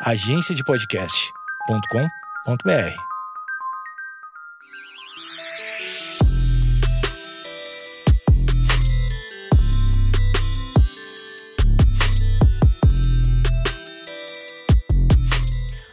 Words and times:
agenciadepodcast.com.br. 0.00 2.94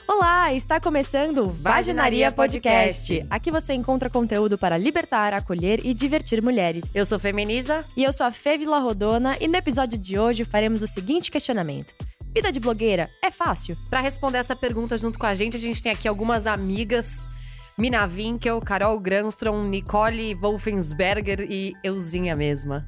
Olá, 0.08 0.54
está 0.54 0.80
começando 0.80 1.40
o 1.40 1.52
Vaginaria 1.52 2.32
Podcast. 2.32 3.26
Aqui 3.32 3.50
você 3.50 3.74
encontra 3.74 4.08
conteúdo 4.08 4.56
para 4.56 4.78
libertar, 4.78 5.34
acolher 5.34 5.84
e 5.84 5.96
divertir 5.96 6.44
mulheres. 6.44 6.94
Eu 6.94 7.08
sou 7.08 7.18
Feminiza. 7.18 7.84
E 7.98 8.04
eu 8.04 8.14
sou 8.14 8.28
a 8.28 8.32
Fê 8.32 8.56
Vila 8.56 8.78
Rodona 8.78 9.36
e 9.42 9.48
no 9.48 9.56
episódio 9.56 9.98
de 9.98 10.20
hoje 10.20 10.46
faremos 10.46 10.84
o 10.84 10.88
seguinte 10.88 11.32
questionamento. 11.32 11.92
Vida 12.36 12.52
de 12.52 12.60
blogueira 12.60 13.10
é 13.24 13.32
fácil? 13.32 13.78
Para 13.90 14.02
responder 14.02 14.40
essa 14.40 14.58
pergunta 14.58 14.98
junto 14.98 15.18
com 15.18 15.26
a 15.26 15.34
gente, 15.34 15.56
a 15.56 15.60
gente 15.60 15.82
tem 15.82 15.90
aqui 15.90 16.06
algumas 16.06 16.46
amigas. 16.46 17.30
Mina 17.78 18.06
Winkel, 18.06 18.60
Carol 18.60 19.00
Granstrom, 19.00 19.64
Nicole 19.64 20.36
Wolfensberger 20.36 21.48
e 21.50 21.72
euzinha 21.82 22.36
mesma. 22.36 22.86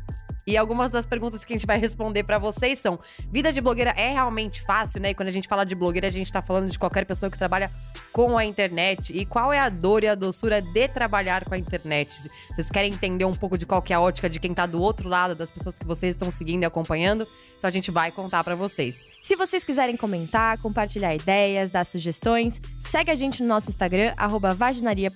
E 0.48 0.56
algumas 0.56 0.90
das 0.90 1.06
perguntas 1.06 1.44
que 1.44 1.52
a 1.52 1.56
gente 1.56 1.68
vai 1.68 1.78
responder 1.78 2.24
para 2.24 2.40
vocês 2.40 2.80
são: 2.80 2.98
vida 3.30 3.52
de 3.52 3.60
blogueira 3.60 3.94
é 3.98 4.14
realmente 4.14 4.62
fácil, 4.62 5.02
né? 5.02 5.10
E 5.10 5.14
quando 5.14 5.28
a 5.28 5.32
gente 5.32 5.48
fala 5.48 5.66
de 5.66 5.76
blogueira, 5.76 6.08
a 6.08 6.12
gente 6.12 6.32
tá 6.32 6.42
falando 6.42 6.70
de 6.72 6.80
qualquer 6.80 7.06
pessoa 7.06 7.30
que 7.30 7.38
trabalha 7.38 7.70
com 8.14 8.38
a 8.38 8.46
internet. 8.46 9.12
E 9.12 9.26
qual 9.26 9.52
é 9.52 9.60
a 9.60 9.68
dor 9.68 10.06
e 10.06 10.08
a 10.08 10.16
doçura 10.16 10.62
de 10.62 10.88
trabalhar 10.88 11.44
com 11.44 11.54
a 11.54 11.58
internet? 11.58 12.30
Vocês 12.56 12.70
querem 12.70 12.94
entender 12.94 13.26
um 13.26 13.34
pouco 13.34 13.58
de 13.58 13.66
qual 13.66 13.82
que 13.82 13.92
é 13.92 13.96
a 13.98 14.00
ótica 14.00 14.30
de 14.30 14.40
quem 14.40 14.54
tá 14.54 14.66
do 14.66 14.82
outro 14.82 15.10
lado, 15.10 15.36
das 15.36 15.52
pessoas 15.52 15.78
que 15.78 15.86
vocês 15.86 16.16
estão 16.16 16.32
seguindo 16.32 16.64
e 16.64 16.66
acompanhando? 16.66 17.28
Então 17.58 17.68
a 17.68 17.72
gente 17.72 17.92
vai 17.92 18.10
contar 18.12 18.44
para 18.44 18.56
vocês. 18.56 19.12
Se 19.22 19.36
vocês 19.36 19.66
quiserem 19.66 19.98
comentar, 19.98 20.58
compartilhar 20.60 21.14
ideias, 21.14 21.70
dar 21.70 21.86
sugestões, 21.86 22.62
segue 22.80 23.12
a 23.12 23.16
gente 23.16 23.42
no 23.42 23.50
nosso 23.50 23.70
Instagram, 23.70 24.14
arroba 24.16 24.54
Vaginaria 24.54 25.12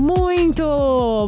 Muito 0.00 0.62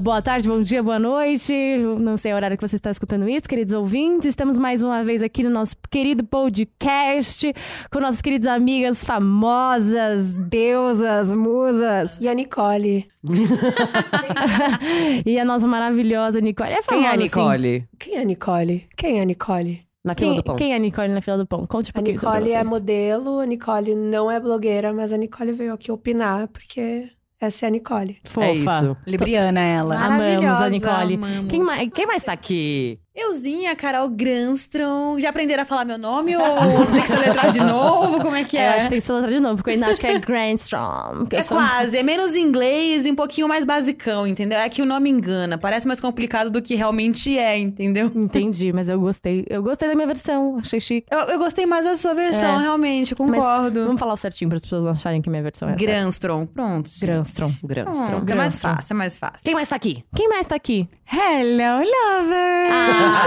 boa 0.02 0.20
tarde, 0.20 0.46
bom 0.46 0.60
dia, 0.60 0.82
boa 0.82 0.98
noite. 0.98 1.52
Não 2.00 2.16
sei 2.16 2.32
o 2.32 2.36
horário 2.36 2.56
que 2.56 2.66
você 2.66 2.76
está 2.76 2.90
escutando 2.90 3.28
isso, 3.28 3.48
queridos 3.48 3.72
ouvintes. 3.72 4.26
Estamos 4.26 4.58
mais 4.58 4.82
uma 4.82 5.02
vez 5.02 5.22
aqui 5.22 5.42
no 5.42 5.50
nosso 5.50 5.74
querido 5.90 6.22
podcast 6.24 7.52
com 7.90 8.00
nossas 8.00 8.20
queridas 8.20 8.46
amigas 8.46 9.04
famosas, 9.04 10.36
deusas, 10.36 11.32
musas. 11.32 12.18
E 12.20 12.28
a 12.28 12.34
Nicole. 12.34 13.08
e 15.24 15.38
a 15.38 15.44
nossa 15.44 15.66
maravilhosa 15.66 16.40
Nicole. 16.40 16.72
É 16.72 16.82
famosa, 16.82 16.88
Quem 16.88 17.06
é 17.06 17.12
a 17.12 17.16
Nicole? 17.16 17.76
Assim. 17.76 17.86
Quem 17.98 18.16
é 18.16 18.20
a 18.20 18.24
Nicole? 18.24 18.88
Quem 18.96 19.18
é 19.18 19.22
a 19.22 19.24
Nicole? 19.24 19.88
Na 20.04 20.14
fila 20.14 20.30
Quem, 20.30 20.36
do 20.36 20.44
pão. 20.44 20.56
quem 20.56 20.72
é 20.72 20.76
a 20.76 20.78
Nicole 20.78 21.08
na 21.08 21.20
fila 21.20 21.38
do 21.38 21.46
pão? 21.46 21.66
Conte 21.66 21.88
um 21.88 21.90
A 21.90 21.92
pouquinho 21.94 22.18
sobre 22.18 22.38
Nicole 22.40 22.54
é 22.54 22.64
modelo, 22.64 23.40
a 23.40 23.46
Nicole 23.46 23.94
não 23.94 24.30
é 24.30 24.38
blogueira, 24.38 24.92
mas 24.92 25.12
a 25.12 25.16
Nicole 25.16 25.52
veio 25.52 25.72
aqui 25.72 25.90
opinar 25.90 26.48
porque 26.48 27.08
essa 27.40 27.66
é 27.66 27.68
a 27.68 27.70
Nicole. 27.70 28.18
Fofa. 28.24 28.46
É 28.46 28.52
isso. 28.54 28.96
Libriana 29.06 29.60
ela. 29.60 29.94
Amamos 29.96 30.18
Maravilhosa, 30.18 30.64
a 30.64 30.68
Nicole. 30.70 31.14
amamos. 31.14 31.50
Quem 31.50 31.62
mais? 31.62 31.90
Quem 31.92 32.06
mais 32.06 32.24
tá 32.24 32.32
aqui? 32.32 32.98
Euzinha, 33.28 33.74
Carol 33.76 34.08
Granstrom. 34.08 35.18
Já 35.20 35.30
aprenderam 35.30 35.62
a 35.62 35.66
falar 35.66 35.84
meu 35.84 35.98
nome 35.98 36.36
ou 36.36 36.42
tem 36.92 37.00
que 37.02 37.08
soletrar 37.08 37.50
de 37.52 37.60
novo? 37.60 38.20
Como 38.20 38.34
é 38.34 38.44
que 38.44 38.56
Eu 38.56 38.60
é? 38.62 38.68
acho 38.70 38.84
que 38.84 38.90
tem 38.90 39.00
que 39.00 39.06
soltar 39.06 39.30
de 39.30 39.40
novo, 39.40 39.56
porque 39.56 39.70
eu 39.70 39.74
ainda 39.74 39.86
acho 39.86 40.00
que 40.00 40.06
é 40.06 40.14
eu 40.16 41.38
É 41.38 41.42
sou- 41.42 41.56
quase, 41.58 41.96
é 41.96 42.02
menos 42.02 42.34
inglês 42.34 43.06
e 43.06 43.10
um 43.10 43.14
pouquinho 43.14 43.46
mais 43.48 43.64
basicão, 43.64 44.26
entendeu? 44.26 44.58
É 44.58 44.68
que 44.68 44.80
o 44.82 44.86
nome 44.86 45.10
engana, 45.10 45.58
parece 45.58 45.86
mais 45.86 46.00
complicado 46.00 46.50
do 46.50 46.60
que 46.62 46.74
realmente 46.74 47.36
é, 47.38 47.56
entendeu? 47.58 48.10
Entendi, 48.14 48.72
mas 48.72 48.88
eu 48.88 48.98
gostei. 48.98 49.44
Eu 49.48 49.62
gostei 49.62 49.88
da 49.88 49.94
minha 49.94 50.06
versão, 50.06 50.56
achei 50.58 50.80
chique. 50.80 51.06
Eu, 51.10 51.20
eu 51.20 51.38
gostei 51.38 51.66
mais 51.66 51.84
da 51.84 51.96
sua 51.96 52.14
versão, 52.14 52.58
É. 52.58 52.62
realmente, 52.62 53.14
concordo. 53.14 53.84
Vamos 53.84 54.00
falar 54.00 54.14
o 54.14 54.16
certinho 54.16 54.48
para 54.48 54.56
as 54.56 54.62
pessoas 54.62 54.84
não 54.84 54.92
acharem 54.92 55.20
que 55.22 55.28
minha 55.30 55.42
versão 55.42 55.68
é 55.68 55.72
essa. 55.72 55.80
Granstrom, 55.80 56.46
pronto. 56.46 56.88
gente. 56.88 57.00
Granstrom. 57.00 57.48
Granstrom. 57.64 58.06
Pronto, 58.06 58.30
é 58.30 58.34
mais 58.34 58.52
Granstrom. 58.58 58.74
fácil, 58.76 58.92
é 58.92 58.96
mais 58.96 59.18
fácil. 59.18 59.40
Quem 59.44 59.54
mais 59.54 59.68
tá 59.68 59.76
aqui? 59.76 60.04
Quem 60.14 60.28
mais 60.28 60.46
tá 60.46 60.54
aqui? 60.56 60.88
Hello, 61.10 61.78
lovers! 61.78 62.70
Ah, 62.70 63.17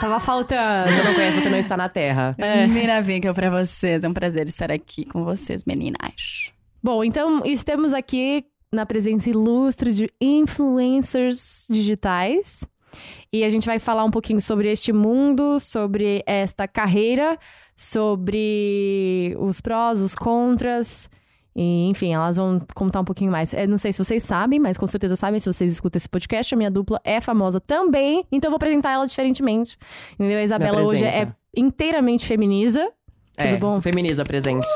tava 0.00 0.20
faltando. 0.20 0.88
Se 0.88 0.94
você 0.94 1.02
não 1.02 1.14
conhece, 1.14 1.40
você 1.40 1.48
não 1.48 1.58
está 1.58 1.76
na 1.76 1.88
Terra. 1.88 2.34
É. 2.38 2.64
Primeira 2.64 3.00
vinca 3.02 3.32
pra 3.32 3.50
vocês. 3.50 4.04
É 4.04 4.08
um 4.08 4.12
prazer 4.12 4.48
estar 4.48 4.70
aqui 4.70 5.04
com 5.04 5.24
vocês, 5.24 5.64
meninas. 5.64 6.50
Bom, 6.82 7.02
então 7.02 7.42
estamos 7.44 7.92
aqui 7.92 8.44
na 8.72 8.84
presença 8.84 9.30
ilustre 9.30 9.92
de 9.92 10.10
influencers 10.20 11.66
digitais. 11.70 12.60
E 13.32 13.44
a 13.44 13.48
gente 13.48 13.66
vai 13.66 13.78
falar 13.78 14.04
um 14.04 14.10
pouquinho 14.10 14.40
sobre 14.40 14.70
este 14.70 14.92
mundo, 14.92 15.58
sobre 15.60 16.22
esta 16.26 16.66
carreira, 16.66 17.38
sobre 17.74 19.36
os 19.38 19.60
prós, 19.60 20.00
os 20.00 20.14
contras. 20.14 21.10
E, 21.58 21.88
enfim, 21.88 22.12
elas 22.12 22.36
vão 22.36 22.60
contar 22.74 23.00
um 23.00 23.04
pouquinho 23.04 23.32
mais. 23.32 23.54
Eu 23.54 23.66
não 23.66 23.78
sei 23.78 23.90
se 23.90 24.04
vocês 24.04 24.22
sabem, 24.22 24.60
mas 24.60 24.76
com 24.76 24.86
certeza 24.86 25.16
sabem 25.16 25.40
se 25.40 25.50
vocês 25.50 25.72
escutam 25.72 25.96
esse 25.96 26.08
podcast. 26.08 26.54
A 26.54 26.58
minha 26.58 26.70
dupla 26.70 27.00
é 27.02 27.18
famosa 27.18 27.58
também, 27.58 28.26
então 28.30 28.48
eu 28.48 28.50
vou 28.52 28.56
apresentar 28.56 28.92
ela 28.92 29.06
diferentemente. 29.06 29.78
Entendeu? 30.14 30.38
A 30.38 30.42
Isabela 30.42 30.82
hoje 30.82 31.06
é 31.06 31.28
inteiramente 31.56 32.26
feminiza. 32.26 32.86
Tudo 33.34 33.48
é, 33.48 33.56
bom? 33.56 33.80
Feminiza 33.80 34.22
presente. 34.22 34.66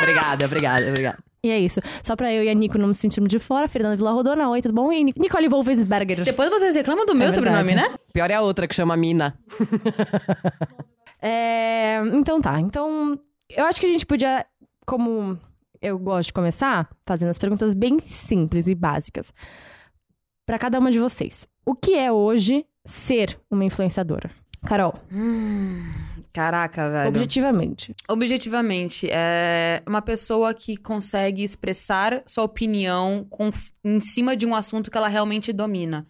Obrigada, 0.00 0.44
obrigada, 0.46 0.88
obrigada. 0.88 1.18
E 1.44 1.50
é 1.50 1.58
isso. 1.58 1.80
Só 2.02 2.16
pra 2.16 2.32
eu 2.32 2.42
e 2.42 2.48
a 2.48 2.54
Nico 2.54 2.76
não 2.78 2.88
nos 2.88 2.98
sentirmos 2.98 3.28
de 3.28 3.38
fora. 3.38 3.68
Fernanda 3.68 3.96
Vila 3.96 4.10
Rodona, 4.12 4.48
oi, 4.48 4.60
tudo 4.60 4.74
bom? 4.74 4.92
E 4.92 5.04
Ni- 5.04 5.14
Nicole 5.16 5.48
Wolfensberger. 5.48 6.24
Depois 6.24 6.50
vocês 6.50 6.74
reclamam 6.74 7.06
do 7.06 7.14
meu 7.14 7.28
É 7.28 7.34
sobrenome, 7.34 7.74
né? 7.74 7.88
Pior 8.12 8.30
é 8.30 8.34
a 8.34 8.40
outra 8.40 8.66
que 8.66 8.74
chama 8.74 8.96
Mina. 8.96 9.38
É, 11.24 12.00
então 12.14 12.40
tá. 12.40 12.60
Então, 12.60 13.16
eu 13.56 13.64
acho 13.66 13.78
que 13.78 13.86
a 13.86 13.88
gente 13.88 14.04
podia, 14.04 14.44
como 14.84 15.38
eu 15.82 15.98
gosto 15.98 16.28
de 16.28 16.32
começar, 16.32 16.88
fazendo 17.06 17.30
as 17.30 17.38
perguntas 17.38 17.74
bem 17.74 17.98
simples 18.00 18.68
e 18.68 18.74
básicas. 18.74 19.32
Pra 20.46 20.58
cada 20.58 20.78
uma 20.78 20.90
de 20.90 20.98
vocês. 20.98 21.46
O 21.66 21.74
que 21.74 21.94
é 21.94 22.10
hoje 22.12 22.64
ser 22.84 23.38
uma 23.50 23.64
influenciadora? 23.64 24.30
Carol, 24.64 24.94
Caraca, 26.32 26.88
velho. 26.88 27.08
objetivamente. 27.08 27.94
Objetivamente, 28.08 29.08
é 29.10 29.82
uma 29.86 30.00
pessoa 30.00 30.54
que 30.54 30.76
consegue 30.76 31.42
expressar 31.42 32.22
sua 32.26 32.44
opinião 32.44 33.26
com- 33.28 33.50
em 33.84 34.00
cima 34.00 34.34
de 34.36 34.46
um 34.46 34.54
assunto 34.54 34.90
que 34.90 34.96
ela 34.96 35.08
realmente 35.08 35.52
domina. 35.52 36.06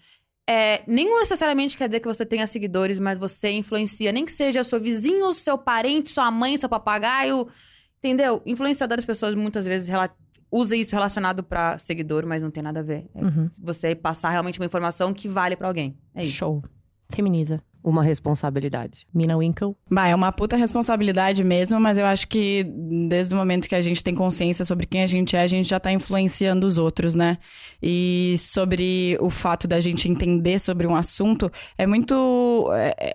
É, 0.48 0.82
nem 0.86 1.08
necessariamente 1.18 1.76
quer 1.76 1.88
dizer 1.88 2.00
que 2.00 2.08
você 2.08 2.26
tenha 2.26 2.46
seguidores, 2.46 3.00
mas 3.00 3.18
você 3.18 3.50
influencia, 3.52 4.12
nem 4.12 4.24
que 4.24 4.32
seja 4.32 4.62
seu 4.64 4.80
vizinho, 4.80 5.32
seu 5.32 5.56
parente, 5.56 6.10
sua 6.10 6.30
mãe, 6.30 6.56
seu 6.56 6.68
papagaio, 6.68 7.48
entendeu? 8.02 8.42
Influenciador 8.44 8.98
as 8.98 9.04
pessoas 9.04 9.34
muitas 9.34 9.64
vezes 9.64 9.88
usa 10.50 10.76
isso 10.76 10.94
relacionado 10.94 11.42
pra 11.42 11.78
seguidor, 11.78 12.26
mas 12.26 12.42
não 12.42 12.50
tem 12.50 12.62
nada 12.62 12.80
a 12.80 12.82
ver. 12.82 13.06
É 13.14 13.24
Uhum. 13.24 13.50
você 13.58 13.94
passar 13.94 14.30
realmente 14.30 14.58
uma 14.60 14.66
informação 14.66 15.12
que 15.14 15.28
vale 15.28 15.56
pra 15.56 15.68
alguém. 15.68 15.96
É 16.14 16.22
isso. 16.24 16.36
Show. 16.36 16.62
Feminiza. 17.10 17.62
Uma 17.84 18.02
responsabilidade. 18.04 19.08
Mina 19.12 19.36
Winkle. 19.36 19.74
Bah, 19.90 20.06
é 20.06 20.14
uma 20.14 20.30
puta 20.30 20.56
responsabilidade 20.56 21.42
mesmo, 21.42 21.80
mas 21.80 21.98
eu 21.98 22.06
acho 22.06 22.28
que 22.28 22.62
desde 23.08 23.34
o 23.34 23.36
momento 23.36 23.68
que 23.68 23.74
a 23.74 23.82
gente 23.82 24.04
tem 24.04 24.14
consciência 24.14 24.64
sobre 24.64 24.86
quem 24.86 25.02
a 25.02 25.06
gente 25.06 25.34
é, 25.34 25.40
a 25.42 25.46
gente 25.48 25.68
já 25.68 25.80
tá 25.80 25.90
influenciando 25.90 26.64
os 26.64 26.78
outros, 26.78 27.16
né? 27.16 27.38
E 27.82 28.36
sobre 28.38 29.18
o 29.20 29.28
fato 29.30 29.66
da 29.66 29.80
gente 29.80 30.08
entender 30.08 30.60
sobre 30.60 30.86
um 30.86 30.94
assunto, 30.94 31.50
é 31.76 31.84
muito. 31.84 32.70
É, 32.72 33.14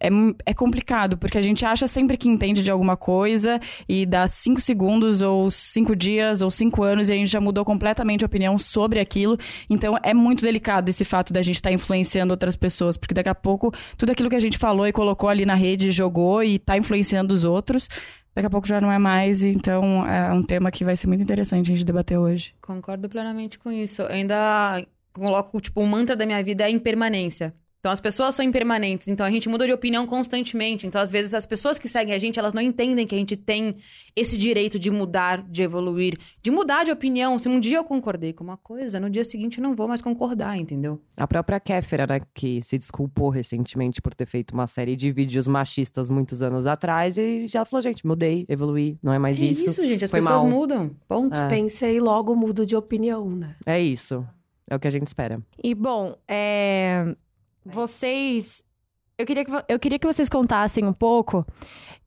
é, 0.00 0.08
é 0.46 0.54
complicado, 0.54 1.16
porque 1.16 1.38
a 1.38 1.42
gente 1.42 1.64
acha 1.64 1.86
sempre 1.86 2.16
que 2.16 2.28
entende 2.28 2.62
de 2.62 2.70
alguma 2.70 2.96
coisa 2.96 3.60
e 3.88 4.06
dá 4.06 4.26
cinco 4.28 4.60
segundos, 4.60 5.20
ou 5.20 5.50
cinco 5.50 5.94
dias, 5.94 6.42
ou 6.42 6.50
cinco 6.50 6.82
anos, 6.82 7.08
e 7.08 7.12
a 7.12 7.16
gente 7.16 7.30
já 7.30 7.40
mudou 7.40 7.64
completamente 7.64 8.24
a 8.24 8.26
opinião 8.26 8.58
sobre 8.58 9.00
aquilo. 9.00 9.38
Então 9.68 9.96
é 10.02 10.14
muito 10.14 10.44
delicado 10.44 10.88
esse 10.88 11.04
fato 11.04 11.32
da 11.32 11.42
gente 11.42 11.56
estar 11.56 11.72
influenciando 11.72 12.32
outras 12.32 12.56
pessoas, 12.56 12.96
porque 12.96 13.14
daqui 13.14 13.28
a 13.28 13.34
pouco 13.34 13.72
tudo 13.96 14.12
aquilo 14.12 14.30
que 14.30 14.36
a 14.36 14.40
gente 14.40 14.58
falou 14.58 14.86
e 14.86 14.92
colocou 14.92 15.28
ali 15.28 15.44
na 15.44 15.54
rede, 15.54 15.90
jogou 15.90 16.42
e 16.42 16.58
tá 16.58 16.76
influenciando 16.76 17.32
os 17.32 17.44
outros, 17.44 17.88
daqui 18.34 18.46
a 18.46 18.50
pouco 18.50 18.66
já 18.66 18.80
não 18.80 18.90
é 18.90 18.98
mais. 18.98 19.42
Então 19.42 20.06
é 20.06 20.32
um 20.32 20.42
tema 20.42 20.70
que 20.70 20.84
vai 20.84 20.96
ser 20.96 21.06
muito 21.06 21.22
interessante 21.22 21.70
a 21.70 21.74
gente 21.74 21.84
debater 21.84 22.18
hoje. 22.18 22.54
Concordo 22.60 23.08
plenamente 23.08 23.58
com 23.58 23.72
isso. 23.72 24.02
Eu 24.02 24.08
ainda 24.08 24.84
coloco, 25.12 25.60
tipo, 25.60 25.80
o 25.80 25.86
mantra 25.86 26.14
da 26.14 26.26
minha 26.26 26.42
vida 26.42 26.64
é 26.64 26.70
impermanência. 26.70 27.54
Então, 27.86 27.92
as 27.92 28.00
pessoas 28.00 28.34
são 28.34 28.44
impermanentes, 28.44 29.06
então 29.06 29.24
a 29.24 29.30
gente 29.30 29.48
muda 29.48 29.64
de 29.64 29.72
opinião 29.72 30.08
constantemente. 30.08 30.88
Então, 30.88 31.00
às 31.00 31.08
vezes, 31.08 31.32
as 31.32 31.46
pessoas 31.46 31.78
que 31.78 31.88
seguem 31.88 32.12
a 32.12 32.18
gente, 32.18 32.36
elas 32.36 32.52
não 32.52 32.60
entendem 32.60 33.06
que 33.06 33.14
a 33.14 33.18
gente 33.18 33.36
tem 33.36 33.76
esse 34.16 34.36
direito 34.36 34.76
de 34.76 34.90
mudar, 34.90 35.40
de 35.48 35.62
evoluir, 35.62 36.18
de 36.42 36.50
mudar 36.50 36.82
de 36.82 36.90
opinião. 36.90 37.38
Se 37.38 37.48
um 37.48 37.60
dia 37.60 37.76
eu 37.76 37.84
concordei 37.84 38.32
com 38.32 38.42
uma 38.42 38.56
coisa, 38.56 38.98
no 38.98 39.08
dia 39.08 39.22
seguinte 39.22 39.58
eu 39.58 39.62
não 39.62 39.76
vou 39.76 39.86
mais 39.86 40.02
concordar, 40.02 40.58
entendeu? 40.58 41.00
A 41.16 41.28
própria 41.28 41.60
Kéfera, 41.60 42.08
né, 42.08 42.22
que 42.34 42.60
se 42.60 42.76
desculpou 42.76 43.30
recentemente 43.30 44.02
por 44.02 44.12
ter 44.14 44.26
feito 44.26 44.50
uma 44.50 44.66
série 44.66 44.96
de 44.96 45.12
vídeos 45.12 45.46
machistas 45.46 46.10
muitos 46.10 46.42
anos 46.42 46.66
atrás 46.66 47.16
e 47.16 47.46
já 47.46 47.64
falou, 47.64 47.82
gente, 47.82 48.04
mudei, 48.04 48.44
evoluí, 48.48 48.98
não 49.00 49.12
é 49.12 49.18
mais 49.20 49.40
é 49.40 49.44
isso. 49.44 49.70
isso, 49.70 49.86
gente. 49.86 50.04
As 50.04 50.10
Foi 50.10 50.18
pessoas 50.18 50.42
mal. 50.42 50.50
mudam. 50.50 50.90
Ponto. 51.06 51.38
É. 51.38 51.48
Pensei 51.48 51.98
e 51.98 52.00
logo 52.00 52.34
mudo 52.34 52.66
de 52.66 52.74
opinião, 52.74 53.30
né? 53.30 53.54
É 53.64 53.80
isso. 53.80 54.26
É 54.68 54.74
o 54.74 54.80
que 54.80 54.88
a 54.88 54.90
gente 54.90 55.06
espera. 55.06 55.40
E, 55.62 55.72
bom, 55.72 56.16
é... 56.26 57.14
vocês. 57.66 58.62
Eu 59.18 59.26
queria 59.26 59.44
que, 59.44 59.52
eu 59.68 59.78
queria 59.78 59.98
que 59.98 60.06
vocês 60.06 60.28
contassem 60.28 60.84
um 60.84 60.92
pouco 60.92 61.44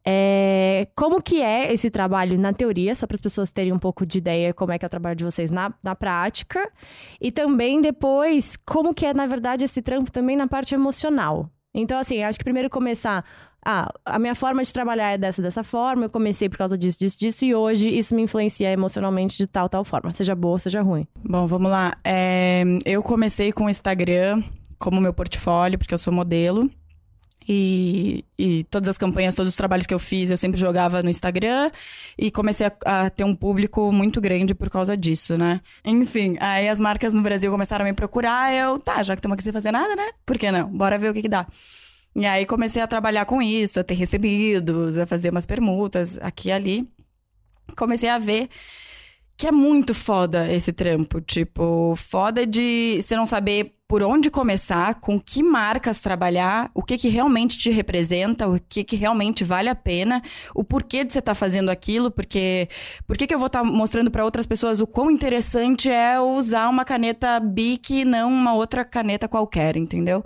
é, 0.06 0.88
como 0.96 1.22
que 1.22 1.42
é 1.42 1.72
esse 1.74 1.90
trabalho 1.90 2.38
na 2.38 2.54
teoria, 2.54 2.96
só 2.96 3.06
para 3.06 3.16
as 3.16 3.22
pessoas 3.22 3.52
terem 3.52 3.74
um 3.74 3.80
pouco 3.80 4.06
de 4.06 4.18
ideia 4.18 4.54
como 4.54 4.72
é 4.72 4.80
que 4.80 4.86
é 4.86 4.88
o 4.88 4.90
trabalho 4.90 5.16
de 5.16 5.24
vocês 5.24 5.52
na, 5.52 5.74
na 5.84 5.96
prática. 5.96 6.72
E 7.20 7.32
também 7.32 7.82
depois, 7.82 8.58
como 8.66 8.94
que 8.94 9.06
é, 9.06 9.14
na 9.14 9.28
verdade, 9.28 9.66
esse 9.66 9.82
trampo 9.82 10.12
também 10.12 10.36
na 10.36 10.48
parte 10.48 10.74
emocional. 10.74 11.50
Então, 11.74 12.00
assim, 12.00 12.24
acho 12.24 12.40
que 12.40 12.44
primeiro 12.44 12.70
começar. 12.70 13.24
Ah, 13.64 13.92
a 14.06 14.18
minha 14.18 14.36
forma 14.36 14.64
de 14.64 14.74
trabalhar 14.74 15.12
é 15.12 15.18
dessa, 15.18 15.42
dessa 15.42 15.64
forma, 15.66 16.06
eu 16.06 16.10
comecei 16.10 16.48
por 16.48 16.58
causa 16.58 16.78
disso, 16.78 16.98
disso, 16.98 17.20
disso, 17.20 17.44
e 17.44 17.54
hoje 17.54 17.90
isso 17.90 18.16
me 18.16 18.22
influencia 18.22 18.72
emocionalmente 18.72 19.38
de 19.38 19.46
tal, 19.46 19.68
tal 19.68 19.84
forma, 19.84 20.14
seja 20.14 20.34
boa, 20.34 20.58
seja 20.58 20.82
ruim. 20.82 21.06
Bom, 21.24 21.46
vamos 21.46 21.70
lá. 21.70 21.98
É, 22.04 22.64
eu 22.86 23.04
comecei 23.04 23.52
com 23.52 23.66
o 23.66 23.70
Instagram 23.70 24.42
como 24.80 25.02
meu 25.02 25.14
portfólio, 25.14 25.78
porque 25.78 25.94
eu 25.94 26.00
sou 26.00 26.12
modelo. 26.14 26.72
E, 27.52 28.24
e 28.38 28.64
todas 28.66 28.90
as 28.90 28.98
campanhas, 28.98 29.34
todos 29.34 29.50
os 29.50 29.56
trabalhos 29.56 29.88
que 29.88 29.94
eu 29.94 29.98
fiz, 29.98 30.30
eu 30.30 30.38
sempre 30.38 30.60
jogava 30.60 31.02
no 31.02 31.10
Instagram. 31.10 31.72
E 32.18 32.30
comecei 32.30 32.68
a, 32.68 33.06
a 33.06 33.10
ter 33.10 33.24
um 33.24 33.36
público 33.36 33.92
muito 33.92 34.22
grande 34.22 34.54
por 34.54 34.70
causa 34.70 34.96
disso, 34.96 35.38
né? 35.38 35.60
Enfim, 35.84 36.38
aí 36.40 36.70
as 36.70 36.80
marcas 36.80 37.12
no 37.12 37.22
Brasil 37.22 37.52
começaram 37.52 37.86
a 37.86 37.88
me 37.88 37.94
procurar. 37.94 38.54
Eu, 38.54 38.80
tá, 38.80 39.02
já 39.04 39.16
que 39.16 39.20
estamos 39.20 39.34
aqui 39.34 39.44
sem 39.44 39.54
fazer 39.54 39.72
nada, 39.72 39.96
né? 39.96 40.12
Por 40.26 40.38
que 40.38 40.52
não? 40.52 40.70
Bora 40.70 40.98
ver 40.98 41.10
o 41.10 41.14
que, 41.14 41.24
que 41.24 41.30
dá. 41.30 41.48
E 42.16 42.26
aí 42.26 42.46
comecei 42.46 42.82
a 42.82 42.88
trabalhar 42.88 43.26
com 43.26 43.42
isso, 43.42 43.80
a 43.80 43.84
ter 43.84 43.96
recebidos, 43.96 44.98
a 44.98 45.06
fazer 45.06 45.32
umas 45.32 45.46
permutas 45.46 46.20
aqui 46.22 46.50
e 46.50 46.52
ali. 46.52 46.88
Comecei 47.76 48.10
a 48.10 48.20
ver 48.20 48.50
que 49.36 49.48
é 49.48 49.52
muito 49.52 49.94
foda 49.94 50.52
esse 50.52 50.72
trampo. 50.72 51.20
Tipo, 51.22 51.96
foda 51.96 52.46
de 52.46 53.02
você 53.02 53.16
não 53.16 53.26
saber 53.26 53.79
por 53.90 54.04
onde 54.04 54.30
começar, 54.30 55.00
com 55.02 55.20
que 55.20 55.42
marcas 55.42 56.00
trabalhar, 56.00 56.70
o 56.76 56.84
que 56.84 56.96
que 56.96 57.10
realmente 57.10 57.58
te 57.58 57.72
representa, 57.72 58.48
o 58.48 58.60
que 58.70 58.84
que 58.84 58.96
realmente 58.96 59.44
vale 59.44 59.68
a 59.68 59.74
pena, 59.74 60.22
o 60.54 60.64
porquê 60.64 61.04
de 61.04 61.12
você 61.12 61.18
estar 61.18 61.34
fazendo 61.34 61.72
aquilo, 61.72 62.12
porque 62.12 62.70
por 63.08 63.18
que 63.18 63.34
eu 63.34 63.40
vou 63.40 63.48
estar 63.48 63.64
mostrando 63.64 64.12
para 64.12 64.24
outras 64.24 64.46
pessoas 64.46 64.80
o 64.80 64.86
quão 64.86 65.10
interessante 65.10 65.90
é 65.90 66.20
usar 66.20 66.70
uma 66.70 66.86
caneta 66.86 67.40
Bic 67.40 68.02
e 68.02 68.06
não 68.06 68.32
uma 68.32 68.54
outra 68.54 68.86
caneta 68.86 69.28
qualquer, 69.28 69.76
entendeu? 69.76 70.24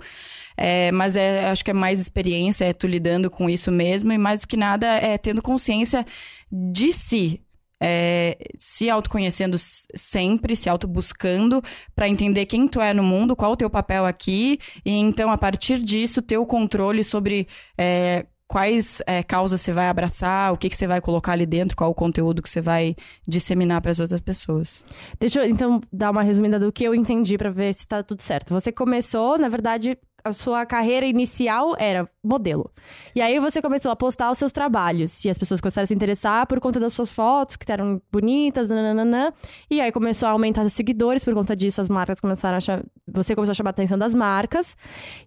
É, 0.58 0.92
mas 0.92 1.16
é, 1.16 1.48
acho 1.48 1.64
que 1.64 1.70
é 1.70 1.74
mais 1.74 1.98
experiência, 1.98 2.66
é 2.66 2.74
tu 2.74 2.86
lidando 2.86 3.30
com 3.30 3.48
isso 3.48 3.72
mesmo, 3.72 4.12
e 4.12 4.18
mais 4.18 4.42
do 4.42 4.46
que 4.46 4.58
nada 4.58 4.86
é 4.86 5.16
tendo 5.16 5.40
consciência 5.40 6.04
de 6.52 6.92
si. 6.92 7.40
É, 7.86 8.38
se 8.58 8.88
autoconhecendo 8.88 9.56
sempre, 9.58 10.56
se 10.56 10.70
autobuscando, 10.70 11.62
para 11.94 12.08
entender 12.08 12.46
quem 12.46 12.66
tu 12.66 12.80
é 12.80 12.94
no 12.94 13.02
mundo, 13.02 13.36
qual 13.36 13.52
o 13.52 13.56
teu 13.56 13.68
papel 13.68 14.06
aqui, 14.06 14.58
e 14.84 14.92
então, 14.92 15.30
a 15.30 15.36
partir 15.36 15.78
disso, 15.78 16.22
ter 16.22 16.38
o 16.38 16.46
controle 16.46 17.04
sobre 17.04 17.46
é, 17.76 18.24
quais 18.46 19.02
é, 19.06 19.22
causas 19.22 19.60
você 19.60 19.72
vai 19.72 19.88
abraçar, 19.88 20.52
o 20.52 20.56
que, 20.56 20.68
que 20.68 20.76
você 20.76 20.86
vai 20.86 21.00
colocar 21.00 21.32
ali 21.32 21.46
dentro, 21.46 21.76
qual 21.76 21.90
o 21.90 21.94
conteúdo 21.94 22.42
que 22.42 22.48
você 22.48 22.60
vai 22.60 22.94
disseminar 23.26 23.80
para 23.80 23.90
as 23.90 24.00
outras 24.00 24.20
pessoas. 24.20 24.84
Deixa 25.18 25.40
eu 25.40 25.50
então 25.50 25.80
dar 25.92 26.10
uma 26.10 26.22
resumida 26.22 26.58
do 26.58 26.72
que 26.72 26.84
eu 26.84 26.94
entendi 26.94 27.36
pra 27.36 27.50
ver 27.50 27.74
se 27.74 27.86
tá 27.86 28.02
tudo 28.02 28.22
certo. 28.22 28.52
Você 28.52 28.70
começou, 28.70 29.38
na 29.38 29.48
verdade, 29.48 29.98
a 30.24 30.32
sua 30.32 30.64
carreira 30.64 31.04
inicial 31.04 31.76
era 31.78 32.08
modelo. 32.24 32.70
E 33.14 33.20
aí 33.20 33.38
você 33.38 33.60
começou 33.60 33.90
a 33.92 33.96
postar 33.96 34.30
os 34.30 34.38
seus 34.38 34.52
trabalhos. 34.52 35.22
E 35.24 35.28
as 35.28 35.36
pessoas 35.36 35.60
começaram 35.60 35.84
a 35.84 35.86
se 35.86 35.94
interessar 35.94 36.46
por 36.46 36.58
conta 36.60 36.80
das 36.80 36.94
suas 36.94 37.12
fotos, 37.12 37.56
que 37.56 37.70
eram 37.70 38.00
bonitas, 38.10 38.70
nananã. 38.70 39.32
E 39.70 39.82
aí 39.82 39.92
começou 39.92 40.26
a 40.26 40.32
aumentar 40.32 40.62
os 40.62 40.72
seguidores, 40.72 41.24
por 41.24 41.34
conta 41.34 41.54
disso 41.54 41.80
as 41.80 41.90
marcas 41.90 42.20
começaram 42.20 42.56
a 42.56 42.60
chamar... 42.60 42.84
Você 43.12 43.34
começou 43.34 43.50
a 43.52 43.54
chamar 43.54 43.70
a 43.70 43.72
atenção 43.72 43.98
das 43.98 44.14
marcas. 44.14 44.78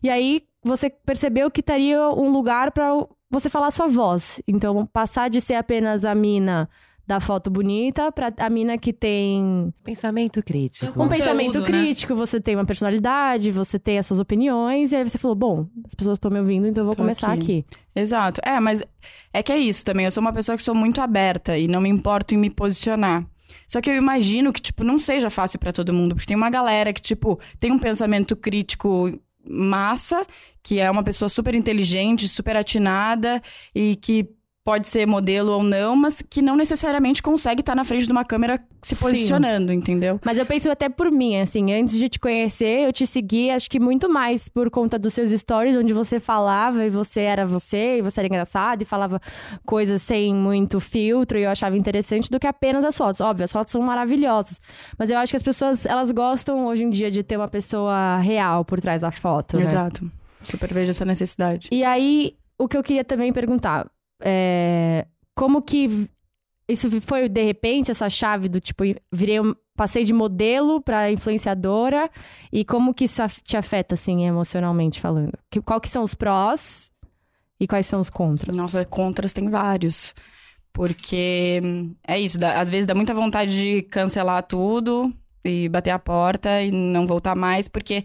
E 0.02 0.10
aí 0.10 0.42
você 0.64 0.90
percebeu 0.90 1.52
que 1.52 1.62
teria 1.62 2.10
um 2.10 2.30
lugar 2.32 2.72
pra 2.72 2.90
você 3.30 3.50
falar 3.50 3.68
a 3.68 3.72
sua 3.72 3.88
voz. 3.88 4.42
Então, 4.48 4.86
passar 4.88 5.30
de 5.30 5.40
ser 5.40 5.56
apenas 5.56 6.06
a 6.06 6.16
mina 6.16 6.68
da 7.08 7.22
foto 7.22 7.50
bonita 7.50 8.12
pra 8.12 8.34
a 8.38 8.50
mina 8.50 8.78
que 8.78 8.92
tem 8.92 9.74
Pensamento 9.82 10.44
crítico. 10.44 10.88
um 10.88 10.94
Conteúdo, 10.94 11.18
pensamento 11.18 11.60
né? 11.62 11.66
crítico, 11.66 12.14
você 12.16 12.42
tem 12.42 12.56
uma 12.56 12.66
personalidade, 12.66 13.50
você 13.50 13.80
tem 13.80 13.98
as 13.98 14.06
suas 14.06 14.20
opiniões, 14.20 14.92
e 14.92 14.98
aí 14.98 15.08
você 15.08 15.18
falou, 15.18 15.34
bom, 15.34 15.68
as 15.86 15.96
pessoas 15.96 16.18
estão 16.18 16.30
me 16.30 16.40
ouvindo, 16.40 16.68
então 16.68 16.82
eu 16.82 16.86
vou 16.86 16.96
Tô 16.96 17.04
começar 17.04 17.32
aqui. 17.32 17.66
aqui. 17.66 17.66
Exato. 17.96 18.42
É, 18.46 18.60
mas 18.60 18.84
é 19.34 19.42
que 19.42 19.54
é 19.54 19.58
isso 19.58 19.86
também. 19.86 20.06
Eu 20.06 20.12
sou 20.12 20.20
uma 20.22 20.34
pessoa 20.34 20.58
que 20.58 20.64
sou 20.64 20.76
muito 20.76 21.00
aberta 21.00 21.58
e 21.58 21.68
não 21.68 21.80
me 21.80 21.88
importo 21.90 22.36
em 22.36 22.38
me 22.38 22.50
posicionar. 22.50 23.26
Só 23.66 23.80
que 23.80 23.90
eu 23.90 23.96
imagino 23.96 24.52
que, 24.52 24.62
tipo, 24.62 24.84
não 24.84 25.00
seja 25.00 25.30
fácil 25.30 25.58
pra 25.60 25.72
todo 25.72 25.94
mundo, 25.94 26.14
porque 26.14 26.28
tem 26.28 26.36
uma 26.38 26.50
galera 26.50 26.92
que, 26.92 27.02
tipo, 27.02 27.40
tem 27.60 27.72
um 27.72 27.80
pensamento 27.80 28.36
crítico 28.36 29.18
massa, 29.50 30.26
que 30.62 30.80
é 30.80 30.92
uma 30.92 31.04
pessoa 31.04 31.30
super 31.30 31.56
inteligente, 31.56 32.28
super 32.28 32.58
atinada 32.58 33.42
e 33.74 33.96
que 33.96 34.30
pode 34.68 34.86
ser 34.90 35.08
modelo 35.08 35.54
ou 35.54 35.64
não, 35.64 35.96
mas 35.96 36.22
que 36.30 36.42
não 36.42 36.58
necessariamente 36.58 37.24
consegue 37.24 37.62
estar 37.62 37.74
na 37.74 37.86
frente 37.86 38.06
de 38.06 38.12
uma 38.12 38.26
câmera 38.26 38.62
se 38.82 38.96
Sim. 38.96 39.02
posicionando, 39.02 39.72
entendeu? 39.72 40.20
Mas 40.26 40.38
eu 40.38 40.46
penso 40.46 40.70
até 40.70 40.90
por 40.90 41.10
mim, 41.10 41.40
assim, 41.40 41.72
antes 41.72 41.98
de 41.98 42.10
te 42.10 42.20
conhecer, 42.20 42.86
eu 42.86 42.92
te 42.92 43.08
segui, 43.08 43.50
acho 43.50 43.70
que 43.70 43.80
muito 43.80 44.10
mais 44.10 44.50
por 44.50 44.70
conta 44.70 45.00
dos 45.00 45.14
seus 45.14 45.32
stories, 45.32 45.78
onde 45.78 45.94
você 45.94 46.20
falava 46.20 46.84
e 46.84 46.90
você 46.90 47.22
era 47.22 47.46
você, 47.46 48.00
e 48.00 48.02
você 48.02 48.20
era 48.20 48.28
engraçado, 48.28 48.82
e 48.82 48.86
falava 48.86 49.22
coisas 49.66 50.02
sem 50.02 50.36
muito 50.36 50.82
filtro, 50.82 51.40
e 51.40 51.44
eu 51.44 51.50
achava 51.50 51.78
interessante, 51.78 52.30
do 52.30 52.38
que 52.38 52.46
apenas 52.46 52.84
as 52.84 52.98
fotos. 52.98 53.22
Óbvio, 53.22 53.46
as 53.46 53.54
fotos 53.54 53.72
são 53.72 53.82
maravilhosas, 53.82 54.60
mas 55.00 55.10
eu 55.10 55.18
acho 55.18 55.32
que 55.32 55.38
as 55.38 55.44
pessoas, 55.44 55.86
elas 55.86 56.12
gostam 56.12 56.66
hoje 56.66 56.84
em 56.84 56.90
dia 56.90 57.10
de 57.10 57.24
ter 57.24 57.38
uma 57.38 57.48
pessoa 57.48 58.18
real 58.18 58.66
por 58.66 58.82
trás 58.82 59.00
da 59.00 59.12
foto, 59.12 59.56
né? 59.56 59.64
Exato. 59.64 60.12
Super 60.42 60.74
vejo 60.74 60.90
essa 60.90 61.06
necessidade. 61.06 61.70
E 61.72 61.86
aí, 61.86 62.36
o 62.60 62.68
que 62.68 62.76
eu 62.76 62.84
queria 62.84 63.06
também 63.06 63.32
perguntar, 63.32 63.88
é, 64.22 65.06
como 65.36 65.62
que 65.62 66.10
isso 66.68 66.90
foi 67.02 67.30
de 67.30 67.44
repente 67.44 67.92
essa 67.92 68.10
chave 68.10 68.50
do 68.50 68.60
tipo 68.60 68.84
virei 69.12 69.38
passei 69.76 70.04
de 70.04 70.12
modelo 70.12 70.82
pra 70.82 71.12
influenciadora 71.12 72.10
e 72.52 72.66
como 72.66 72.94
que 72.94 73.06
isso 73.06 73.22
te 73.44 73.56
afeta 73.56 73.94
assim 73.94 74.26
emocionalmente 74.26 75.00
falando? 75.00 75.38
Que, 75.52 75.62
qual 75.62 75.80
que 75.80 75.88
são 75.88 76.02
os 76.04 76.16
prós 76.16 76.92
e 77.60 77.68
quais 77.68 77.86
são 77.86 78.00
os 78.00 78.10
contras? 78.10 78.58
Nossa, 78.58 78.84
contras 78.86 79.34
tem 79.34 79.50
vários. 79.50 80.14
Porque 80.74 81.62
é 82.08 82.20
isso, 82.20 82.38
dá- 82.38 82.60
às 82.60 82.70
vezes 82.70 82.86
dá 82.86 82.94
muita 82.94 83.14
vontade 83.14 83.58
de 83.58 83.82
cancelar 83.84 84.44
tudo 84.44 85.12
e 85.44 85.68
bater 85.70 85.92
a 85.92 86.00
porta 86.00 86.62
e 86.62 86.72
não 86.72 87.08
voltar 87.08 87.36
mais, 87.36 87.68
porque 87.68 88.04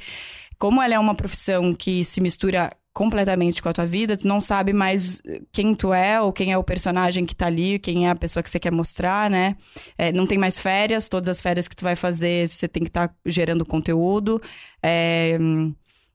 como 0.58 0.80
ela 0.80 0.94
é 0.94 0.98
uma 0.98 1.14
profissão 1.14 1.74
que 1.74 2.04
se 2.04 2.20
mistura 2.20 2.70
completamente 2.92 3.62
com 3.62 3.68
a 3.68 3.72
tua 3.72 3.86
vida, 3.86 4.16
tu 4.16 4.28
não 4.28 4.40
sabe 4.40 4.72
mais 4.72 5.22
quem 5.50 5.74
tu 5.74 5.92
é 5.92 6.20
ou 6.20 6.32
quem 6.32 6.52
é 6.52 6.58
o 6.58 6.62
personagem 6.64 7.24
que 7.24 7.34
tá 7.34 7.46
ali, 7.46 7.78
quem 7.78 8.06
é 8.06 8.10
a 8.10 8.14
pessoa 8.14 8.42
que 8.42 8.50
você 8.50 8.60
quer 8.60 8.70
mostrar, 8.72 9.30
né? 9.30 9.56
É, 9.96 10.12
não 10.12 10.26
tem 10.26 10.36
mais 10.36 10.58
férias, 10.58 11.08
todas 11.08 11.28
as 11.28 11.40
férias 11.40 11.66
que 11.66 11.76
tu 11.76 11.84
vai 11.84 11.96
fazer, 11.96 12.48
você 12.48 12.68
tem 12.68 12.82
que 12.82 12.90
estar 12.90 13.14
gerando 13.24 13.64
conteúdo. 13.64 14.40
É, 14.82 15.38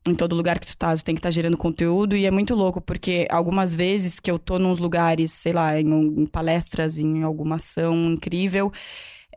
em 0.07 0.15
todo 0.15 0.35
lugar 0.35 0.59
que 0.59 0.67
tu 0.67 0.77
tá, 0.77 0.95
tu 0.95 1.03
tem 1.03 1.15
que 1.15 1.19
estar 1.19 1.31
gerando 1.31 1.57
conteúdo 1.57 2.15
e 2.15 2.25
é 2.25 2.31
muito 2.31 2.55
louco, 2.55 2.79
porque 2.79 3.27
algumas 3.29 3.75
vezes 3.75 4.19
que 4.19 4.31
eu 4.31 4.39
tô 4.39 4.57
nos 4.57 4.79
lugares, 4.79 5.31
sei 5.31 5.51
lá, 5.51 5.79
em, 5.79 5.85
em 5.85 6.25
palestras, 6.25 6.97
em 6.97 7.23
alguma 7.23 7.55
ação 7.55 8.13
incrível, 8.13 8.71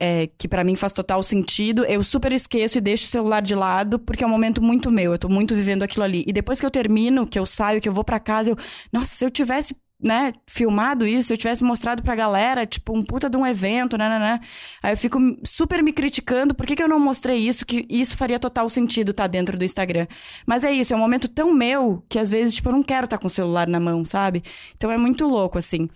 é, 0.01 0.29
que 0.39 0.49
pra 0.49 0.65
mim 0.65 0.75
faz 0.75 0.95
total 0.95 1.23
sentido, 1.23 1.85
eu 1.85 2.03
super 2.03 2.33
esqueço 2.33 2.79
e 2.79 2.81
deixo 2.81 3.05
o 3.05 3.09
celular 3.09 3.43
de 3.43 3.55
lado, 3.55 3.99
porque 3.99 4.25
é 4.25 4.27
um 4.27 4.31
momento 4.31 4.63
muito 4.63 4.91
meu, 4.91 5.13
eu 5.13 5.19
tô 5.19 5.29
muito 5.29 5.55
vivendo 5.55 5.83
aquilo 5.83 6.05
ali. 6.05 6.25
E 6.27 6.33
depois 6.33 6.59
que 6.59 6.65
eu 6.65 6.71
termino, 6.71 7.27
que 7.27 7.39
eu 7.39 7.45
saio, 7.45 7.81
que 7.81 7.89
eu 7.89 7.93
vou 7.93 8.03
pra 8.03 8.19
casa, 8.19 8.51
eu, 8.51 8.57
nossa, 8.91 9.15
se 9.15 9.25
eu 9.25 9.31
tivesse 9.31 9.77
né, 10.03 10.33
filmado 10.47 11.07
isso, 11.07 11.29
se 11.29 11.33
eu 11.35 11.37
tivesse 11.37 11.63
mostrado 11.63 12.03
pra 12.03 12.15
galera, 12.15 12.67
tipo, 12.67 12.97
um 12.97 13.05
puta 13.05 13.29
de 13.29 13.37
um 13.37 13.47
evento, 13.47 13.99
né, 13.99 14.09
né, 14.09 14.19
né. 14.19 14.41
Aí 14.83 14.95
eu 14.95 14.97
fico 14.97 15.19
super 15.45 15.83
me 15.83 15.93
criticando, 15.93 16.55
por 16.55 16.65
que, 16.65 16.75
que 16.75 16.83
eu 16.83 16.89
não 16.89 16.99
mostrei 16.99 17.37
isso, 17.37 17.67
que 17.67 17.87
isso 17.89 18.17
faria 18.17 18.39
total 18.39 18.69
sentido 18.69 19.11
estar 19.11 19.27
dentro 19.27 19.59
do 19.59 19.65
Instagram. 19.65 20.07
Mas 20.47 20.65
é 20.65 20.73
isso, 20.73 20.95
é 20.95 20.97
um 20.97 21.01
momento 21.01 21.29
tão 21.29 21.53
meu 21.53 22.03
que 22.09 22.19
às 22.19 22.31
vezes, 22.31 22.55
tipo, 22.55 22.71
eu 22.71 22.73
não 22.73 22.83
quero 22.83 23.05
estar 23.05 23.19
com 23.19 23.27
o 23.27 23.31
celular 23.31 23.69
na 23.69 23.79
mão, 23.79 24.05
sabe? 24.07 24.43
Então 24.75 24.91
é 24.91 24.97
muito 24.97 25.27
louco, 25.27 25.59
assim. 25.59 25.89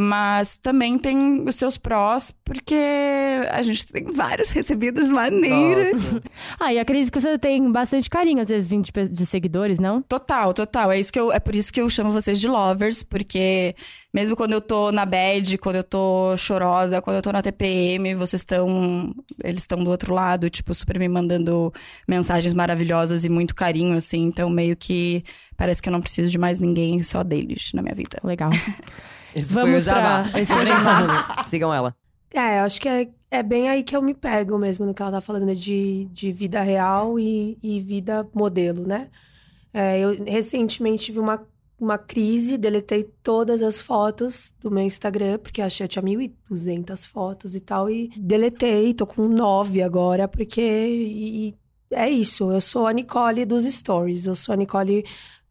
Mas 0.00 0.56
também 0.58 0.96
tem 0.96 1.42
os 1.44 1.56
seus 1.56 1.76
prós, 1.76 2.32
porque 2.44 2.76
a 3.50 3.60
gente 3.62 3.84
tem 3.84 4.04
vários 4.04 4.50
recebidos 4.52 5.08
maneiros. 5.08 6.14
Nossa. 6.14 6.22
Ah, 6.60 6.72
e 6.72 6.78
acredito 6.78 7.12
que 7.12 7.20
você 7.20 7.36
tem 7.38 7.70
bastante 7.70 8.08
carinho, 8.08 8.40
às 8.40 8.48
vezes, 8.48 8.68
20 8.68 8.92
pe- 8.92 9.08
de 9.08 9.26
seguidores, 9.26 9.78
não? 9.78 10.00
Total, 10.02 10.52
total. 10.54 10.92
É, 10.92 10.98
isso 11.00 11.12
que 11.12 11.18
eu, 11.18 11.32
é 11.32 11.38
por 11.40 11.54
isso 11.54 11.72
que 11.72 11.80
eu 11.80 11.88
chamo 11.90 12.10
vocês 12.10 12.40
de 12.40 12.46
lovers, 12.48 13.02
porque 13.02 13.74
mesmo 14.14 14.36
quando 14.36 14.52
eu 14.52 14.60
tô 14.60 14.90
na 14.92 15.04
bad, 15.04 15.56
quando 15.58 15.76
eu 15.76 15.84
tô 15.84 16.36
chorosa, 16.36 17.00
quando 17.02 17.16
eu 17.16 17.22
tô 17.22 17.32
na 17.32 17.42
TPM, 17.42 18.14
vocês 18.14 18.40
estão. 18.42 19.12
Eles 19.42 19.62
estão 19.62 19.78
do 19.82 19.90
outro 19.90 20.14
lado, 20.14 20.48
tipo, 20.50 20.74
super 20.74 20.98
me 20.98 21.08
mandando 21.08 21.72
mensagens 22.08 22.54
maravilhosas 22.54 23.24
e 23.24 23.28
muito 23.28 23.54
carinho, 23.54 23.96
assim. 23.96 24.22
Então, 24.24 24.48
meio 24.48 24.76
que 24.76 25.22
parece 25.56 25.82
que 25.82 25.88
eu 25.88 25.92
não 25.92 26.00
preciso 26.00 26.30
de 26.30 26.38
mais 26.38 26.58
ninguém, 26.58 27.02
só 27.02 27.22
deles 27.24 27.70
na 27.74 27.82
minha 27.82 27.94
vida. 27.94 28.18
Legal. 28.22 28.50
Esse 29.34 29.52
Vamos 29.54 29.70
foi 29.70 29.76
o 29.78 29.80
Jabá. 29.80 30.28
pra- 30.30 30.40
esse 30.40 30.52
foi 30.52 30.62
o. 30.64 31.44
Sigam 31.48 31.72
ela. 31.74 31.94
É, 32.34 32.58
eu 32.60 32.64
acho 32.64 32.80
que 32.80 32.88
é, 32.88 33.08
é 33.30 33.42
bem 33.42 33.68
aí 33.68 33.82
que 33.82 33.96
eu 33.96 34.02
me 34.02 34.14
pego 34.14 34.58
mesmo 34.58 34.84
no 34.84 34.92
que 34.94 35.00
ela 35.02 35.10
tá 35.12 35.20
falando 35.20 35.54
de, 35.54 36.04
de 36.12 36.30
vida 36.32 36.60
real 36.60 37.18
e, 37.18 37.56
e 37.62 37.80
vida 37.80 38.28
modelo, 38.34 38.86
né? 38.86 39.08
É, 39.72 39.98
eu 40.00 40.22
recentemente 40.24 41.06
tive 41.06 41.18
uma, 41.20 41.42
uma 41.80 41.96
crise, 41.98 42.58
deletei 42.58 43.04
todas 43.22 43.62
as 43.62 43.80
fotos 43.80 44.52
do 44.60 44.70
meu 44.70 44.82
Instagram, 44.84 45.38
porque 45.38 45.60
eu 45.60 45.64
achei 45.66 45.86
que 45.88 45.98
eu 45.98 46.02
tinha 46.02 46.16
1.200 46.50 47.06
fotos 47.06 47.54
e 47.54 47.60
tal, 47.60 47.88
e 47.90 48.10
deletei, 48.16 48.92
tô 48.94 49.06
com 49.06 49.26
nove 49.26 49.82
agora, 49.82 50.26
porque 50.28 50.60
e- 50.60 51.48
e 51.48 51.54
é 51.90 52.08
isso, 52.10 52.52
eu 52.52 52.60
sou 52.60 52.86
a 52.86 52.92
Nicole 52.92 53.44
dos 53.46 53.64
stories, 53.64 54.26
eu 54.26 54.34
sou 54.34 54.52
a 54.52 54.56
Nicole... 54.56 55.04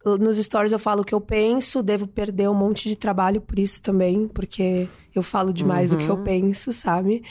Nos 0.06 0.38
stories 0.38 0.72
eu 0.72 0.80
falo 0.80 1.02
o 1.02 1.06
que 1.06 1.14
eu 1.14 1.20
penso, 1.20 1.84
devo 1.84 2.08
perder 2.08 2.50
um 2.50 2.54
monte 2.54 2.88
de 2.88 2.96
trabalho 2.96 3.42
por 3.42 3.60
isso 3.60 3.82
também, 3.82 4.28
porque 4.28 4.88
eu 5.14 5.22
falo 5.22 5.52
demais 5.52 5.90
do 5.90 5.98
que 5.98 6.08
eu 6.08 6.16
Uhum. 6.16 6.24
penso, 6.24 6.72
sabe? 6.72 7.24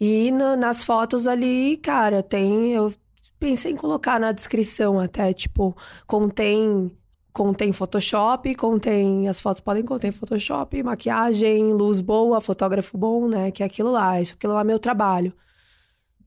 E 0.00 0.30
na- 0.30 0.56
nas 0.56 0.82
fotos 0.84 1.26
ali, 1.28 1.76
cara, 1.76 2.22
tem. 2.22 2.72
Eu 2.72 2.92
pensei 3.38 3.72
em 3.72 3.76
colocar 3.76 4.18
na 4.18 4.32
descrição 4.32 4.98
até, 4.98 5.32
tipo, 5.32 5.76
contém. 6.06 6.90
Contém 7.32 7.72
Photoshop, 7.72 8.52
contém. 8.56 9.28
As 9.28 9.40
fotos 9.40 9.60
podem 9.60 9.84
conter 9.84 10.10
Photoshop, 10.10 10.82
maquiagem, 10.82 11.72
luz 11.72 12.00
boa, 12.00 12.40
fotógrafo 12.40 12.96
bom, 12.98 13.28
né? 13.28 13.50
Que 13.50 13.62
é 13.62 13.66
aquilo 13.66 13.92
lá. 13.92 14.20
Isso 14.20 14.34
aquilo 14.34 14.54
lá 14.54 14.62
é 14.62 14.64
meu 14.64 14.78
trabalho. 14.78 15.32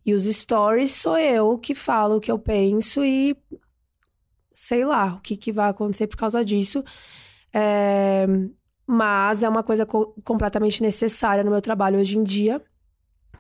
E 0.06 0.14
os 0.14 0.24
stories 0.26 0.92
sou 0.92 1.18
eu 1.18 1.58
que 1.58 1.76
falo 1.76 2.18
o 2.18 2.20
que 2.20 2.32
eu 2.32 2.40
penso 2.40 3.04
e 3.04 3.36
sei 4.64 4.86
lá 4.86 5.16
o 5.16 5.22
que, 5.22 5.36
que 5.36 5.52
vai 5.52 5.70
acontecer 5.72 6.06
por 6.06 6.18
causa 6.18 6.46
disso. 6.46 6.84
É, 7.52 8.28
Mas 8.86 9.42
é 9.42 9.50
uma 9.50 9.64
coisa 9.64 9.86
co- 9.88 10.14
completamente 10.24 10.82
necessária 10.84 11.44
no 11.44 11.50
meu 11.50 11.62
trabalho 11.62 12.00
hoje 12.00 12.18
em 12.18 12.24
dia 12.24 12.62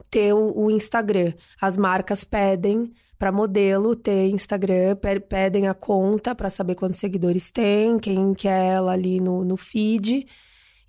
ter 0.09 0.33
o, 0.33 0.51
o 0.65 0.71
Instagram. 0.71 1.33
As 1.61 1.77
marcas 1.77 2.23
pedem 2.23 2.91
para 3.19 3.31
modelo 3.31 3.95
ter 3.95 4.29
Instagram, 4.29 4.95
pe- 4.95 5.19
pedem 5.19 5.67
a 5.67 5.73
conta 5.75 6.33
para 6.33 6.49
saber 6.49 6.73
quantos 6.75 6.99
seguidores 6.99 7.51
tem, 7.51 7.99
quem 7.99 8.33
que 8.33 8.47
é 8.47 8.67
ela 8.67 8.93
ali 8.93 9.19
no, 9.21 9.43
no 9.45 9.55
feed. 9.57 10.25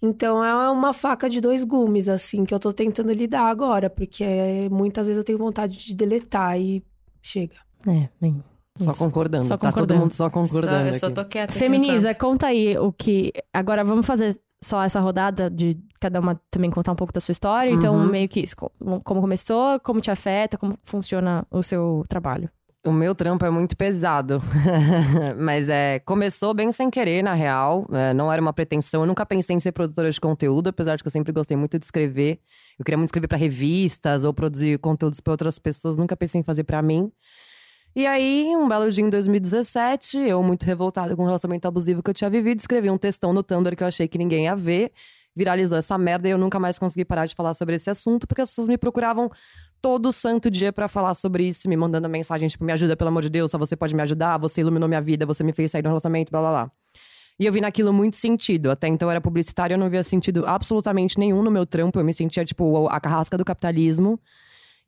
Então 0.00 0.42
é 0.42 0.70
uma 0.70 0.92
faca 0.94 1.28
de 1.28 1.40
dois 1.40 1.62
gumes, 1.62 2.08
assim, 2.08 2.44
que 2.44 2.54
eu 2.54 2.58
tô 2.58 2.72
tentando 2.72 3.12
lidar 3.12 3.48
agora, 3.48 3.90
porque 3.90 4.24
muitas 4.70 5.06
vezes 5.06 5.18
eu 5.18 5.24
tenho 5.24 5.38
vontade 5.38 5.76
de 5.76 5.94
deletar 5.94 6.58
e 6.58 6.82
chega. 7.20 7.56
É, 7.86 8.08
bem. 8.20 8.42
Só 8.78 8.90
isso. 8.90 8.98
concordando. 8.98 9.44
Só 9.44 9.56
Tá 9.56 9.70
todo 9.72 9.94
mundo 9.94 10.12
só 10.12 10.30
concordando. 10.30 10.88
eu 10.88 10.94
só 10.94 11.06
aqui. 11.06 11.14
tô 11.14 11.24
quieta. 11.24 11.50
aqui 11.52 11.58
Feminiza, 11.58 12.08
canto. 12.14 12.18
conta 12.20 12.46
aí 12.46 12.76
o 12.78 12.92
que. 12.92 13.32
Agora 13.52 13.84
vamos 13.84 14.06
fazer 14.06 14.38
só 14.64 14.82
essa 14.82 15.00
rodada 15.00 15.50
de 15.50 15.76
cada 16.00 16.20
uma 16.20 16.40
também 16.50 16.70
contar 16.70 16.92
um 16.92 16.96
pouco 16.96 17.12
da 17.12 17.20
sua 17.20 17.32
história. 17.32 17.70
Então, 17.70 17.96
Uhum. 17.96 18.06
meio 18.06 18.28
que 18.28 18.40
isso. 18.40 18.56
co- 18.56 18.72
Como 19.04 19.20
começou, 19.20 19.78
como 19.80 20.00
te 20.00 20.10
afeta, 20.10 20.56
como 20.56 20.78
funciona 20.84 21.46
o 21.50 21.62
seu 21.62 22.04
trabalho. 22.08 22.48
O 22.84 22.90
meu 22.92 23.14
trampo 23.14 23.44
é 23.44 23.50
muito 23.50 23.76
pesado. 23.76 24.40
Mas 25.38 25.68
é, 25.68 26.00
começou 26.00 26.52
bem 26.54 26.72
sem 26.72 26.90
querer, 26.90 27.22
na 27.22 27.34
real. 27.34 27.86
É, 27.92 28.12
não 28.12 28.32
era 28.32 28.40
uma 28.42 28.52
pretensão. 28.52 29.02
Eu 29.02 29.06
nunca 29.06 29.24
pensei 29.24 29.54
em 29.54 29.60
ser 29.60 29.70
produtora 29.72 30.10
de 30.10 30.20
conteúdo, 30.20 30.68
apesar 30.68 30.96
de 30.96 31.02
que 31.02 31.06
eu 31.06 31.12
sempre 31.12 31.32
gostei 31.32 31.56
muito 31.56 31.78
de 31.78 31.84
escrever. 31.84 32.40
Eu 32.78 32.84
queria 32.84 32.96
muito 32.98 33.08
escrever 33.08 33.28
pra 33.28 33.38
revistas 33.38 34.24
ou 34.24 34.32
produzir 34.34 34.78
conteúdos 34.78 35.20
pra 35.20 35.32
outras 35.32 35.58
pessoas. 35.58 35.96
Nunca 35.96 36.16
pensei 36.16 36.40
em 36.40 36.44
fazer 36.44 36.64
pra 36.64 36.82
mim. 36.82 37.10
E 37.94 38.06
aí, 38.06 38.56
um 38.56 38.66
belo 38.66 38.90
dia 38.90 39.04
em 39.04 39.10
2017, 39.10 40.16
eu, 40.16 40.42
muito 40.42 40.64
revoltada 40.64 41.14
com 41.14 41.22
o 41.22 41.26
relacionamento 41.26 41.68
abusivo 41.68 42.02
que 42.02 42.08
eu 42.08 42.14
tinha 42.14 42.30
vivido, 42.30 42.58
escrevi 42.58 42.88
um 42.88 42.96
textão 42.96 43.34
no 43.34 43.42
Tumblr 43.42 43.76
que 43.76 43.82
eu 43.82 43.86
achei 43.86 44.08
que 44.08 44.16
ninguém 44.16 44.44
ia 44.44 44.56
ver. 44.56 44.92
Viralizou 45.36 45.76
essa 45.76 45.98
merda 45.98 46.26
e 46.26 46.30
eu 46.30 46.38
nunca 46.38 46.58
mais 46.58 46.78
consegui 46.78 47.04
parar 47.04 47.26
de 47.26 47.34
falar 47.34 47.52
sobre 47.52 47.74
esse 47.74 47.90
assunto, 47.90 48.26
porque 48.26 48.40
as 48.40 48.50
pessoas 48.50 48.68
me 48.68 48.78
procuravam 48.78 49.30
todo 49.80 50.10
santo 50.10 50.50
dia 50.50 50.72
pra 50.72 50.88
falar 50.88 51.14
sobre 51.14 51.44
isso, 51.44 51.68
me 51.68 51.76
mandando 51.76 52.08
mensagem, 52.08 52.48
tipo, 52.48 52.64
me 52.64 52.72
ajuda, 52.72 52.96
pelo 52.96 53.08
amor 53.08 53.22
de 53.22 53.30
Deus, 53.30 53.50
só 53.50 53.58
você 53.58 53.76
pode 53.76 53.94
me 53.94 54.02
ajudar, 54.02 54.38
você 54.38 54.62
iluminou 54.62 54.88
minha 54.88 55.00
vida, 55.00 55.26
você 55.26 55.44
me 55.44 55.52
fez 55.52 55.70
sair 55.70 55.82
do 55.82 55.88
relacionamento, 55.88 56.30
blá 56.30 56.40
blá 56.40 56.50
blá. 56.50 56.72
E 57.38 57.46
eu 57.46 57.52
vi 57.52 57.60
naquilo 57.60 57.92
muito 57.92 58.16
sentido. 58.16 58.70
Até 58.70 58.88
então 58.88 59.08
eu 59.08 59.10
era 59.10 59.20
publicitária, 59.20 59.74
eu 59.74 59.78
não 59.78 59.90
via 59.90 60.02
sentido 60.02 60.46
absolutamente 60.46 61.18
nenhum 61.18 61.42
no 61.42 61.50
meu 61.50 61.66
trampo. 61.66 61.98
Eu 61.98 62.04
me 62.04 62.14
sentia, 62.14 62.44
tipo, 62.44 62.86
a 62.88 63.00
carrasca 63.00 63.36
do 63.36 63.44
capitalismo. 63.44 64.20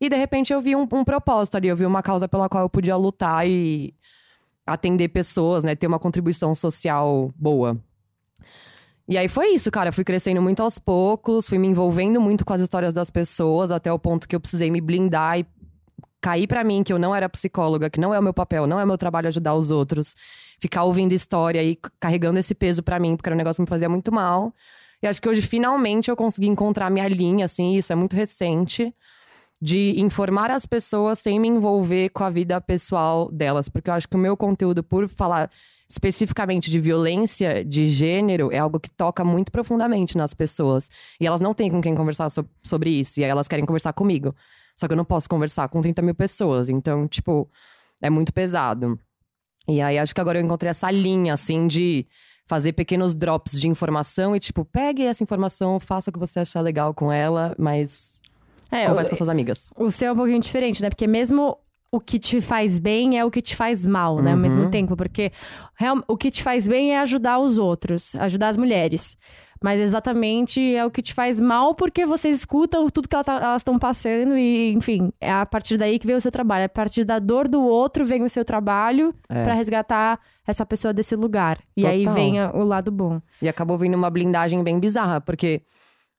E 0.04 0.08
de 0.10 0.16
repente 0.16 0.52
eu 0.52 0.60
vi 0.60 0.76
um, 0.76 0.82
um 0.82 1.02
propósito 1.02 1.56
ali, 1.56 1.68
eu 1.68 1.76
vi 1.76 1.86
uma 1.86 2.02
causa 2.02 2.28
pela 2.28 2.46
qual 2.46 2.64
eu 2.64 2.68
podia 2.68 2.94
lutar 2.94 3.48
e 3.48 3.94
atender 4.66 5.08
pessoas, 5.08 5.64
né? 5.64 5.74
Ter 5.74 5.86
uma 5.86 5.98
contribuição 5.98 6.54
social 6.54 7.32
boa. 7.34 7.82
E 9.08 9.16
aí 9.16 9.28
foi 9.28 9.54
isso, 9.54 9.70
cara. 9.70 9.88
Eu 9.88 9.94
fui 9.94 10.04
crescendo 10.04 10.42
muito 10.42 10.62
aos 10.62 10.78
poucos, 10.78 11.48
fui 11.48 11.56
me 11.56 11.68
envolvendo 11.68 12.20
muito 12.20 12.44
com 12.44 12.52
as 12.52 12.60
histórias 12.60 12.92
das 12.92 13.10
pessoas, 13.10 13.70
até 13.70 13.90
o 13.90 13.98
ponto 13.98 14.28
que 14.28 14.36
eu 14.36 14.40
precisei 14.40 14.70
me 14.70 14.78
blindar 14.78 15.38
e 15.38 15.46
cair 16.20 16.46
pra 16.46 16.62
mim 16.62 16.82
que 16.82 16.92
eu 16.92 16.98
não 16.98 17.14
era 17.14 17.26
psicóloga, 17.26 17.88
que 17.88 17.98
não 17.98 18.12
é 18.12 18.18
o 18.18 18.22
meu 18.22 18.34
papel, 18.34 18.66
não 18.66 18.78
é 18.78 18.84
meu 18.84 18.98
trabalho 18.98 19.28
ajudar 19.28 19.54
os 19.54 19.70
outros. 19.70 20.14
Ficar 20.60 20.84
ouvindo 20.84 21.14
história 21.14 21.62
e 21.62 21.78
carregando 21.98 22.38
esse 22.38 22.54
peso 22.54 22.82
pra 22.82 22.98
mim, 22.98 23.16
porque 23.16 23.30
era 23.30 23.34
um 23.34 23.38
negócio 23.38 23.56
que 23.56 23.62
me 23.62 23.70
fazia 23.70 23.88
muito 23.88 24.12
mal. 24.12 24.52
E 25.02 25.06
acho 25.06 25.22
que 25.22 25.30
hoje, 25.30 25.40
finalmente, 25.40 26.10
eu 26.10 26.16
consegui 26.16 26.48
encontrar 26.48 26.90
minha 26.90 27.08
linha, 27.08 27.46
assim, 27.46 27.74
isso 27.74 27.90
é 27.90 27.96
muito 27.96 28.14
recente 28.14 28.94
de 29.64 29.98
informar 29.98 30.50
as 30.50 30.66
pessoas 30.66 31.18
sem 31.18 31.40
me 31.40 31.48
envolver 31.48 32.10
com 32.10 32.22
a 32.22 32.28
vida 32.28 32.60
pessoal 32.60 33.32
delas, 33.32 33.66
porque 33.66 33.88
eu 33.88 33.94
acho 33.94 34.06
que 34.06 34.14
o 34.14 34.18
meu 34.18 34.36
conteúdo, 34.36 34.84
por 34.84 35.08
falar 35.08 35.50
especificamente 35.88 36.70
de 36.70 36.78
violência 36.78 37.64
de 37.64 37.88
gênero, 37.88 38.52
é 38.52 38.58
algo 38.58 38.78
que 38.78 38.90
toca 38.90 39.24
muito 39.24 39.50
profundamente 39.50 40.18
nas 40.18 40.34
pessoas. 40.34 40.90
E 41.18 41.26
elas 41.26 41.40
não 41.40 41.54
têm 41.54 41.70
com 41.70 41.80
quem 41.80 41.94
conversar 41.94 42.28
so- 42.28 42.44
sobre 42.62 42.90
isso, 42.90 43.18
e 43.18 43.24
aí 43.24 43.30
elas 43.30 43.48
querem 43.48 43.64
conversar 43.64 43.94
comigo. 43.94 44.36
Só 44.76 44.86
que 44.86 44.92
eu 44.92 44.98
não 44.98 45.04
posso 45.04 45.30
conversar 45.30 45.66
com 45.70 45.80
30 45.80 46.02
mil 46.02 46.14
pessoas, 46.14 46.68
então, 46.68 47.08
tipo, 47.08 47.48
é 48.02 48.10
muito 48.10 48.34
pesado. 48.34 48.98
E 49.66 49.80
aí 49.80 49.96
acho 49.98 50.14
que 50.14 50.20
agora 50.20 50.38
eu 50.38 50.44
encontrei 50.44 50.68
essa 50.68 50.90
linha, 50.90 51.32
assim, 51.32 51.66
de 51.66 52.06
fazer 52.46 52.74
pequenos 52.74 53.14
drops 53.14 53.58
de 53.58 53.66
informação 53.66 54.36
e, 54.36 54.40
tipo, 54.40 54.62
pegue 54.62 55.04
essa 55.04 55.22
informação, 55.22 55.80
faça 55.80 56.10
o 56.10 56.12
que 56.12 56.18
você 56.18 56.40
achar 56.40 56.60
legal 56.60 56.92
com 56.92 57.10
ela, 57.10 57.54
mas 57.58 58.20
É, 58.70 58.86
converse 58.86 59.08
o, 59.08 59.10
com 59.10 59.16
suas 59.16 59.28
amigas. 59.28 59.70
o 59.76 59.90
seu 59.90 60.08
é 60.08 60.12
um 60.12 60.16
pouquinho 60.16 60.40
diferente, 60.40 60.82
né? 60.82 60.88
Porque 60.90 61.06
mesmo 61.06 61.56
o 61.92 62.00
que 62.00 62.18
te 62.18 62.40
faz 62.40 62.78
bem 62.80 63.18
é 63.18 63.24
o 63.24 63.30
que 63.30 63.40
te 63.40 63.54
faz 63.54 63.86
mal, 63.86 64.20
né? 64.20 64.32
Ao 64.32 64.36
mesmo 64.36 64.62
Uhum. 64.64 64.70
tempo. 64.70 64.96
Porque 64.96 65.30
real- 65.76 66.02
o 66.08 66.16
que 66.16 66.30
te 66.30 66.42
faz 66.42 66.66
bem 66.66 66.92
é 66.92 66.98
ajudar 66.98 67.38
os 67.38 67.56
outros, 67.58 68.14
ajudar 68.16 68.48
as 68.48 68.56
mulheres. 68.56 69.16
Mas 69.62 69.80
exatamente 69.80 70.60
é 70.74 70.84
o 70.84 70.90
que 70.90 71.00
te 71.00 71.14
faz 71.14 71.40
mal 71.40 71.74
porque 71.74 72.04
vocês 72.04 72.36
escutam 72.36 72.86
tudo 72.90 73.08
que 73.08 73.16
tá- 73.16 73.22
elas 73.40 73.62
estão 73.62 73.78
passando 73.78 74.36
e, 74.36 74.72
enfim, 74.74 75.10
é 75.20 75.30
a 75.32 75.46
partir 75.46 75.78
daí 75.78 75.98
que 75.98 76.06
vem 76.06 76.16
o 76.16 76.20
seu 76.20 76.30
trabalho. 76.32 76.62
É 76.62 76.64
a 76.64 76.68
partir 76.68 77.02
da 77.04 77.18
dor 77.18 77.48
do 77.48 77.62
outro 77.62 78.04
vem 78.04 78.22
o 78.24 78.28
seu 78.28 78.44
trabalho 78.44 79.14
É. 79.28 79.42
pra 79.44 79.54
resgatar 79.54 80.18
essa 80.46 80.66
pessoa 80.66 80.92
desse 80.92 81.16
lugar. 81.16 81.60
E 81.76 81.86
aí 81.86 82.00
Total. 82.00 82.14
vem 82.14 82.40
a- 82.40 82.50
o 82.52 82.62
lado 82.64 82.90
bom. 82.90 83.22
E 83.40 83.48
acabou 83.48 83.78
vindo 83.78 83.94
uma 83.96 84.10
blindagem 84.10 84.62
bem 84.62 84.78
bizarra, 84.78 85.18
porque 85.20 85.62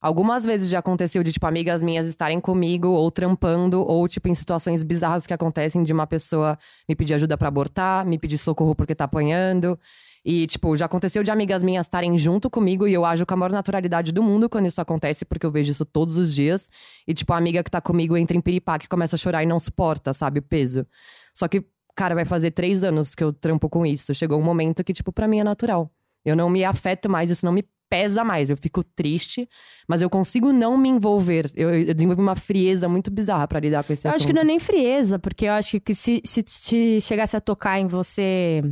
algumas 0.05 0.45
vezes 0.45 0.69
já 0.69 0.77
aconteceu 0.77 1.23
de, 1.23 1.31
tipo, 1.31 1.47
amigas 1.47 1.81
minhas 1.81 2.07
estarem 2.07 2.39
comigo 2.39 2.89
ou 2.89 3.09
trampando, 3.09 3.81
ou, 3.81 4.07
tipo, 4.07 4.27
em 4.27 4.35
situações 4.35 4.83
bizarras 4.83 5.25
que 5.25 5.33
acontecem 5.33 5.81
de 5.81 5.91
uma 5.91 6.05
pessoa 6.05 6.59
me 6.87 6.95
pedir 6.95 7.15
ajuda 7.15 7.35
pra 7.35 7.47
abortar, 7.47 8.05
me 8.05 8.19
pedir 8.19 8.37
socorro 8.37 8.75
porque 8.75 8.93
tá 8.93 9.05
apanhando. 9.05 9.79
E, 10.23 10.45
tipo, 10.45 10.77
já 10.77 10.85
aconteceu 10.85 11.23
de 11.23 11.31
amigas 11.31 11.63
minhas 11.63 11.87
estarem 11.87 12.15
junto 12.19 12.51
comigo 12.51 12.87
e 12.87 12.93
eu 12.93 13.03
ajo 13.03 13.25
com 13.25 13.33
a 13.33 13.37
maior 13.37 13.51
naturalidade 13.51 14.11
do 14.11 14.21
mundo 14.21 14.47
quando 14.47 14.67
isso 14.67 14.79
acontece, 14.79 15.25
porque 15.25 15.43
eu 15.43 15.49
vejo 15.49 15.71
isso 15.71 15.85
todos 15.85 16.17
os 16.17 16.35
dias. 16.35 16.69
E, 17.07 17.13
tipo, 17.13 17.33
a 17.33 17.37
amiga 17.37 17.63
que 17.63 17.71
tá 17.71 17.81
comigo 17.81 18.15
entra 18.15 18.37
em 18.37 18.41
piripaque, 18.41 18.87
começa 18.87 19.15
a 19.15 19.19
chorar 19.19 19.41
e 19.41 19.47
não 19.47 19.57
suporta, 19.57 20.13
sabe, 20.13 20.39
o 20.39 20.43
peso. 20.43 20.85
Só 21.33 21.47
que, 21.47 21.65
cara, 21.95 22.13
vai 22.13 22.25
fazer 22.25 22.51
três 22.51 22.83
anos 22.83 23.15
que 23.15 23.23
eu 23.23 23.33
trampo 23.33 23.67
com 23.67 23.83
isso. 23.83 24.13
Chegou 24.13 24.39
um 24.39 24.43
momento 24.43 24.83
que, 24.83 24.93
tipo, 24.93 25.11
pra 25.11 25.27
mim 25.27 25.39
é 25.39 25.43
natural. 25.43 25.91
Eu 26.23 26.35
não 26.35 26.47
me 26.49 26.63
afeto 26.63 27.09
mais, 27.09 27.31
isso 27.31 27.43
não 27.45 27.53
me 27.53 27.63
pesa 27.89 28.23
mais. 28.23 28.49
Eu 28.49 28.57
fico 28.57 28.83
triste, 28.83 29.47
mas 29.87 30.01
eu 30.01 30.09
consigo 30.09 30.51
não 30.51 30.77
me 30.77 30.89
envolver. 30.89 31.51
Eu, 31.55 31.69
eu 31.73 31.93
desenvolvi 31.93 32.21
uma 32.21 32.35
frieza 32.35 32.87
muito 32.89 33.09
bizarra 33.11 33.47
pra 33.47 33.59
lidar 33.59 33.83
com 33.83 33.93
esse 33.93 34.05
Eu 34.05 34.09
assunto. 34.09 34.19
acho 34.21 34.27
que 34.27 34.33
não 34.33 34.41
é 34.41 34.45
nem 34.45 34.59
frieza, 34.59 35.19
porque 35.19 35.45
eu 35.45 35.51
acho 35.53 35.79
que 35.79 35.93
se, 35.95 36.21
se, 36.25 36.43
se 36.47 36.99
chegasse 37.01 37.35
a 37.37 37.41
tocar 37.41 37.79
em 37.79 37.87
você 37.87 38.63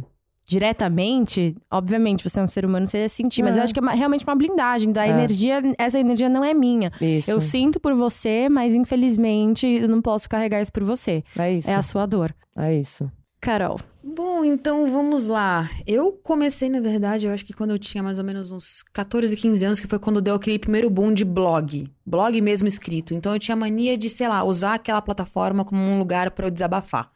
diretamente, 0.45 1.55
obviamente, 1.71 2.23
você 2.27 2.39
é 2.39 2.43
um 2.43 2.47
ser 2.47 2.65
humano, 2.65 2.87
você 2.87 2.99
ia 2.99 3.09
sentir. 3.09 3.41
Mas 3.43 3.55
É. 3.55 3.59
eu 3.59 3.63
acho 3.63 3.73
que 3.73 3.79
é 3.79 3.81
uma- 3.81 3.93
realmente 3.93 4.23
uma 4.25 4.35
blindagem 4.35 4.91
da 4.91 5.05
É. 5.05 5.09
energia. 5.09 5.61
Essa 5.77 5.99
energia 5.99 6.27
não 6.29 6.43
é 6.43 6.53
minha. 6.53 6.91
Isso. 7.01 7.29
Eu 7.31 7.39
sinto 7.41 7.79
por 7.79 7.93
você, 7.95 8.49
mas 8.49 8.73
infelizmente 8.73 9.65
eu 9.65 9.87
não 9.87 10.01
posso 10.01 10.27
carregar 10.29 10.61
isso 10.61 10.71
por 10.71 10.83
você. 10.83 11.23
É 11.37 11.51
isso. 11.53 11.69
É 11.69 11.75
a 11.75 11.81
sua 11.81 12.05
dor. 12.05 12.33
É 12.57 12.73
isso. 12.75 13.09
Carol. 13.41 13.79
Bom, 14.05 14.43
então 14.43 14.85
vamos 14.91 15.27
lá. 15.27 15.69
Eu 15.87 16.11
comecei, 16.11 16.69
na 16.69 16.81
verdade, 16.81 17.25
eu 17.25 17.31
acho 17.31 17.45
que 17.45 17.53
quando 17.53 17.71
eu 17.71 17.79
tinha 17.79 18.03
mais 18.03 18.17
ou 18.19 18.23
menos 18.25 18.51
uns 18.51 18.83
14, 18.91 19.37
15 19.37 19.65
anos, 19.65 19.79
que 19.79 19.87
foi 19.87 19.97
quando 19.97 20.21
deu 20.21 20.35
aquele 20.35 20.59
primeiro 20.59 20.89
boom 20.89 21.13
de 21.13 21.23
blog. 21.23 21.87
Blog 22.05 22.41
mesmo 22.41 22.67
escrito. 22.67 23.13
Então 23.13 23.31
eu 23.31 23.39
tinha 23.39 23.55
mania 23.55 23.97
de, 23.97 24.09
sei 24.09 24.27
lá, 24.27 24.43
usar 24.43 24.73
aquela 24.73 25.01
plataforma 25.01 25.63
como 25.63 25.81
um 25.81 25.99
lugar 25.99 26.31
pra 26.31 26.47
eu 26.47 26.51
desabafar. 26.51 27.09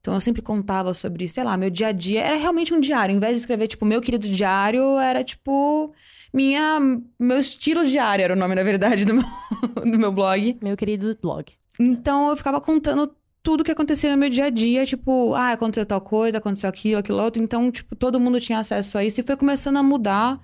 Então 0.00 0.12
eu 0.12 0.20
sempre 0.20 0.42
contava 0.42 0.92
sobre, 0.92 1.26
sei 1.26 1.42
lá, 1.42 1.56
meu 1.56 1.70
dia 1.70 1.88
a 1.88 1.92
dia. 1.92 2.22
Era 2.22 2.36
realmente 2.36 2.74
um 2.74 2.80
diário. 2.80 3.16
Em 3.16 3.18
vez 3.18 3.32
de 3.32 3.38
escrever, 3.38 3.66
tipo, 3.66 3.86
meu 3.86 4.02
querido 4.02 4.28
diário, 4.28 4.98
era 4.98 5.24
tipo. 5.24 5.94
Minha. 6.30 6.78
Meu 7.18 7.40
estilo 7.40 7.86
diário 7.86 8.22
era 8.22 8.34
o 8.34 8.36
nome, 8.36 8.54
na 8.54 8.62
verdade, 8.62 9.06
do 9.06 9.14
meu, 9.14 9.24
do 9.90 9.98
meu 9.98 10.12
blog. 10.12 10.58
Meu 10.60 10.76
querido 10.76 11.16
blog. 11.22 11.52
Então 11.80 12.28
eu 12.28 12.36
ficava 12.36 12.60
contando 12.60 13.14
tudo 13.48 13.64
que 13.64 13.72
acontecia 13.72 14.10
no 14.10 14.16
meu 14.18 14.28
dia 14.28 14.44
a 14.44 14.50
dia, 14.50 14.84
tipo, 14.84 15.32
ah, 15.32 15.52
aconteceu 15.52 15.86
tal 15.86 16.02
coisa, 16.02 16.36
aconteceu 16.36 16.68
aquilo, 16.68 16.98
aquilo 16.98 17.18
outro. 17.18 17.42
Então, 17.42 17.70
tipo, 17.70 17.96
todo 17.96 18.20
mundo 18.20 18.38
tinha 18.38 18.58
acesso 18.58 18.98
a 18.98 19.02
isso 19.02 19.22
e 19.22 19.24
foi 19.24 19.38
começando 19.38 19.78
a 19.78 19.82
mudar. 19.82 20.38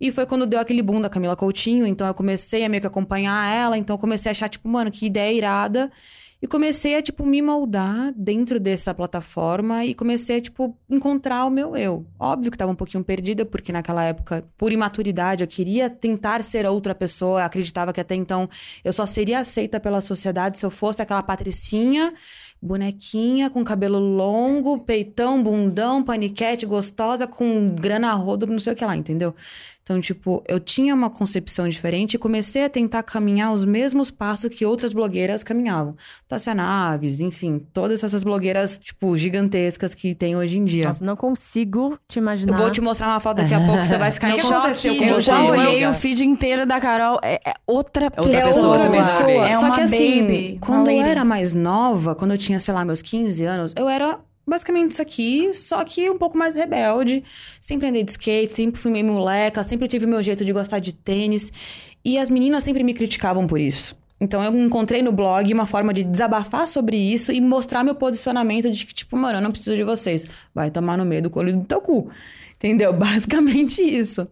E 0.00 0.12
foi 0.12 0.24
quando 0.26 0.46
deu 0.46 0.60
aquele 0.60 0.80
boom 0.80 1.00
da 1.00 1.10
Camila 1.10 1.34
Coutinho, 1.34 1.84
então 1.84 2.06
eu 2.06 2.14
comecei 2.14 2.64
a 2.64 2.68
meio 2.68 2.80
que 2.80 2.86
acompanhar 2.86 3.52
ela, 3.52 3.76
então 3.76 3.94
eu 3.94 3.98
comecei 3.98 4.30
a 4.30 4.32
achar, 4.32 4.48
tipo, 4.48 4.68
mano, 4.68 4.92
que 4.92 5.06
ideia 5.06 5.36
irada. 5.36 5.90
E 6.46 6.48
comecei 6.48 6.94
a, 6.94 7.02
tipo, 7.02 7.26
me 7.26 7.42
moldar 7.42 8.12
dentro 8.16 8.60
dessa 8.60 8.94
plataforma 8.94 9.84
e 9.84 9.92
comecei 9.96 10.36
a, 10.36 10.40
tipo, 10.40 10.78
encontrar 10.88 11.44
o 11.44 11.50
meu 11.50 11.76
eu. 11.76 12.06
Óbvio 12.20 12.52
que 12.52 12.56
tava 12.56 12.70
um 12.70 12.76
pouquinho 12.76 13.02
perdida, 13.02 13.44
porque 13.44 13.72
naquela 13.72 14.04
época, 14.04 14.44
por 14.56 14.70
imaturidade, 14.70 15.42
eu 15.42 15.48
queria 15.48 15.90
tentar 15.90 16.44
ser 16.44 16.64
outra 16.64 16.94
pessoa. 16.94 17.40
Eu 17.40 17.46
acreditava 17.46 17.92
que 17.92 18.00
até 18.00 18.14
então 18.14 18.48
eu 18.84 18.92
só 18.92 19.04
seria 19.04 19.40
aceita 19.40 19.80
pela 19.80 20.00
sociedade 20.00 20.58
se 20.58 20.64
eu 20.64 20.70
fosse 20.70 21.02
aquela 21.02 21.20
patricinha, 21.20 22.14
bonequinha, 22.60 23.50
com 23.50 23.62
cabelo 23.64 23.98
longo, 23.98 24.78
peitão, 24.78 25.42
bundão, 25.42 26.02
paniquete, 26.02 26.66
gostosa, 26.66 27.26
com 27.26 27.66
grana 27.66 28.12
rodo, 28.14 28.46
não 28.46 28.58
sei 28.58 28.72
o 28.72 28.76
que 28.76 28.84
lá, 28.84 28.96
entendeu? 28.96 29.34
Então, 29.86 30.00
tipo, 30.00 30.42
eu 30.48 30.58
tinha 30.58 30.92
uma 30.92 31.08
concepção 31.08 31.68
diferente 31.68 32.14
e 32.14 32.18
comecei 32.18 32.64
a 32.64 32.68
tentar 32.68 33.04
caminhar 33.04 33.52
os 33.52 33.64
mesmos 33.64 34.10
passos 34.10 34.48
que 34.48 34.66
outras 34.66 34.92
blogueiras 34.92 35.44
caminhavam. 35.44 35.94
Tassia 36.26 36.56
Naves, 36.56 37.20
enfim, 37.20 37.64
todas 37.72 38.02
essas 38.02 38.24
blogueiras, 38.24 38.78
tipo, 38.78 39.16
gigantescas 39.16 39.94
que 39.94 40.12
tem 40.12 40.34
hoje 40.34 40.58
em 40.58 40.64
dia. 40.64 40.88
Nossa, 40.88 41.04
não 41.04 41.14
consigo 41.14 41.96
te 42.08 42.18
imaginar. 42.18 42.54
Eu 42.54 42.58
vou 42.58 42.70
te 42.72 42.80
mostrar 42.80 43.06
uma 43.06 43.20
foto 43.20 43.36
daqui 43.36 43.54
a 43.54 43.60
pouco, 43.60 43.84
você 43.84 43.96
vai 43.96 44.10
ficar 44.10 44.30
Não 44.30 44.36
em 44.36 44.40
choque. 44.40 45.08
Eu 45.08 45.20
já 45.20 45.40
olhei 45.44 45.86
o 45.86 45.90
o 45.90 45.94
feed 45.94 46.24
inteiro 46.24 46.66
da 46.66 46.80
Carol. 46.80 47.20
É, 47.22 47.40
é 47.46 47.54
outra 47.64 48.10
pessoa. 48.10 48.34
é 48.34 48.44
pessoa 48.44 48.66
outra 48.66 48.82
também, 48.82 49.00
pessoa. 49.00 49.48
É 49.48 49.54
Só 49.54 49.70
que 49.70 49.80
assim, 49.82 50.22
baby, 50.22 50.58
quando 50.60 50.90
eu 50.90 51.00
era 51.00 51.24
mais 51.24 51.52
nova, 51.52 52.16
quando 52.16 52.32
eu 52.32 52.38
tinha, 52.46 52.60
sei 52.60 52.72
lá, 52.72 52.84
meus 52.84 53.02
15 53.02 53.44
anos, 53.44 53.74
eu 53.76 53.88
era 53.88 54.20
basicamente 54.46 54.92
isso 54.92 55.02
aqui, 55.02 55.52
só 55.52 55.84
que 55.84 56.08
um 56.08 56.16
pouco 56.16 56.38
mais 56.38 56.54
rebelde. 56.54 57.24
Sempre 57.60 57.88
andei 57.88 58.04
de 58.04 58.12
skate, 58.12 58.54
sempre 58.54 58.80
fui 58.80 58.90
meio 58.90 59.04
moleca, 59.06 59.62
sempre 59.62 59.88
tive 59.88 60.06
o 60.06 60.08
meu 60.08 60.22
jeito 60.22 60.44
de 60.44 60.52
gostar 60.52 60.78
de 60.78 60.92
tênis. 60.92 61.52
E 62.04 62.16
as 62.18 62.30
meninas 62.30 62.62
sempre 62.62 62.84
me 62.84 62.94
criticavam 62.94 63.46
por 63.46 63.60
isso. 63.60 63.96
Então 64.20 64.42
eu 64.42 64.56
encontrei 64.58 65.02
no 65.02 65.12
blog 65.12 65.52
uma 65.52 65.66
forma 65.66 65.92
de 65.92 66.02
desabafar 66.02 66.66
sobre 66.66 66.96
isso 66.96 67.32
e 67.32 67.40
mostrar 67.40 67.84
meu 67.84 67.94
posicionamento 67.94 68.70
de 68.70 68.86
que, 68.86 68.94
tipo, 68.94 69.16
mano, 69.16 69.38
eu 69.38 69.42
não 69.42 69.50
preciso 69.50 69.76
de 69.76 69.82
vocês. 69.82 70.24
Vai 70.54 70.70
tomar 70.70 70.96
no 70.96 71.04
meio 71.04 71.22
do 71.22 71.30
colho 71.30 71.54
do 71.54 71.64
teu 71.64 71.80
cu. 71.80 72.10
Entendeu? 72.56 72.92
Basicamente 72.94 73.82
isso. 73.82 74.26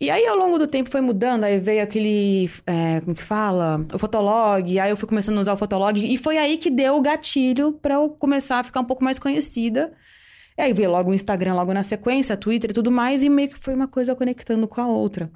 E 0.00 0.10
aí, 0.10 0.26
ao 0.26 0.36
longo 0.36 0.58
do 0.58 0.66
tempo, 0.66 0.90
foi 0.90 1.00
mudando. 1.00 1.44
Aí 1.44 1.58
veio 1.58 1.82
aquele. 1.82 2.50
é, 2.66 3.00
como 3.00 3.14
que 3.14 3.22
fala? 3.22 3.86
O 3.94 3.98
Fotolog. 3.98 4.78
Aí 4.78 4.90
eu 4.90 4.96
fui 4.96 5.08
começando 5.08 5.38
a 5.38 5.40
usar 5.40 5.52
o 5.54 5.56
Fotolog. 5.56 5.96
E 5.98 6.16
foi 6.18 6.36
aí 6.36 6.58
que 6.58 6.70
deu 6.70 6.96
o 6.96 7.00
gatilho 7.00 7.72
pra 7.72 7.94
eu 7.94 8.08
começar 8.10 8.58
a 8.60 8.64
ficar 8.64 8.80
um 8.80 8.84
pouco 8.84 9.04
mais 9.04 9.18
conhecida. 9.18 9.92
E 10.58 10.62
aí 10.62 10.72
veio 10.72 10.90
logo 10.90 11.10
o 11.10 11.14
Instagram, 11.14 11.54
logo 11.54 11.72
na 11.72 11.82
sequência, 11.82 12.36
Twitter 12.36 12.70
e 12.70 12.74
tudo 12.74 12.90
mais. 12.90 13.22
E 13.22 13.28
meio 13.30 13.48
que 13.48 13.58
foi 13.58 13.74
uma 13.74 13.88
coisa 13.88 14.14
conectando 14.14 14.66
com 14.68 14.80
a 14.80 14.86
outra. 14.86 15.30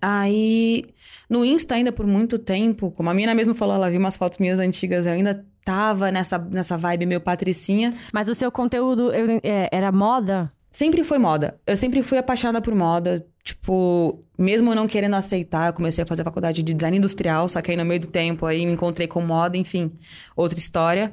Aí, 0.00 0.84
no 1.28 1.44
Insta, 1.44 1.74
ainda 1.74 1.92
por 1.92 2.06
muito 2.06 2.38
tempo, 2.38 2.90
como 2.90 3.08
a 3.10 3.14
mina 3.14 3.34
mesmo 3.34 3.54
falou, 3.54 3.74
ela 3.76 3.90
viu 3.90 4.00
umas 4.00 4.16
fotos 4.16 4.38
minhas 4.38 4.58
antigas, 4.58 5.06
eu 5.06 5.12
ainda 5.12 5.44
tava 5.64 6.10
nessa, 6.10 6.38
nessa 6.38 6.76
vibe 6.76 7.06
meio 7.06 7.20
patricinha. 7.20 7.94
Mas 8.12 8.28
o 8.28 8.34
seu 8.34 8.50
conteúdo 8.50 9.12
eu- 9.12 9.40
é, 9.44 9.68
era 9.70 9.92
moda? 9.92 10.50
Sempre 10.72 11.04
foi 11.04 11.18
moda. 11.18 11.60
Eu 11.66 11.76
sempre 11.76 12.02
fui 12.02 12.18
apaixonada 12.18 12.60
por 12.60 12.74
moda. 12.74 13.24
Tipo, 13.44 14.24
mesmo 14.38 14.74
não 14.74 14.86
querendo 14.86 15.14
aceitar, 15.14 15.68
eu 15.68 15.72
comecei 15.72 16.04
a 16.04 16.06
fazer 16.06 16.22
faculdade 16.22 16.62
de 16.62 16.72
design 16.72 16.98
industrial, 16.98 17.48
só 17.48 17.60
que 17.60 17.72
aí 17.72 17.76
no 17.76 17.84
meio 17.84 18.00
do 18.00 18.06
tempo 18.06 18.46
aí 18.46 18.64
me 18.64 18.72
encontrei 18.72 19.08
com 19.08 19.20
moda, 19.20 19.56
enfim, 19.56 19.90
outra 20.36 20.58
história. 20.58 21.12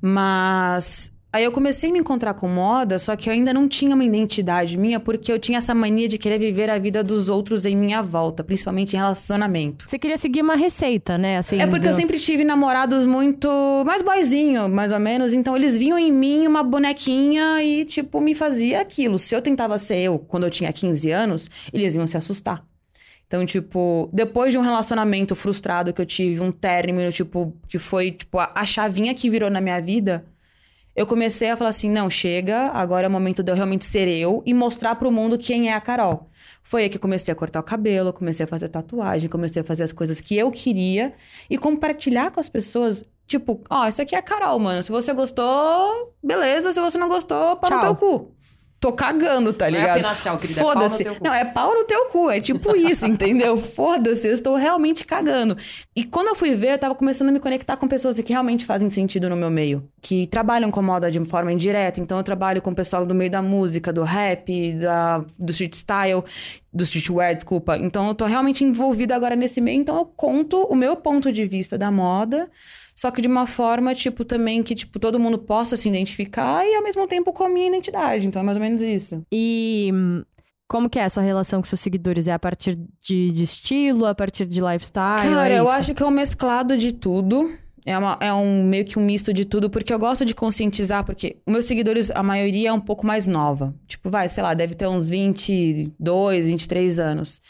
Mas 0.00 1.12
aí 1.32 1.44
eu 1.44 1.52
comecei 1.52 1.90
a 1.90 1.92
me 1.92 1.98
encontrar 1.98 2.34
com 2.34 2.48
moda, 2.48 2.98
só 2.98 3.14
que 3.16 3.28
eu 3.28 3.32
ainda 3.32 3.52
não 3.52 3.68
tinha 3.68 3.94
uma 3.94 4.04
identidade 4.04 4.76
minha, 4.78 4.98
porque 4.98 5.30
eu 5.30 5.38
tinha 5.38 5.58
essa 5.58 5.74
mania 5.74 6.08
de 6.08 6.16
querer 6.18 6.38
viver 6.38 6.70
a 6.70 6.78
vida 6.78 7.02
dos 7.04 7.28
outros 7.28 7.66
em 7.66 7.76
minha 7.76 8.02
volta, 8.02 8.42
principalmente 8.42 8.94
em 8.94 8.96
relacionamento. 8.98 9.88
Você 9.88 9.98
queria 9.98 10.16
seguir 10.16 10.42
uma 10.42 10.56
receita, 10.56 11.18
né? 11.18 11.38
Assim, 11.38 11.60
É 11.60 11.66
porque 11.66 11.86
eu 11.86 11.92
do- 11.92 11.96
sempre 11.96 12.18
tive 12.18 12.44
namorados 12.44 13.04
muito 13.04 13.48
mais 13.84 14.02
boyzinho, 14.02 14.68
mais 14.68 14.92
ou 14.92 14.98
menos. 15.00 15.34
Então 15.34 15.54
eles 15.56 15.76
viam 15.76 15.98
em 15.98 16.12
mim 16.12 16.46
uma 16.46 16.62
bonequinha 16.62 17.62
e, 17.62 17.84
tipo, 17.84 18.20
me 18.20 18.34
fazia 18.34 18.80
aquilo. 18.80 19.18
Se 19.18 19.34
eu 19.34 19.42
tentava 19.42 19.76
ser 19.78 19.98
eu 19.98 20.18
quando 20.18 20.44
eu 20.44 20.50
tinha 20.50 20.72
15 20.72 21.10
anos, 21.10 21.50
eles 21.72 21.94
iam 21.94 22.06
se 22.06 22.16
assustar. 22.16 22.64
Então, 23.26 23.44
tipo, 23.44 24.08
depois 24.10 24.52
de 24.52 24.58
um 24.58 24.62
relacionamento 24.62 25.36
frustrado 25.36 25.92
que 25.92 26.00
eu 26.00 26.06
tive, 26.06 26.40
um 26.40 26.50
término, 26.50 27.12
tipo, 27.12 27.54
que 27.68 27.78
foi, 27.78 28.12
tipo, 28.12 28.38
a, 28.38 28.50
a 28.54 28.64
chavinha 28.64 29.12
que 29.14 29.28
virou 29.28 29.50
na 29.50 29.60
minha 29.60 29.78
vida, 29.82 30.24
eu 30.98 31.06
comecei 31.06 31.48
a 31.48 31.56
falar 31.56 31.70
assim: 31.70 31.88
não, 31.88 32.10
chega, 32.10 32.70
agora 32.72 33.06
é 33.06 33.08
o 33.08 33.12
momento 33.12 33.40
de 33.40 33.52
eu 33.52 33.54
realmente 33.54 33.84
ser 33.84 34.08
eu 34.08 34.42
e 34.44 34.52
mostrar 34.52 34.96
pro 34.96 35.12
mundo 35.12 35.38
quem 35.38 35.70
é 35.70 35.74
a 35.74 35.80
Carol. 35.80 36.28
Foi 36.60 36.82
aí 36.82 36.88
que 36.88 36.96
eu 36.96 37.00
comecei 37.00 37.30
a 37.30 37.36
cortar 37.36 37.60
o 37.60 37.62
cabelo, 37.62 38.12
comecei 38.12 38.42
a 38.42 38.46
fazer 38.48 38.66
tatuagem, 38.66 39.30
comecei 39.30 39.62
a 39.62 39.64
fazer 39.64 39.84
as 39.84 39.92
coisas 39.92 40.20
que 40.20 40.36
eu 40.36 40.50
queria 40.50 41.14
e 41.48 41.56
compartilhar 41.56 42.32
com 42.32 42.40
as 42.40 42.48
pessoas. 42.48 43.04
Tipo, 43.28 43.62
ó, 43.70 43.86
isso 43.86 44.02
aqui 44.02 44.16
é 44.16 44.18
a 44.18 44.22
Carol, 44.22 44.58
mano. 44.58 44.82
Se 44.82 44.90
você 44.90 45.12
gostou, 45.14 46.16
beleza. 46.20 46.72
Se 46.72 46.80
você 46.80 46.98
não 46.98 47.08
gostou, 47.08 47.56
para 47.56 47.78
Tchau. 47.78 47.80
teu 47.80 47.94
cu. 47.94 48.34
Tô 48.80 48.92
cagando, 48.92 49.52
tá 49.52 49.68
Não 49.68 49.76
é 49.76 49.80
ligado? 49.80 49.98
apenas 49.98 50.22
tchau, 50.22 50.38
querida, 50.38 50.60
é 50.60 50.62
Foda-se. 50.62 51.04
cu. 51.04 51.16
Não, 51.24 51.34
é 51.34 51.44
pau 51.44 51.74
no 51.74 51.84
teu 51.84 52.06
cu. 52.06 52.30
É 52.30 52.40
tipo 52.40 52.76
isso, 52.76 53.06
entendeu? 53.08 53.56
Foda-se, 53.56 54.28
eu 54.28 54.32
estou 54.32 54.54
realmente 54.54 55.04
cagando. 55.04 55.56
E 55.96 56.04
quando 56.04 56.28
eu 56.28 56.34
fui 56.36 56.54
ver, 56.54 56.74
eu 56.74 56.78
tava 56.78 56.94
começando 56.94 57.30
a 57.30 57.32
me 57.32 57.40
conectar 57.40 57.76
com 57.76 57.88
pessoas 57.88 58.18
que 58.20 58.32
realmente 58.32 58.64
fazem 58.64 58.88
sentido 58.88 59.28
no 59.28 59.34
meu 59.36 59.50
meio. 59.50 59.82
Que 60.00 60.28
trabalham 60.28 60.70
com 60.70 60.80
moda 60.80 61.10
de 61.10 61.22
forma 61.24 61.52
indireta. 61.52 62.00
Então, 62.00 62.18
eu 62.18 62.22
trabalho 62.24 62.62
com 62.62 62.70
o 62.70 62.74
pessoal 62.74 63.04
do 63.04 63.14
meio 63.14 63.30
da 63.30 63.42
música, 63.42 63.92
do 63.92 64.04
rap, 64.04 64.72
da, 64.74 65.24
do 65.36 65.50
street 65.50 65.74
style, 65.74 66.22
do 66.72 66.84
streetwear, 66.84 67.34
desculpa. 67.34 67.76
Então, 67.76 68.08
eu 68.08 68.14
tô 68.14 68.26
realmente 68.26 68.64
envolvida 68.64 69.14
agora 69.14 69.34
nesse 69.34 69.60
meio. 69.60 69.80
Então, 69.80 69.96
eu 69.96 70.04
conto 70.04 70.62
o 70.64 70.74
meu 70.74 70.96
ponto 70.96 71.32
de 71.32 71.46
vista 71.46 71.78
da 71.78 71.90
moda. 71.90 72.50
Só 72.94 73.10
que 73.10 73.22
de 73.22 73.28
uma 73.28 73.46
forma, 73.46 73.94
tipo, 73.94 74.24
também 74.24 74.62
que, 74.62 74.74
tipo, 74.74 74.98
todo 74.98 75.20
mundo 75.20 75.38
possa 75.38 75.76
se 75.76 75.88
identificar 75.88 76.66
e 76.66 76.74
ao 76.74 76.82
mesmo 76.82 77.06
tempo 77.06 77.32
com 77.32 77.44
a 77.44 77.48
minha 77.48 77.68
identidade. 77.68 78.26
Então, 78.26 78.42
é 78.42 78.44
mais 78.44 78.56
ou 78.56 78.62
menos 78.62 78.82
isso. 78.82 79.22
E 79.32 79.90
hum, 79.94 80.24
como 80.68 80.90
que 80.90 80.98
é 80.98 81.04
a 81.04 81.08
sua 81.08 81.22
relação 81.22 81.62
com 81.62 81.68
seus 81.68 81.80
seguidores? 81.80 82.28
É 82.28 82.32
a 82.32 82.38
partir 82.38 82.78
de, 83.00 83.32
de 83.32 83.42
estilo, 83.42 84.04
a 84.04 84.14
partir 84.14 84.44
de 84.44 84.60
lifestyle? 84.60 85.32
Cara, 85.34 85.48
é 85.48 85.58
eu 85.58 85.68
acho 85.70 85.94
que 85.94 86.02
é 86.02 86.06
um 86.06 86.10
mesclado 86.10 86.76
de 86.76 86.92
tudo. 86.92 87.48
É, 87.88 87.96
uma- 87.96 88.18
é 88.20 88.32
um 88.34 88.62
meio 88.64 88.84
que 88.84 88.98
um 88.98 89.02
misto 89.04 89.32
de 89.32 89.44
tudo, 89.44 89.70
porque 89.70 89.92
eu 89.92 89.98
gosto 89.98 90.24
de 90.24 90.34
conscientizar, 90.34 91.04
porque 91.04 91.36
meus 91.46 91.64
seguidores, 91.64 92.10
a 92.10 92.22
maioria 92.22 92.68
é 92.68 92.72
um 92.72 92.80
pouco 92.80 93.06
mais 93.06 93.26
nova. 93.26 93.74
Tipo, 93.86 94.10
vai, 94.10 94.28
sei 94.28 94.42
lá, 94.42 94.52
deve 94.52 94.74
ter 94.74 94.86
uns 94.86 95.08
22, 95.08 96.46
23 96.46 96.98
anos. 96.98 97.40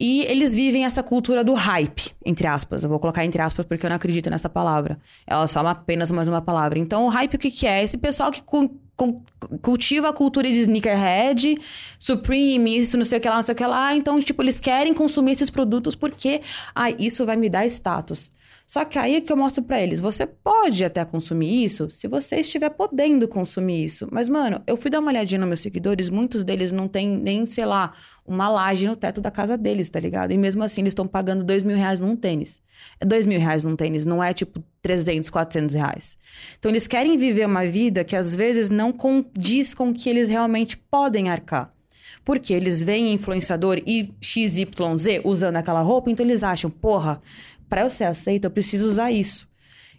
E 0.00 0.22
eles 0.22 0.54
vivem 0.54 0.84
essa 0.84 1.02
cultura 1.02 1.44
do 1.44 1.54
hype, 1.54 2.12
entre 2.24 2.46
aspas. 2.46 2.82
Eu 2.82 2.90
vou 2.90 2.98
colocar 2.98 3.24
entre 3.24 3.40
aspas 3.40 3.64
porque 3.66 3.84
eu 3.86 3.90
não 3.90 3.96
acredito 3.96 4.28
nessa 4.28 4.48
palavra. 4.48 4.98
Ela 5.26 5.44
é 5.44 5.46
só 5.46 5.60
uma- 5.60 5.70
apenas 5.70 6.10
mais 6.10 6.28
uma 6.28 6.40
palavra. 6.42 6.78
Então, 6.78 7.04
o 7.04 7.08
hype, 7.08 7.34
o 7.34 7.38
que, 7.38 7.50
que 7.50 7.66
é? 7.66 7.82
Esse 7.82 7.96
pessoal 7.96 8.32
que 8.32 8.42
cu- 8.42 8.74
cu- 8.96 9.22
cultiva 9.62 10.08
a 10.08 10.12
cultura 10.12 10.50
de 10.50 10.58
sneakerhead, 10.60 11.56
Supreme, 11.98 12.76
isso, 12.76 12.96
não 12.96 13.04
sei 13.04 13.18
o 13.18 13.20
que 13.20 13.28
lá, 13.28 13.36
não 13.36 13.42
sei 13.42 13.52
o 13.52 13.56
que 13.56 13.66
lá. 13.66 13.94
Então, 13.94 14.20
tipo, 14.20 14.42
eles 14.42 14.58
querem 14.58 14.92
consumir 14.92 15.32
esses 15.32 15.48
produtos 15.50 15.94
porque, 15.94 16.40
ah, 16.74 16.90
isso 16.90 17.24
vai 17.24 17.36
me 17.36 17.48
dar 17.48 17.64
status. 17.66 18.32
Só 18.66 18.82
que 18.84 18.98
aí 18.98 19.16
é 19.16 19.20
que 19.20 19.30
eu 19.30 19.36
mostro 19.36 19.62
pra 19.62 19.80
eles, 19.80 20.00
você 20.00 20.26
pode 20.26 20.84
até 20.84 21.04
consumir 21.04 21.64
isso 21.64 21.90
se 21.90 22.08
você 22.08 22.36
estiver 22.36 22.70
podendo 22.70 23.28
consumir 23.28 23.84
isso. 23.84 24.08
Mas, 24.10 24.26
mano, 24.26 24.62
eu 24.66 24.76
fui 24.76 24.90
dar 24.90 25.00
uma 25.00 25.10
olhadinha 25.10 25.38
nos 25.38 25.48
meus 25.48 25.60
seguidores, 25.60 26.08
muitos 26.08 26.42
deles 26.42 26.72
não 26.72 26.88
têm 26.88 27.06
nem, 27.06 27.44
sei 27.44 27.66
lá, 27.66 27.92
uma 28.26 28.48
laje 28.48 28.86
no 28.86 28.96
teto 28.96 29.20
da 29.20 29.30
casa 29.30 29.58
deles, 29.58 29.90
tá 29.90 30.00
ligado? 30.00 30.32
E 30.32 30.38
mesmo 30.38 30.64
assim, 30.64 30.80
eles 30.80 30.92
estão 30.92 31.06
pagando 31.06 31.44
dois 31.44 31.62
mil 31.62 31.76
reais 31.76 32.00
num 32.00 32.16
tênis. 32.16 32.62
É 32.98 33.04
dois 33.04 33.26
mil 33.26 33.38
reais 33.38 33.64
num 33.64 33.76
tênis, 33.76 34.04
não 34.06 34.24
é 34.24 34.32
tipo 34.32 34.64
300, 34.80 35.28
400 35.28 35.74
reais. 35.74 36.16
Então, 36.58 36.70
eles 36.70 36.86
querem 36.86 37.18
viver 37.18 37.46
uma 37.46 37.66
vida 37.66 38.02
que 38.02 38.16
às 38.16 38.34
vezes 38.34 38.70
não 38.70 38.92
condiz 38.92 39.74
com 39.74 39.90
o 39.90 39.94
que 39.94 40.08
eles 40.08 40.28
realmente 40.28 40.76
podem 40.76 41.28
arcar. 41.28 41.74
Porque 42.24 42.54
eles 42.54 42.82
veem 42.82 43.12
influenciador 43.12 43.82
e 43.86 44.14
XYZ 44.20 44.66
usando 45.24 45.56
aquela 45.56 45.82
roupa, 45.82 46.10
então 46.10 46.24
eles 46.24 46.42
acham, 46.42 46.70
porra, 46.70 47.20
pra 47.68 47.82
eu 47.82 47.90
ser 47.90 48.04
aceita, 48.04 48.46
eu 48.46 48.50
preciso 48.50 48.88
usar 48.88 49.10
isso. 49.10 49.48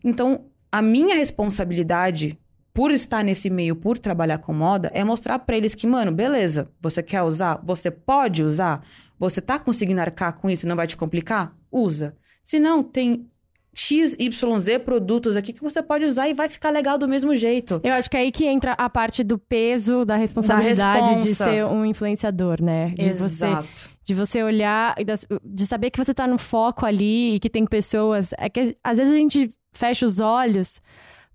Então, 0.04 0.45
a 0.71 0.82
minha 0.82 1.15
responsabilidade 1.15 2.38
por 2.73 2.91
estar 2.91 3.23
nesse 3.23 3.49
meio, 3.49 3.73
por 3.73 3.97
trabalhar 3.97 4.39
com 4.39 4.54
moda, 4.54 4.91
é 4.93 5.01
mostrar 5.01 5.39
pra 5.39 5.56
eles 5.56 5.73
que, 5.73 5.88
mano, 5.88 6.12
beleza, 6.12 6.69
você 6.82 7.01
quer 7.01 7.21
usar, 7.21 7.62
você 7.63 7.89
pode 7.89 8.43
usar, 8.43 8.86
você 9.17 9.39
tá 9.39 9.58
conseguindo 9.58 10.01
arcar 10.01 10.34
com 10.34 10.49
isso 10.49 10.67
não 10.67 10.75
vai 10.75 10.86
te 10.86 10.97
complicar? 10.97 11.56
Usa. 11.71 12.13
Se 12.43 12.60
não, 12.60 12.84
tem 12.84 13.30
XYZ 13.73 14.80
produtos 14.84 15.38
aqui 15.38 15.54
que 15.54 15.62
você 15.62 15.82
pode 15.82 16.04
usar 16.04 16.28
e 16.28 16.34
vai 16.34 16.49
ficar 16.49 16.69
legal 16.69 16.97
do 16.97 17.08
mesmo 17.08 17.34
jeito. 17.36 17.80
Eu 17.82 17.93
acho 17.93 18.10
que 18.10 18.17
é 18.17 18.21
aí 18.21 18.32
que 18.32 18.45
entra 18.45 18.73
a 18.73 18.89
parte 18.89 19.23
do 19.23 19.38
peso, 19.38 20.04
da 20.04 20.17
responsabilidade 20.17 21.21
de 21.21 21.30
responsa. 21.30 21.45
ser 21.45 21.65
um 21.65 21.86
influenciador, 21.86 22.62
né? 22.62 22.89
De 22.89 23.13
você 23.13 23.45
Exato. 23.45 23.89
De 24.06 24.13
você 24.13 24.44
olhar, 24.44 24.96
de 25.44 25.65
saber 25.65 25.89
que 25.89 25.98
você 25.98 26.13
tá 26.13 26.28
no 26.28 26.38
foco 26.38 26.86
ali 26.86 27.36
e 27.36 27.39
que 27.39 27.50
tem 27.50 27.65
pessoas. 27.65 28.34
É 28.38 28.48
que 28.48 28.78
às 28.84 28.98
vezes 29.00 29.12
a 29.12 29.18
gente 29.18 29.52
fecha 29.74 30.06
os 30.06 30.20
olhos 30.20 30.80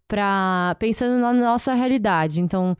pra, 0.07 0.77
pensando 0.79 1.21
na 1.21 1.33
nossa 1.33 1.75
realidade. 1.75 2.41
Então, 2.41 2.77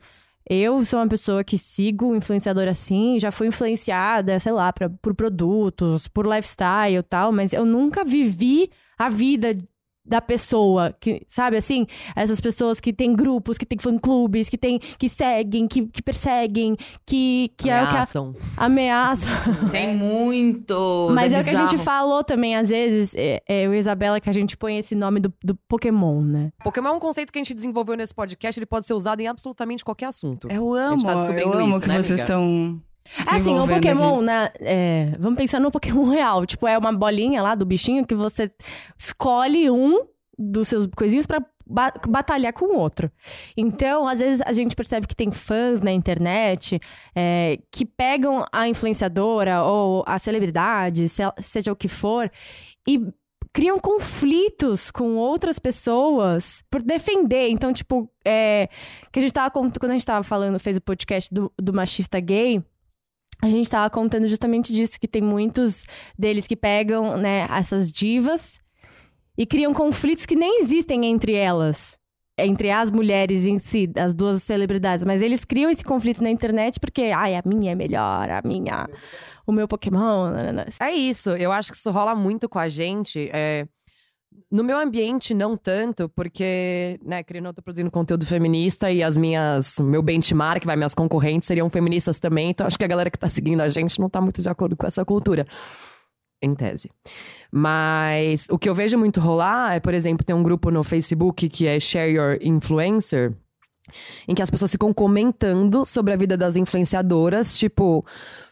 eu 0.49 0.83
sou 0.85 0.99
uma 0.99 1.07
pessoa 1.07 1.43
que 1.43 1.57
sigo 1.57 2.15
influenciador 2.15 2.67
assim, 2.67 3.19
já 3.19 3.31
fui 3.31 3.47
influenciada, 3.47 4.39
sei 4.39 4.53
lá, 4.53 4.71
pra, 4.71 4.89
por 4.89 5.13
produtos, 5.13 6.07
por 6.07 6.25
lifestyle 6.25 6.97
e 6.97 7.03
tal, 7.03 7.31
mas 7.31 7.51
eu 7.53 7.65
nunca 7.65 8.03
vivi 8.05 8.71
a 8.97 9.09
vida 9.09 9.55
da 10.03 10.19
pessoa, 10.19 10.95
que, 10.99 11.21
sabe 11.27 11.57
assim? 11.57 11.85
Essas 12.15 12.41
pessoas 12.41 12.79
que 12.79 12.91
têm 12.91 13.15
grupos, 13.15 13.57
que 13.57 13.65
têm 13.65 13.77
fã-clubes, 13.77 14.49
que 14.49 14.57
tem, 14.57 14.79
que 14.79 15.07
seguem, 15.07 15.67
que, 15.67 15.85
que 15.87 16.01
perseguem, 16.01 16.75
que, 17.05 17.51
que 17.55 17.69
é 17.69 17.83
o 17.83 17.87
que 17.87 17.95
a, 17.95 18.01
Ameaçam. 18.01 18.35
ameaçam. 18.57 19.31
Tem 19.71 19.95
muitos. 19.95 21.13
Mas 21.13 21.31
é, 21.31 21.39
o 21.39 21.43
que 21.43 21.49
a 21.51 21.65
gente 21.65 21.77
falou 21.77 22.23
também, 22.23 22.55
às 22.55 22.69
vezes, 22.69 23.13
é, 23.15 23.41
é, 23.47 23.65
eu 23.65 23.73
e 23.73 23.77
Isabela, 23.77 24.19
que 24.19 24.29
a 24.29 24.33
gente 24.33 24.57
põe 24.57 24.77
esse 24.77 24.95
nome 24.95 25.19
do, 25.19 25.31
do 25.43 25.55
Pokémon, 25.67 26.21
né? 26.21 26.51
Pokémon 26.63 26.89
é 26.89 26.91
um 26.93 26.99
conceito 26.99 27.31
que 27.31 27.37
a 27.37 27.41
gente 27.41 27.53
desenvolveu 27.53 27.95
nesse 27.95 28.13
podcast, 28.13 28.59
ele 28.59 28.65
pode 28.65 28.85
ser 28.85 28.93
usado 28.93 29.19
em 29.21 29.27
absolutamente 29.27 29.85
qualquer 29.85 30.07
assunto. 30.07 30.47
Eu 30.49 30.73
A 30.73 30.79
amo, 30.81 30.99
gente 30.99 31.05
tá 31.05 31.15
descobrindo 31.15 31.53
eu 31.53 31.59
amo 31.59 31.69
isso, 31.69 31.81
que 31.81 31.87
né, 31.87 32.01
vocês 32.01 32.19
amiga? 32.21 32.81
Estão. 33.17 33.35
Assim, 33.35 33.59
o 33.59 33.67
Pokémon, 33.67 34.15
aqui. 34.17 34.23
né? 34.25 34.49
é, 34.59 35.15
vamos 35.19 35.37
pensar 35.37 35.59
no 35.59 35.71
Pokémon 35.71 36.03
real. 36.09 36.45
Tipo, 36.45 36.67
é 36.67 36.77
uma 36.77 36.91
bolinha 36.93 37.41
lá 37.41 37.55
do 37.55 37.65
bichinho 37.65 38.05
que 38.05 38.15
você 38.15 38.51
escolhe 38.97 39.69
um 39.69 40.05
dos 40.37 40.67
seus 40.67 40.87
coisinhos 40.87 41.25
pra 41.27 41.43
ba- 41.67 41.93
batalhar 42.07 42.53
com 42.53 42.65
o 42.65 42.77
outro. 42.79 43.11
Então, 43.55 44.07
às 44.07 44.19
vezes, 44.19 44.41
a 44.45 44.53
gente 44.53 44.75
percebe 44.75 45.05
que 45.07 45.15
tem 45.15 45.31
fãs 45.31 45.81
na 45.81 45.91
internet 45.91 46.79
é, 47.15 47.59
que 47.71 47.85
pegam 47.85 48.45
a 48.51 48.67
influenciadora 48.67 49.63
ou 49.63 50.03
a 50.07 50.17
celebridade, 50.17 51.07
se- 51.09 51.21
seja 51.39 51.71
o 51.71 51.75
que 51.75 51.87
for, 51.87 52.31
e 52.87 52.99
criam 53.53 53.77
conflitos 53.79 54.89
com 54.89 55.15
outras 55.17 55.59
pessoas 55.59 56.63
por 56.71 56.81
defender. 56.81 57.49
Então, 57.49 57.73
tipo, 57.73 58.09
é, 58.25 58.69
que 59.11 59.19
a 59.19 59.21
gente 59.21 59.33
tava 59.33 59.51
quando 59.51 59.89
a 59.89 59.93
gente 59.93 60.05
tava 60.05 60.23
falando, 60.23 60.57
fez 60.59 60.77
o 60.77 60.81
podcast 60.81 61.31
do, 61.33 61.51
do 61.61 61.73
machista 61.73 62.19
gay, 62.19 62.63
a 63.41 63.47
gente 63.47 63.69
tava 63.69 63.89
contando 63.89 64.27
justamente 64.27 64.71
disso, 64.71 64.99
que 64.99 65.07
tem 65.07 65.21
muitos 65.21 65.85
deles 66.17 66.45
que 66.45 66.55
pegam, 66.55 67.17
né, 67.17 67.47
essas 67.49 67.91
divas 67.91 68.59
e 69.37 69.45
criam 69.45 69.73
conflitos 69.73 70.25
que 70.25 70.35
nem 70.35 70.61
existem 70.61 71.05
entre 71.05 71.33
elas. 71.33 71.99
Entre 72.37 72.71
as 72.71 72.89
mulheres 72.89 73.45
em 73.45 73.59
si, 73.59 73.91
as 73.95 74.13
duas 74.13 74.41
celebridades. 74.43 75.05
Mas 75.05 75.21
eles 75.21 75.43
criam 75.43 75.69
esse 75.69 75.83
conflito 75.83 76.23
na 76.23 76.29
internet 76.29 76.79
porque, 76.79 77.03
ai, 77.15 77.35
a 77.35 77.43
minha 77.45 77.71
é 77.71 77.75
melhor, 77.75 78.29
a 78.29 78.41
minha. 78.43 78.87
O 79.45 79.51
meu 79.51 79.67
Pokémon. 79.67 80.31
É 80.79 80.91
isso, 80.91 81.31
eu 81.31 81.51
acho 81.51 81.71
que 81.71 81.77
isso 81.77 81.91
rola 81.91 82.15
muito 82.15 82.47
com 82.47 82.57
a 82.59 82.69
gente. 82.69 83.29
é, 83.33 83.67
No 84.51 84.65
meu 84.65 84.77
ambiente, 84.77 85.33
não 85.33 85.55
tanto, 85.55 86.09
porque, 86.09 86.99
né, 87.05 87.23
querendo 87.23 87.45
eu 87.47 87.53
tô 87.53 87.61
produzindo 87.61 87.89
conteúdo 87.89 88.25
feminista 88.25 88.91
e 88.91 89.01
as 89.01 89.17
minhas. 89.17 89.79
Meu 89.79 90.03
benchmark, 90.03 90.65
vai, 90.65 90.75
minhas 90.75 90.93
concorrentes 90.93 91.47
seriam 91.47 91.69
feministas 91.69 92.19
também, 92.19 92.49
então 92.49 92.67
acho 92.67 92.77
que 92.77 92.83
a 92.83 92.87
galera 92.87 93.09
que 93.09 93.17
tá 93.17 93.29
seguindo 93.29 93.61
a 93.61 93.69
gente 93.69 93.97
não 94.01 94.09
tá 94.09 94.19
muito 94.19 94.41
de 94.41 94.49
acordo 94.49 94.75
com 94.75 94.85
essa 94.85 95.05
cultura. 95.05 95.47
Em 96.43 96.53
tese. 96.55 96.89
Mas 97.51 98.47
o 98.49 98.57
que 98.57 98.67
eu 98.67 98.73
vejo 98.73 98.97
muito 98.97 99.21
rolar 99.21 99.75
é, 99.75 99.79
por 99.79 99.93
exemplo, 99.93 100.25
tem 100.25 100.35
um 100.35 100.41
grupo 100.41 100.71
no 100.71 100.83
Facebook 100.83 101.47
que 101.47 101.67
é 101.67 101.79
Share 101.79 102.11
Your 102.11 102.37
Influencer, 102.41 103.33
em 104.27 104.33
que 104.33 104.41
as 104.41 104.49
pessoas 104.49 104.71
ficam 104.71 104.91
comentando 104.91 105.85
sobre 105.85 106.13
a 106.13 106.17
vida 106.17 106.35
das 106.35 106.55
influenciadoras, 106.55 107.57
tipo, 107.57 108.03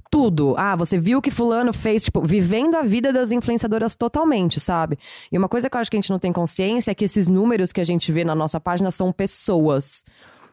tudo. 0.10 0.56
Ah, 0.58 0.76
você 0.76 0.98
viu 0.98 1.20
o 1.20 1.22
que 1.22 1.32
fulano 1.32 1.72
fez, 1.72 2.06
tipo, 2.06 2.22
vivendo 2.22 2.76
a 2.76 2.82
vida 2.82 3.14
das 3.14 3.32
influenciadoras 3.32 3.96
totalmente, 3.96 4.60
sabe? 4.60 4.98
E 5.32 5.38
uma 5.38 5.48
coisa 5.48 5.70
que 5.70 5.78
eu 5.78 5.82
acho 5.82 5.90
que 5.90 5.98
a 5.98 6.00
gente 6.02 6.10
não 6.10 6.20
tem 6.20 6.34
consciência 6.34 6.92
é 6.92 6.96
que 6.96 7.06
esses 7.06 7.28
números 7.28 7.72
que 7.72 7.82
a 7.82 7.84
gente 7.84 8.12
vê 8.12 8.24
na 8.24 8.36
nossa 8.36 8.60
página 8.60 8.92
são 8.92 9.12
pessoas. 9.12 10.04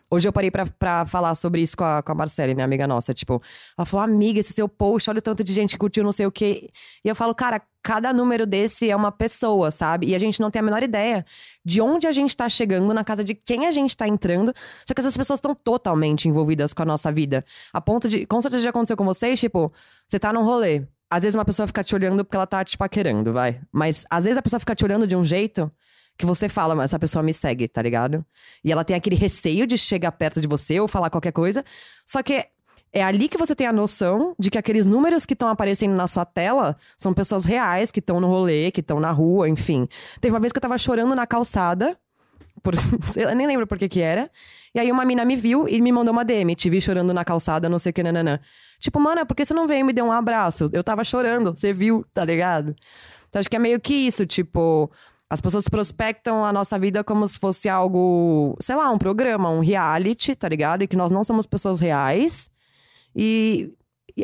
Hoje 0.09 0.29
eu 0.29 0.33
parei 0.33 0.51
pra 0.51 1.05
falar 1.07 1.35
sobre 1.35 1.61
isso 1.61 1.77
com 1.77 1.83
a, 1.83 2.01
com 2.01 2.13
a 2.13 2.15
Marcele, 2.15 2.55
né, 2.55 2.63
amiga 2.63 2.87
nossa. 2.87 3.13
Tipo, 3.13 3.43
ela 3.77 3.85
falou, 3.85 4.05
amiga, 4.05 4.39
esse 4.39 4.53
seu 4.53 4.69
post, 4.69 5.11
olha 5.11 5.19
o 5.19 5.23
tanto 5.23 5.43
de 5.43 5.53
gente 5.53 5.73
que 5.73 5.79
curtiu 5.79 6.05
não 6.05 6.13
sei 6.13 6.27
o 6.27 6.31
quê. 6.31 6.71
E 7.05 7.09
eu 7.09 7.15
falo, 7.15 7.35
cara, 7.35 7.61
cada 7.87 8.13
número 8.13 8.45
desse 8.45 8.91
é 8.91 8.97
uma 8.97 9.13
pessoa, 9.13 9.71
sabe? 9.71 10.09
E 10.09 10.15
a 10.17 10.19
gente 10.19 10.41
não 10.41 10.51
tem 10.51 10.59
a 10.59 10.63
menor 10.65 10.83
ideia 10.83 11.25
de 11.65 11.81
onde 11.81 12.09
a 12.09 12.11
gente 12.11 12.37
tá 12.37 12.49
chegando, 12.49 12.93
na 12.93 13.05
casa 13.05 13.23
de 13.23 13.33
quem 13.33 13.65
a 13.65 13.71
gente 13.71 13.97
tá 13.97 14.09
entrando. 14.09 14.53
Só 14.85 14.93
que 14.93 15.01
essas 15.01 15.17
pessoas 15.17 15.39
estão 15.39 15.55
totalmente 15.55 16.29
envolvidas 16.29 16.75
com 16.75 16.83
a 16.83 16.85
nossa 16.85 17.13
vida. 17.13 17.45
A 17.73 17.81
ponto 17.81 18.09
de. 18.09 18.27
Com 18.27 18.41
certeza 18.41 18.65
já 18.65 18.71
aconteceu 18.71 18.97
com 18.97 19.05
vocês, 19.05 19.39
tipo, 19.39 19.73
você 20.05 20.19
tá 20.19 20.33
num 20.33 20.43
rolê. 20.43 20.83
Às 21.09 21.23
vezes 21.23 21.37
uma 21.37 21.45
pessoa 21.45 21.65
fica 21.69 21.85
te 21.85 21.95
olhando 21.95 22.25
porque 22.25 22.37
ela 22.37 22.47
tá 22.49 22.65
te 22.65 22.77
paquerando, 22.77 23.33
vai. 23.33 23.61
Mas 23.71 24.05
às 24.11 24.25
vezes 24.25 24.37
a 24.37 24.43
pessoa 24.43 24.59
fica 24.59 24.75
te 24.75 24.85
olhando 24.85 25.07
de 25.07 25.15
um 25.15 25.25
jeito 25.25 25.71
que 26.19 26.27
você 26.27 26.49
fala, 26.49 26.75
mas 26.75 26.87
essa 26.87 26.99
pessoa 26.99 27.23
me 27.23 27.33
segue, 27.33 27.69
tá 27.69 27.81
ligado? 27.81 28.27
E 28.65 28.73
ela 28.73 28.85
tem 28.85 28.97
aquele 28.97 29.15
receio 29.15 29.65
de 29.65 29.79
chegar 29.79 30.11
perto 30.11 30.41
de 30.41 30.49
você 30.49 30.81
ou 30.81 30.89
falar 30.89 31.09
qualquer 31.09 31.33
coisa. 31.33 31.65
Só 32.05 32.21
que 32.21 32.47
é 32.97 33.03
ali 33.03 33.29
que 33.29 33.37
você 33.37 33.55
tem 33.55 33.67
a 33.67 33.73
noção 33.75 34.35
de 34.39 34.51
que 34.51 34.57
aqueles 34.57 34.87
números 34.87 35.27
que 35.27 35.35
estão 35.35 35.51
aparecendo 35.51 35.95
na 35.95 36.07
sua 36.07 36.25
tela 36.25 36.79
são 36.97 37.13
pessoas 37.13 37.45
reais 37.45 37.91
que 37.91 37.99
estão 37.99 38.19
no 38.19 38.27
rolê, 38.27 38.71
que 38.71 38.81
estão 38.81 38.99
na 38.99 39.13
rua, 39.13 39.47
enfim. 39.51 39.87
Teve 40.19 40.33
uma 40.33 40.41
vez 40.41 40.51
que 40.51 40.57
eu 40.57 40.63
tava 40.63 40.79
chorando 40.79 41.15
na 41.15 41.27
calçada. 41.27 41.95
Por, 42.63 42.73
lá, 43.23 43.35
nem 43.35 43.47
lembro 43.47 43.67
por 43.67 43.77
que 43.77 43.87
que 43.87 44.01
era. 44.01 44.31
E 44.75 44.81
aí 44.81 44.91
uma 44.91 45.05
mina 45.05 45.27
me 45.27 45.37
viu 45.37 45.69
e 45.69 45.79
me 45.83 45.93
mandou 45.93 46.11
uma 46.11 46.25
DM. 46.25 46.55
Te 46.55 46.71
vi 46.71 46.81
chorando 46.81 47.13
na 47.13 47.23
calçada, 47.23 47.69
não 47.69 47.79
sei 47.79 47.91
o 47.91 47.93
que, 47.93 48.03
nananã. 48.03 48.41
Tipo, 48.81 48.99
mana, 48.99 49.27
por 49.27 49.37
que 49.37 49.45
você 49.45 49.53
não 49.53 49.67
veio 49.67 49.81
e 49.81 49.85
me 49.85 49.93
deu 49.93 50.07
um 50.07 50.13
abraço? 50.13 50.71
Eu 50.73 50.83
tava 50.83 51.05
chorando, 51.05 51.55
você 51.55 51.75
viu, 51.75 52.03
tá 52.15 52.25
ligado? 52.25 52.75
Então 53.29 53.41
acho 53.41 53.51
que 53.51 53.57
é 53.57 53.59
meio 53.59 53.79
que 53.79 53.93
isso, 53.93 54.25
tipo... 54.25 54.91
As 55.29 55.41
pessoas 55.41 55.69
prospectam 55.69 56.45
a 56.47 56.53
nossa 56.53 56.79
vida 56.79 57.05
como 57.05 57.27
se 57.29 57.37
fosse 57.37 57.69
algo, 57.69 58.57
sei 58.61 58.77
lá, 58.77 58.89
um 58.91 58.97
programa, 58.97 59.51
um 59.51 59.59
reality, 59.59 60.35
tá 60.35 60.49
ligado? 60.49 60.83
E 60.83 60.87
que 60.87 60.97
nós 60.97 61.11
não 61.11 61.25
somos 61.25 61.47
pessoas 61.47 61.81
reais. 61.81 62.49
E, 63.17 63.75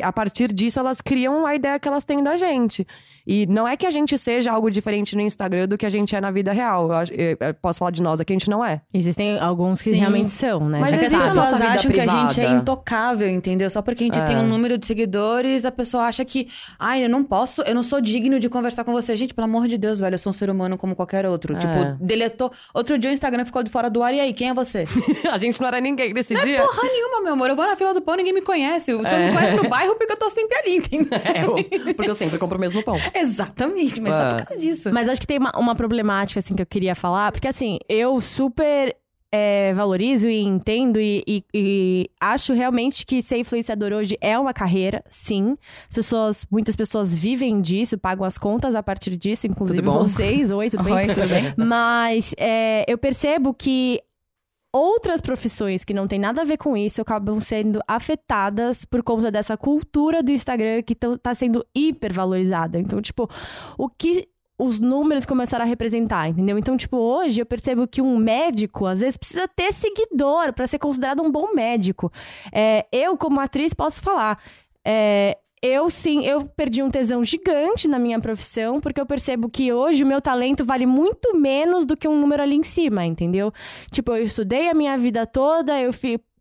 a 0.01 0.11
partir 0.11 0.51
disso 0.53 0.79
elas 0.79 1.01
criam 1.01 1.45
a 1.45 1.53
ideia 1.55 1.77
que 1.79 1.87
elas 1.87 2.03
têm 2.03 2.23
da 2.23 2.35
gente. 2.37 2.87
E 3.25 3.45
não 3.47 3.67
é 3.67 3.77
que 3.77 3.85
a 3.85 3.89
gente 3.91 4.17
seja 4.17 4.51
algo 4.51 4.69
diferente 4.71 5.15
no 5.15 5.21
Instagram 5.21 5.67
do 5.67 5.77
que 5.77 5.85
a 5.85 5.89
gente 5.89 6.15
é 6.15 6.19
na 6.21 6.31
vida 6.31 6.51
real. 6.51 6.89
Eu, 6.91 7.15
eu- 7.15 7.37
eu 7.39 7.53
posso 7.53 7.79
falar 7.79 7.91
de 7.91 8.01
nós, 8.01 8.19
aqui 8.19 8.33
a 8.33 8.35
gente 8.35 8.49
não 8.49 8.63
é. 8.65 8.81
Existem 8.93 9.39
alguns 9.39 9.81
que 9.81 9.91
Sim. 9.91 9.97
realmente 9.97 10.29
são, 10.31 10.67
né? 10.67 10.79
Mas 10.79 10.93
É 10.93 10.97
que 10.97 10.99
que 10.99 11.05
as 11.05 11.11
existe 11.13 11.29
a 11.29 11.33
sabe. 11.33 11.47
pessoas 11.47 11.51
nossa 11.51 11.63
vida 11.63 11.79
acham 11.79 11.91
que 11.91 11.99
a 11.99 12.03
gente 12.07 12.31
é 12.39 12.43
privada. 12.43 12.57
intocável, 12.61 13.29
entendeu? 13.29 13.69
Só 13.69 13.81
porque 13.81 14.03
a 14.03 14.07
gente 14.07 14.19
É. 14.19 14.23
tem 14.25 14.35
um 14.37 14.47
número 14.47 14.77
de 14.77 14.85
seguidores, 14.85 15.65
a 15.65 15.71
pessoa 15.71 16.03
acha 16.05 16.25
que, 16.25 16.47
ai, 16.79 17.05
eu 17.05 17.09
não 17.09 17.23
posso, 17.23 17.61
eu 17.61 17.73
não 17.75 17.83
sou 17.83 18.01
digno 18.01 18.39
de 18.39 18.49
conversar 18.49 18.83
com 18.83 18.91
você. 18.91 19.15
Gente, 19.15 19.33
pelo 19.33 19.45
amor 19.45 19.67
de 19.67 19.77
Deus, 19.77 19.99
velho, 19.99 20.15
eu 20.15 20.19
sou 20.19 20.31
um 20.31 20.33
ser 20.33 20.49
humano 20.49 20.77
como 20.77 20.95
qualquer 20.95 21.25
outro. 21.25 21.55
É. 21.55 21.59
Tipo, 21.59 21.97
deletou. 22.03 22.51
Outro 22.73 22.97
dia 22.97 23.09
o 23.09 23.13
Instagram 23.13 23.45
ficou 23.45 23.63
de 23.63 23.69
fora 23.69 23.89
do 23.89 24.01
ar, 24.03 24.13
e 24.13 24.19
aí, 24.19 24.33
quem 24.33 24.49
é 24.49 24.53
você? 24.53 24.85
a 25.31 25.37
gente 25.37 25.59
não 25.61 25.67
era 25.67 25.79
ninguém 25.79 26.13
nesse 26.13 26.33
dia. 26.35 26.61
Porra 26.61 26.83
nenhuma, 26.89 27.21
meu 27.21 27.33
amor. 27.33 27.49
Eu 27.49 27.55
vou 27.55 27.65
na 27.65 27.75
fila 27.75 27.93
do 27.93 28.01
pão, 28.01 28.15
ninguém 28.15 28.33
me 28.33 28.41
conhece. 28.41 28.93
Você 28.93 29.15
É. 29.15 29.27
me 29.27 29.33
conhece 29.33 29.55
no 29.55 29.69
bairro 29.69 29.82
porque 29.97 30.13
eu 30.13 30.17
tô 30.17 30.29
sempre 30.29 30.57
ali, 30.57 30.75
entendeu? 30.77 31.09
É, 31.23 31.93
porque 31.93 32.09
eu 32.09 32.15
sempre 32.15 32.37
compro 32.37 32.57
o 32.57 32.61
mesmo 32.61 32.81
pão. 32.83 32.95
Exatamente, 33.13 33.99
mas 34.01 34.15
só 34.15 34.25
por 34.35 34.45
causa 34.45 34.57
disso. 34.61 34.91
Mas 34.93 35.07
acho 35.09 35.21
que 35.21 35.27
tem 35.27 35.37
uma, 35.37 35.51
uma 35.57 35.75
problemática, 35.75 36.39
assim, 36.39 36.55
que 36.55 36.61
eu 36.61 36.65
queria 36.65 36.95
falar. 36.95 37.31
Porque, 37.31 37.47
assim, 37.47 37.79
eu 37.89 38.19
super 38.21 38.95
é, 39.31 39.73
valorizo 39.73 40.27
e 40.29 40.41
entendo 40.41 40.99
e, 40.99 41.23
e- 41.27 41.43
e 41.53 42.09
acho 42.19 42.53
realmente 42.53 43.03
que 43.05 43.21
ser 43.21 43.37
influenciador 43.37 43.91
hoje 43.91 44.15
é 44.21 44.37
uma 44.37 44.53
carreira, 44.53 45.03
sim. 45.09 45.57
As 45.89 45.95
pessoas, 45.95 46.45
muitas 46.51 46.75
pessoas 46.75 47.13
vivem 47.15 47.59
disso, 47.61 47.97
pagam 47.97 48.25
as 48.25 48.37
contas 48.37 48.75
a 48.75 48.83
partir 48.83 49.17
disso, 49.17 49.47
inclusive 49.47 49.81
Tudo 49.81 49.91
bom? 49.91 50.03
vocês. 50.03 50.51
Oi, 50.51 50.69
tudo 50.69 50.83
bem? 50.85 50.93
Oi, 50.93 51.07
tudo 51.07 51.27
bem? 51.27 51.53
Mas 51.57 52.33
é, 52.37 52.85
eu 52.87 52.97
percebo 52.97 53.53
que 53.53 53.99
outras 54.73 55.21
profissões 55.21 55.85
que 55.85 55.93
não 55.93 56.07
tem 56.07 56.19
nada 56.19 56.41
a 56.41 56.45
ver 56.45 56.57
com 56.57 56.75
isso 56.75 57.01
acabam 57.01 57.39
sendo 57.39 57.79
afetadas 57.87 58.83
por 58.83 59.03
conta 59.03 59.31
dessa 59.31 59.55
cultura 59.55 60.23
do 60.23 60.31
Instagram 60.31 60.81
que 60.81 60.95
tá 60.95 61.33
sendo 61.33 61.63
hipervalorizada. 61.75 62.79
Então, 62.79 63.01
tipo, 63.01 63.29
o 63.77 63.87
que 63.87 64.27
os 64.57 64.79
números 64.79 65.25
começaram 65.25 65.65
a 65.65 65.67
representar, 65.67 66.29
entendeu? 66.29 66.57
Então, 66.57 66.77
tipo, 66.77 66.97
hoje 66.97 67.41
eu 67.41 67.45
percebo 67.45 67.87
que 67.87 68.01
um 68.01 68.17
médico, 68.17 68.85
às 68.85 69.01
vezes, 69.01 69.17
precisa 69.17 69.47
ter 69.47 69.71
seguidor 69.73 70.53
pra 70.53 70.67
ser 70.67 70.79
considerado 70.79 71.21
um 71.21 71.31
bom 71.31 71.53
médico. 71.53 72.11
É, 72.51 72.85
eu, 72.91 73.17
como 73.17 73.39
atriz, 73.39 73.73
posso 73.73 74.01
falar. 74.01 74.39
é, 74.85 75.37
eu 75.63 75.89
sim, 75.89 76.25
eu 76.25 76.43
perdi 76.43 76.83
um 76.83 76.91
tesão 76.91 77.23
gigante 77.23 77.87
na 77.87 77.97
minha 77.97 78.19
profissão, 78.19 78.81
porque 78.81 78.99
eu 78.99 79.05
percebo 79.05 79.49
que 79.49 79.71
hoje 79.71 80.03
o 80.03 80.07
meu 80.07 80.19
talento 80.19 80.65
vale 80.65 80.85
muito 80.85 81.33
menos 81.37 81.85
do 81.85 81.95
que 81.95 82.05
um 82.05 82.19
número 82.19 82.43
ali 82.43 82.57
em 82.57 82.63
cima, 82.63 83.05
entendeu? 83.05 83.49
Tipo, 83.89 84.11
eu 84.11 84.25
estudei 84.25 84.69
a 84.69 84.73
minha 84.73 84.97
vida 84.97 85.25
toda, 85.25 85.79
eu 85.79 85.91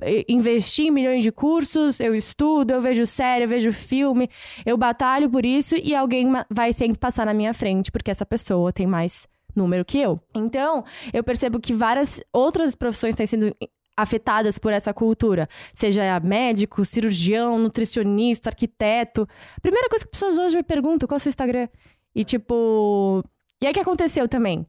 eh, 0.01 0.25
investi 0.29 0.89
em 0.89 0.91
milhões 0.91 1.23
de 1.23 1.31
cursos, 1.31 2.01
eu 2.01 2.17
estudo, 2.17 2.73
eu 2.73 2.81
vejo 2.81 3.07
série, 3.07 3.45
eu 3.45 3.49
vejo 3.49 3.73
filme, 3.73 4.29
eu 4.67 4.77
batalho 4.77 5.31
por 5.31 5.47
isso 5.47 5.77
e 5.77 5.95
alguém 5.95 6.27
vai 6.51 6.73
sempre 6.73 6.99
passar 6.99 7.25
na 7.25 7.33
minha 7.33 7.55
frente, 7.55 7.93
porque 7.93 8.11
essa 8.11 8.27
pessoa 8.27 8.73
tem 8.73 8.89
mais 8.89 9.29
número 9.55 9.85
que 9.85 9.99
eu. 9.99 10.19
Então, 10.35 10.85
eu 11.13 11.23
percebo 11.23 11.61
que 11.61 11.73
várias 11.73 12.21
outras 12.33 12.75
profissões 12.75 13.15
têm 13.15 13.27
sido 13.27 13.55
afetadas 13.97 14.59
por 14.59 14.73
essa 14.73 14.93
cultura, 14.93 15.49
seja 15.75 16.19
médico, 16.21 16.85
cirurgião, 16.85 17.59
nutricionista, 17.59 18.51
arquiteto. 18.51 19.29
Primeira 19.61 19.89
coisa 19.89 20.05
que 20.05 20.09
as 20.09 20.21
pessoas 20.21 20.39
hoje 20.39 20.57
me 20.57 20.63
perguntam, 20.63 21.07
qual 21.07 21.17
é 21.17 21.19
o 21.19 21.21
seu 21.21 21.31
Instagram? 21.31 21.69
E 22.15 22.25
tipo, 22.25 23.23
e 23.61 23.67
aí 23.67 23.71
o 23.71 23.75
que 23.75 23.81
aconteceu 23.81 24.29
também? 24.29 24.67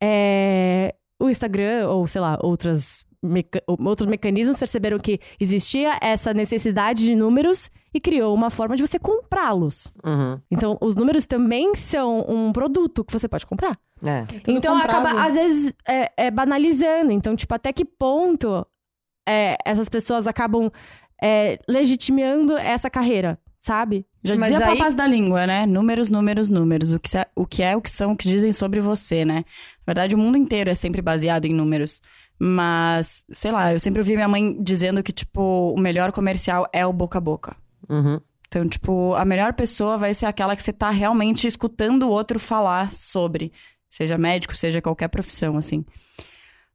É, 0.00 0.94
o 1.18 1.28
Instagram, 1.28 1.88
ou 1.88 2.06
sei 2.06 2.20
lá, 2.20 2.38
outras 2.42 3.04
meca- 3.22 3.62
outros 3.66 4.06
mecanismos 4.08 4.58
perceberam 4.58 4.98
que 4.98 5.18
existia 5.40 5.98
essa 6.00 6.32
necessidade 6.34 7.04
de 7.04 7.14
números 7.14 7.70
e 7.92 8.00
criou 8.00 8.34
uma 8.34 8.50
forma 8.50 8.76
de 8.76 8.82
você 8.86 8.98
comprá-los. 8.98 9.90
Uhum. 10.04 10.40
Então, 10.50 10.76
os 10.80 10.94
números 10.94 11.26
também 11.26 11.74
são 11.74 12.24
um 12.28 12.52
produto 12.52 13.04
que 13.04 13.12
você 13.12 13.26
pode 13.28 13.46
comprar. 13.46 13.78
É. 14.04 14.22
Tudo 14.24 14.58
então, 14.58 14.76
comprável. 14.78 15.08
acaba, 15.08 15.26
às 15.26 15.34
vezes, 15.34 15.74
é, 15.88 16.12
é, 16.16 16.30
banalizando. 16.30 17.10
Então, 17.12 17.34
tipo, 17.34 17.52
até 17.54 17.72
que 17.72 17.84
ponto 17.84 18.66
é, 19.28 19.56
essas 19.64 19.88
pessoas 19.88 20.26
acabam 20.26 20.70
é, 21.22 21.58
legitimando 21.68 22.56
essa 22.56 22.88
carreira, 22.88 23.38
sabe? 23.60 24.06
Já 24.22 24.36
Mas 24.36 24.50
dizia 24.52 24.68
aí- 24.68 24.78
papas 24.78 24.94
da 24.94 25.06
língua, 25.06 25.46
né? 25.46 25.66
Números, 25.66 26.10
números, 26.10 26.48
números. 26.48 26.92
O 26.92 26.98
que, 27.00 27.08
o 27.34 27.46
que 27.46 27.62
é, 27.62 27.76
o 27.76 27.80
que 27.80 27.90
são, 27.90 28.12
o 28.12 28.16
que 28.16 28.28
dizem 28.28 28.52
sobre 28.52 28.80
você, 28.80 29.24
né? 29.24 29.44
Na 29.86 29.92
verdade, 29.94 30.14
o 30.14 30.18
mundo 30.18 30.36
inteiro 30.36 30.70
é 30.70 30.74
sempre 30.74 31.00
baseado 31.02 31.46
em 31.46 31.54
números. 31.54 32.00
Mas, 32.38 33.24
sei 33.32 33.50
lá, 33.50 33.72
eu 33.72 33.80
sempre 33.80 34.00
ouvi 34.00 34.14
minha 34.14 34.28
mãe 34.28 34.56
dizendo 34.62 35.02
que, 35.02 35.12
tipo, 35.12 35.74
o 35.76 35.80
melhor 35.80 36.12
comercial 36.12 36.68
é 36.72 36.86
o 36.86 36.92
boca 36.92 37.18
a 37.18 37.20
boca. 37.20 37.56
Uhum. 37.88 38.20
Então, 38.46 38.66
tipo, 38.68 39.14
a 39.14 39.24
melhor 39.24 39.52
pessoa 39.52 39.98
vai 39.98 40.14
ser 40.14 40.26
aquela 40.26 40.56
que 40.56 40.62
você 40.62 40.72
tá 40.72 40.90
realmente 40.90 41.46
escutando 41.46 42.04
o 42.04 42.10
outro 42.10 42.38
falar 42.38 42.92
sobre. 42.92 43.52
Seja 43.90 44.16
médico, 44.16 44.56
seja 44.56 44.80
qualquer 44.80 45.08
profissão, 45.08 45.56
assim. 45.56 45.84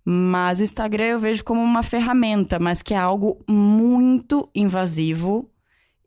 Mas 0.05 0.59
o 0.59 0.63
Instagram 0.63 1.05
eu 1.05 1.19
vejo 1.19 1.43
como 1.43 1.61
uma 1.61 1.81
ferramenta, 1.81 2.59
mas 2.59 2.81
que 2.81 2.93
é 2.93 2.97
algo 2.97 3.43
muito 3.47 4.49
invasivo 4.53 5.49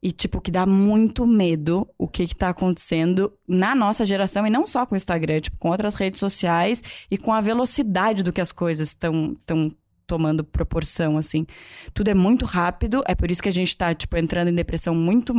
e, 0.07 0.13
tipo, 0.13 0.41
que 0.41 0.53
dá 0.53 0.65
muito 0.65 1.27
medo 1.27 1.85
o 1.99 2.07
que, 2.07 2.29
que 2.29 2.37
tá 2.37 2.51
acontecendo 2.51 3.33
na 3.49 3.75
nossa 3.75 4.07
geração, 4.07 4.47
e 4.47 4.51
não 4.51 4.65
só 4.65 4.87
com 4.87 4.95
o 4.95 4.97
Instagram, 4.97 5.41
tipo, 5.41 5.57
com 5.59 5.69
outras 5.69 5.95
redes 5.95 6.21
sociais 6.21 6.81
e 7.11 7.19
com 7.19 7.33
a 7.33 7.41
velocidade 7.41 8.23
do 8.23 8.33
que 8.33 8.41
as 8.41 8.53
coisas 8.53 8.87
estão 8.87 9.37
tão 9.45 9.75
tomando 10.07 10.45
proporção, 10.45 11.19
assim. 11.19 11.45
Tudo 11.93 12.07
é 12.07 12.15
muito 12.15 12.45
rápido, 12.45 13.03
é 13.05 13.17
por 13.17 13.33
isso 13.33 13.43
que 13.43 13.49
a 13.49 13.53
gente 13.53 13.77
tá, 13.77 13.93
tipo, 13.93 14.17
entrando 14.17 14.47
em 14.47 14.55
depressão 14.55 14.95
muito 14.95 15.35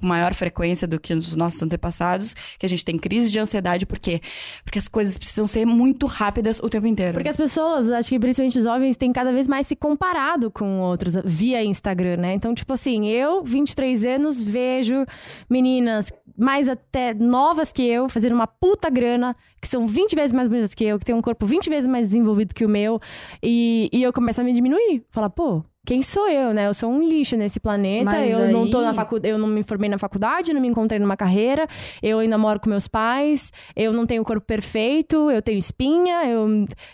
com 0.00 0.06
maior 0.06 0.34
frequência 0.34 0.88
do 0.88 0.98
que 0.98 1.12
os 1.12 1.36
nossos 1.36 1.62
antepassados, 1.62 2.34
que 2.58 2.66
a 2.66 2.68
gente 2.68 2.84
tem 2.84 2.98
crise 2.98 3.30
de 3.30 3.38
ansiedade, 3.38 3.86
por 3.86 3.98
quê? 3.98 4.20
Porque 4.64 4.78
as 4.78 4.88
coisas 4.88 5.16
precisam 5.18 5.46
ser 5.46 5.66
muito 5.66 6.06
rápidas 6.06 6.58
o 6.60 6.68
tempo 6.68 6.86
inteiro. 6.86 7.14
Porque 7.14 7.28
as 7.28 7.36
pessoas, 7.36 7.90
acho 7.90 8.08
que 8.08 8.18
principalmente 8.18 8.58
os 8.58 8.64
jovens, 8.64 8.96
têm 8.96 9.12
cada 9.12 9.32
vez 9.32 9.46
mais 9.46 9.66
se 9.66 9.76
comparado 9.76 10.50
com 10.50 10.80
outros 10.80 11.14
via 11.24 11.62
Instagram, 11.62 12.16
né? 12.16 12.34
Então, 12.34 12.54
tipo 12.54 12.72
assim, 12.72 13.06
eu, 13.08 13.44
23 13.44 14.04
anos, 14.04 14.42
vejo 14.42 15.04
meninas 15.48 16.12
mais 16.36 16.68
até 16.68 17.12
novas 17.12 17.70
que 17.72 17.82
eu, 17.82 18.08
fazendo 18.08 18.34
uma 18.34 18.46
puta 18.46 18.88
grana, 18.88 19.34
que 19.60 19.68
são 19.68 19.86
20 19.86 20.16
vezes 20.16 20.32
mais 20.32 20.48
bonitas 20.48 20.74
que 20.74 20.84
eu, 20.84 20.98
que 20.98 21.04
tem 21.04 21.14
um 21.14 21.20
corpo 21.20 21.44
20 21.44 21.68
vezes 21.68 21.88
mais 21.88 22.06
desenvolvido 22.06 22.54
que 22.54 22.64
o 22.64 22.68
meu, 22.68 23.00
e, 23.42 23.90
e 23.92 24.02
eu 24.02 24.12
começo 24.12 24.40
a 24.40 24.44
me 24.44 24.52
diminuir. 24.52 25.04
Falar, 25.10 25.30
pô. 25.30 25.62
Quem 25.90 26.04
sou 26.04 26.28
eu, 26.28 26.54
né? 26.54 26.68
Eu 26.68 26.72
sou 26.74 26.88
um 26.88 27.02
lixo 27.02 27.36
nesse 27.36 27.58
planeta. 27.58 28.04
Mas 28.04 28.30
eu 28.30 28.46
não 28.52 28.70
tô 28.70 28.78
aí- 28.78 28.84
na 28.84 28.94
faculdade, 28.94 29.28
eu 29.32 29.36
não 29.36 29.48
me 29.48 29.64
formei 29.64 29.90
na 29.90 29.98
faculdade, 29.98 30.52
não 30.52 30.60
me 30.60 30.68
encontrei 30.68 31.00
numa 31.00 31.16
carreira. 31.16 31.66
Eu 32.00 32.20
ainda 32.20 32.38
moro 32.38 32.60
com 32.60 32.70
meus 32.70 32.86
pais. 32.86 33.50
Eu 33.74 33.92
não 33.92 34.06
tenho 34.06 34.22
corpo 34.22 34.46
perfeito. 34.46 35.28
Eu 35.32 35.42
tenho 35.42 35.58
espinha. 35.58 36.24
Eu, 36.26 36.46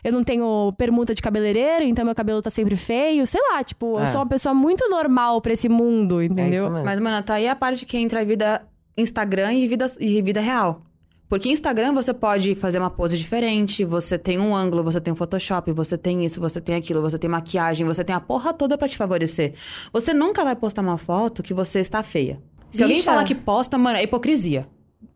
eu 0.03 0.13
não 0.13 0.23
tenho 0.25 0.73
permuta 0.79 1.13
de 1.13 1.21
cabeleireiro, 1.21 1.85
então 1.85 2.07
meu 2.07 2.15
cabelo 2.15 2.41
tá 2.41 2.49
sempre 2.49 2.75
feio. 2.75 3.27
Sei 3.27 3.41
lá, 3.53 3.63
tipo, 3.63 3.99
É. 3.99 4.05
eu 4.05 4.07
sou 4.07 4.21
uma 4.23 4.27
pessoa 4.27 4.55
muito 4.55 4.89
normal 4.89 5.43
pra 5.43 5.53
esse 5.53 5.69
mundo, 5.69 6.23
É 6.23 6.25
entendeu? 6.25 6.65
isso 6.65 6.71
mesmo. 6.73 6.87
Mas, 6.87 6.99
mano, 6.99 7.23
tá 7.23 7.35
aí 7.35 7.47
a 7.49 7.55
parte 7.55 7.85
que 7.85 7.99
entra 7.99 8.23
a 8.23 8.25
vida 8.25 8.63
Instagram 8.97 9.53
e 9.53 9.69
vida, 9.69 9.85
e 10.01 10.23
vida 10.23 10.41
real. 10.41 10.81
Porque 11.29 11.49
Instagram 11.49 11.93
você 11.93 12.15
pode 12.15 12.55
fazer 12.55 12.79
uma 12.79 12.91
pose 12.91 13.19
diferente, 13.19 13.85
você 13.85 14.17
tem 14.17 14.39
um 14.39 14.55
ângulo, 14.55 14.83
você 14.85 15.01
tem 15.01 15.13
um 15.13 15.17
Photoshop, 15.17 15.73
você 15.73 15.99
tem 15.99 16.25
isso, 16.25 16.41
você 16.41 16.61
tem 16.61 16.77
aquilo, 16.77 17.03
você 17.03 17.19
tem 17.19 17.29
maquiagem, 17.29 17.85
você 17.85 18.05
tem 18.05 18.15
a 18.15 18.21
porra 18.21 18.53
toda 18.55 18.79
pra 18.79 18.89
te 18.89 18.97
favorecer. 18.97 19.55
Você 19.93 20.15
nunca 20.15 20.45
vai 20.45 20.55
postar 20.55 20.83
uma 20.83 20.99
foto 20.99 21.43
que 21.43 21.53
você 21.53 21.81
está 21.81 22.03
feia. 22.03 22.41
Se 22.71 22.83
alguém 22.83 22.99
Bicha. 22.99 23.11
falar 23.11 23.25
que 23.25 23.35
posta, 23.35 23.77
mano, 23.77 23.99
é 23.99 24.05
hipocrisia. 24.05 24.69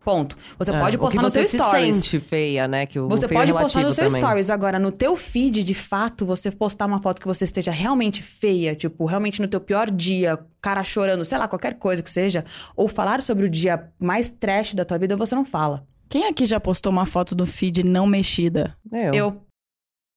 Ponto. 0.03 0.35
Você 0.57 0.71
É, 0.71 0.79
pode 0.79 0.97
postar 0.97 1.21
no 1.21 1.29
você 1.29 1.39
teu 1.41 1.47
se 1.47 1.57
stories. 1.57 1.95
sente 1.95 2.19
feia, 2.19 2.67
né? 2.67 2.85
Que 2.87 2.99
o 2.99 3.07
Você 3.07 3.25
é 3.25 3.27
pode 3.27 3.53
postar 3.53 3.83
no 3.83 3.91
seu 3.91 4.07
também. 4.07 4.19
stories. 4.21 4.49
Agora, 4.49 4.79
no 4.79 4.91
teu 4.91 5.15
feed, 5.15 5.63
de 5.63 5.73
fato, 5.75 6.25
você 6.25 6.49
postar 6.49 6.87
uma 6.87 6.99
foto 7.01 7.21
que 7.21 7.27
você 7.27 7.43
esteja 7.43 7.71
realmente 7.71 8.23
feia, 8.23 8.75
tipo, 8.75 9.05
realmente 9.05 9.39
no 9.41 9.47
teu 9.47 9.61
pior 9.61 9.91
dia, 9.91 10.39
cara 10.59 10.83
chorando, 10.83 11.23
sei 11.23 11.37
lá, 11.37 11.47
qualquer 11.47 11.75
coisa 11.77 12.01
que 12.01 12.09
seja, 12.09 12.43
ou 12.75 12.87
falar 12.87 13.21
sobre 13.21 13.45
o 13.45 13.49
dia 13.49 13.89
mais 13.99 14.31
trash 14.31 14.73
da 14.73 14.83
tua 14.83 14.97
vida, 14.97 15.15
você 15.15 15.35
não 15.35 15.45
fala. 15.45 15.85
Quem 16.11 16.27
aqui 16.27 16.45
já 16.45 16.59
postou 16.59 16.91
uma 16.91 17.05
foto 17.05 17.33
do 17.33 17.45
feed 17.45 17.83
não 17.83 18.05
mexida? 18.05 18.75
Eu. 18.91 19.13
Eu. 19.13 19.27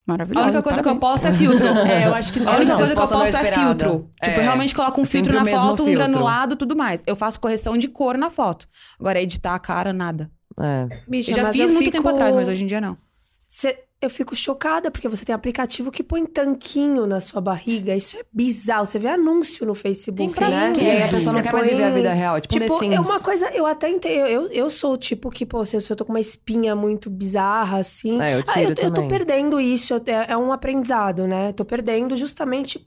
A 0.07 0.13
Maravilhoso. 0.13 0.45
única 0.47 0.63
coisa 0.63 0.83
que 0.83 0.89
eu 0.91 0.99
posto 0.99 1.27
é 1.27 1.33
filtro. 1.33 1.65
É, 1.89 2.07
eu 2.07 2.15
acho 2.15 2.31
que 2.33 2.39
A 2.41 2.57
única 2.57 2.65
não. 2.73 2.77
coisa 2.77 2.93
que 2.95 2.99
eu 3.01 3.07
não 3.07 3.19
posto 3.19 3.37
é 3.37 3.45
filtro. 3.53 4.11
Tipo, 4.23 4.37
É. 4.37 4.39
eu 4.39 4.43
realmente 4.43 4.75
coloco 4.75 5.01
um 5.01 5.05
É 5.05 5.07
sempre 5.07 5.33
filtro 5.33 5.51
na 5.51 5.59
foto, 5.59 5.83
um 5.83 5.87
filtro. 5.87 5.95
granulado, 5.95 6.57
tudo 6.57 6.77
mais. 6.77 7.03
Eu 7.07 7.17
faço 7.17 7.41
correção 7.41 7.79
de 7.79 7.89
cor 7.89 8.19
na 8.19 8.29
foto. 8.29 8.69
Agora, 9.01 9.19
editar 9.23 9.55
a 9.55 9.59
cara, 9.59 9.93
nada. 9.95 10.31
É. 10.61 11.01
Bicha, 11.09 11.31
Eu 11.31 11.37
já 11.37 11.53
fiz 11.53 11.71
muito 11.71 11.87
fico- 11.87 11.93
tempo 11.97 12.09
atrás, 12.11 12.35
mas 12.35 12.49
hoje 12.49 12.65
em 12.65 12.67
dia 12.67 12.81
não. 12.83 12.99
Cê- 13.49 13.79
eu 14.01 14.11
fico 14.11 14.37
chocada, 14.37 14.91
porque 14.91 15.09
você 15.09 15.25
tem 15.25 15.35
aplicativo 15.35 15.91
que 15.91 16.03
põe 16.03 16.27
tanquinho 16.27 17.07
na 17.07 17.21
sua 17.21 17.41
barriga. 17.41 17.97
Isso 17.97 18.17
é 18.19 18.23
bizarro. 18.31 18.85
Você 18.85 18.99
vê 18.99 19.09
anúncio 19.09 19.65
no 19.65 19.75
Facebook, 19.75 20.27
Tem 20.27 20.31
pra 20.35 20.51
né? 20.51 20.73
tudo. 20.73 20.85
E 20.85 20.91
aí 20.91 21.03
a 21.03 21.09
pessoa 21.09 21.25
não 21.27 21.33
Você 21.33 21.43
quer 21.43 21.53
mais 21.53 21.67
põe- 21.67 21.77
viver 21.77 21.89
a 21.89 21.95
vida 21.95 22.13
real. 22.13 22.41
Tipo, 22.41 22.55
Tipo, 22.55 22.79
The 22.81 22.95
é 22.95 23.01
uma 23.01 23.21
coisa, 23.21 23.49
eu 23.55 23.65
até 23.65 23.89
entendo. 23.89 24.27
Eu, 24.27 24.47
eu 24.51 24.69
sou 24.69 24.93
o 24.93 24.99
tipo 24.99 25.31
que, 25.31 25.47
pô, 25.47 25.65
se 25.65 25.77
eu 25.77 25.97
tô 25.97 26.05
com 26.05 26.13
uma 26.13 26.21
espinha 26.21 26.77
muito 26.77 27.09
bizarra, 27.09 27.79
assim. 27.79 28.21
É, 28.21 28.35
eu 28.35 28.41
ah, 28.47 28.53
tiro 28.53 28.75
eu, 28.79 28.85
eu 28.85 28.91
tô 28.93 29.09
perdendo 29.09 29.59
isso. 29.59 29.95
É, 29.95 30.33
é 30.33 30.37
um 30.37 30.53
aprendizado, 30.53 31.27
né? 31.27 31.53
Tô 31.53 31.65
perdendo 31.65 32.15
justamente 32.17 32.87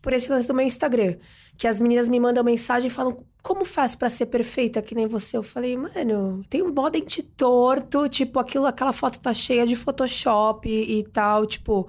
por 0.00 0.12
esse 0.12 0.30
lance 0.30 0.46
do 0.46 0.54
meu 0.54 0.64
Instagram. 0.64 1.16
Que 1.56 1.66
as 1.66 1.78
meninas 1.78 2.08
me 2.08 2.18
mandam 2.18 2.42
mensagem 2.42 2.88
e 2.88 2.92
falam: 2.92 3.24
como 3.42 3.64
faz 3.64 3.94
pra 3.94 4.08
ser 4.08 4.26
perfeita 4.26 4.82
que 4.82 4.94
nem 4.94 5.06
você? 5.06 5.36
Eu 5.36 5.42
falei, 5.42 5.76
mano, 5.76 6.44
tem 6.48 6.62
um 6.62 6.72
mó 6.72 6.88
dente 6.88 7.22
torto, 7.22 8.08
tipo, 8.08 8.38
aquilo, 8.38 8.66
aquela 8.66 8.92
foto 8.92 9.20
tá 9.20 9.32
cheia 9.32 9.66
de 9.66 9.76
Photoshop 9.76 10.68
e, 10.68 11.00
e 11.00 11.04
tal, 11.04 11.46
tipo. 11.46 11.88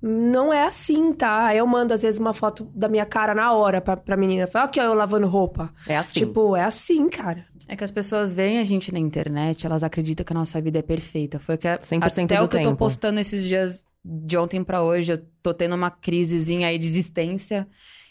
Não 0.00 0.52
é 0.52 0.64
assim, 0.64 1.10
tá? 1.12 1.46
Aí 1.46 1.58
eu 1.58 1.66
mando, 1.66 1.92
às 1.94 2.02
vezes, 2.02 2.20
uma 2.20 2.34
foto 2.34 2.70
da 2.74 2.86
minha 2.86 3.06
cara 3.06 3.34
na 3.34 3.52
hora 3.52 3.80
pra, 3.80 3.96
pra 3.96 4.16
menina. 4.16 4.46
Fala, 4.46 4.66
aqui, 4.66 4.78
ó, 4.78 4.84
eu 4.84 4.94
lavando 4.94 5.26
roupa. 5.26 5.72
É 5.88 5.96
assim. 5.96 6.20
Tipo, 6.20 6.54
é 6.54 6.62
assim, 6.62 7.08
cara. 7.08 7.46
É 7.66 7.74
que 7.74 7.82
as 7.82 7.90
pessoas 7.90 8.32
veem 8.32 8.58
a 8.58 8.64
gente 8.64 8.92
na 8.92 8.98
internet, 8.98 9.66
elas 9.66 9.82
acreditam 9.82 10.24
que 10.24 10.32
a 10.32 10.36
nossa 10.36 10.60
vida 10.60 10.78
é 10.78 10.82
perfeita. 10.82 11.40
Foi 11.40 11.56
que 11.56 11.66
100% 11.66 12.24
até 12.24 12.36
do 12.38 12.44
o 12.44 12.48
que 12.48 12.56
eu 12.56 12.60
tô 12.60 12.68
tempo. 12.68 12.76
postando 12.76 13.18
esses 13.18 13.44
dias 13.44 13.84
de 14.06 14.38
ontem 14.38 14.62
pra 14.62 14.82
hoje, 14.82 15.12
eu 15.12 15.26
tô 15.42 15.52
tendo 15.52 15.74
uma 15.74 15.90
crisezinha 15.90 16.68
aí 16.68 16.78
de 16.78 16.86
existência. 16.86 17.66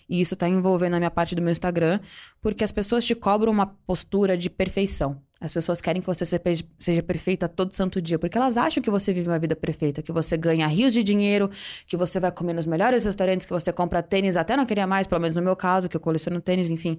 E 0.10 0.22
isso 0.22 0.36
tá 0.36 0.48
envolvendo 0.48 0.96
a 0.96 1.00
minha 1.00 1.10
parte 1.10 1.34
do 1.34 1.42
meu 1.42 1.52
Instagram, 1.52 2.00
porque 2.42 2.64
as 2.64 2.72
pessoas 2.72 3.06
te 3.06 3.16
cobram 3.16 3.52
uma 3.52 3.66
postura 3.66 4.38
de 4.38 4.50
perfeição. 4.50 5.25
As 5.42 5.52
pessoas 5.52 5.82
querem 5.82 6.02
que 6.02 6.08
você 6.08 6.26
se- 6.26 6.40
seja 6.80 7.04
perfeita 7.04 7.50
todo 7.50 7.76
santo 7.76 8.02
dia, 8.02 8.18
porque 8.18 8.38
elas 8.38 8.56
acham 8.58 8.82
que 8.82 8.90
você 8.90 9.14
vive 9.14 9.28
uma 9.28 9.38
vida 9.38 9.54
perfeita, 9.54 10.02
que 10.02 10.12
você 10.12 10.38
ganha 10.38 10.66
rios 10.66 10.94
de 10.94 11.04
dinheiro, 11.04 11.52
que 11.86 11.98
você 11.98 12.22
vai 12.22 12.32
comer 12.32 12.54
nos 12.54 12.66
melhores 12.66 13.04
restaurantes, 13.06 13.46
que 13.46 13.52
você 13.52 13.74
compra 13.74 14.02
tênis 14.02 14.38
até 14.38 14.56
não 14.56 14.66
queria 14.66 14.88
mais, 14.88 15.06
pelo 15.06 15.20
menos 15.20 15.36
no 15.36 15.44
meu 15.44 15.56
caso, 15.56 15.90
que 15.90 15.98
eu 15.98 16.00
coleciono 16.00 16.40
tênis, 16.40 16.72
enfim. 16.72 16.98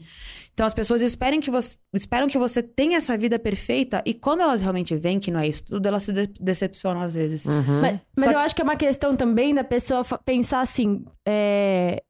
Então 0.53 0.66
as 0.66 0.75
pessoas 0.75 1.01
esperam 1.03 1.40
que 1.40 1.51
você, 1.51 1.79
esperam 1.94 2.29
que 2.29 2.37
você 2.37 2.62
tenha 2.62 2.99
essa 2.99 3.16
vida 3.16 3.38
perfeita 3.38 4.03
e 4.05 4.12
quando 4.12 4.42
elas 4.42 4.61
realmente 4.61 4.94
veem 4.96 5.18
que 5.18 5.31
não 5.31 5.40
é 5.40 5.49
isso 5.49 5.64
tudo, 5.64 5.87
elas 5.87 6.03
se 6.03 6.12
de- 6.12 6.27
decepcionam 6.38 7.01
às 7.01 7.14
vezes. 7.14 7.46
Uhum. 7.46 7.81
Mas, 7.81 8.01
mas 8.18 8.33
eu 8.33 8.38
acho 8.38 8.55
que 8.55 8.61
é 8.61 8.64
uma 8.64 8.77
questão 8.77 9.16
também 9.16 9.55
da 9.55 9.64
pessoa 9.64 10.05
pensar 10.27 10.61
assim: 10.61 11.05
é, 11.27 12.03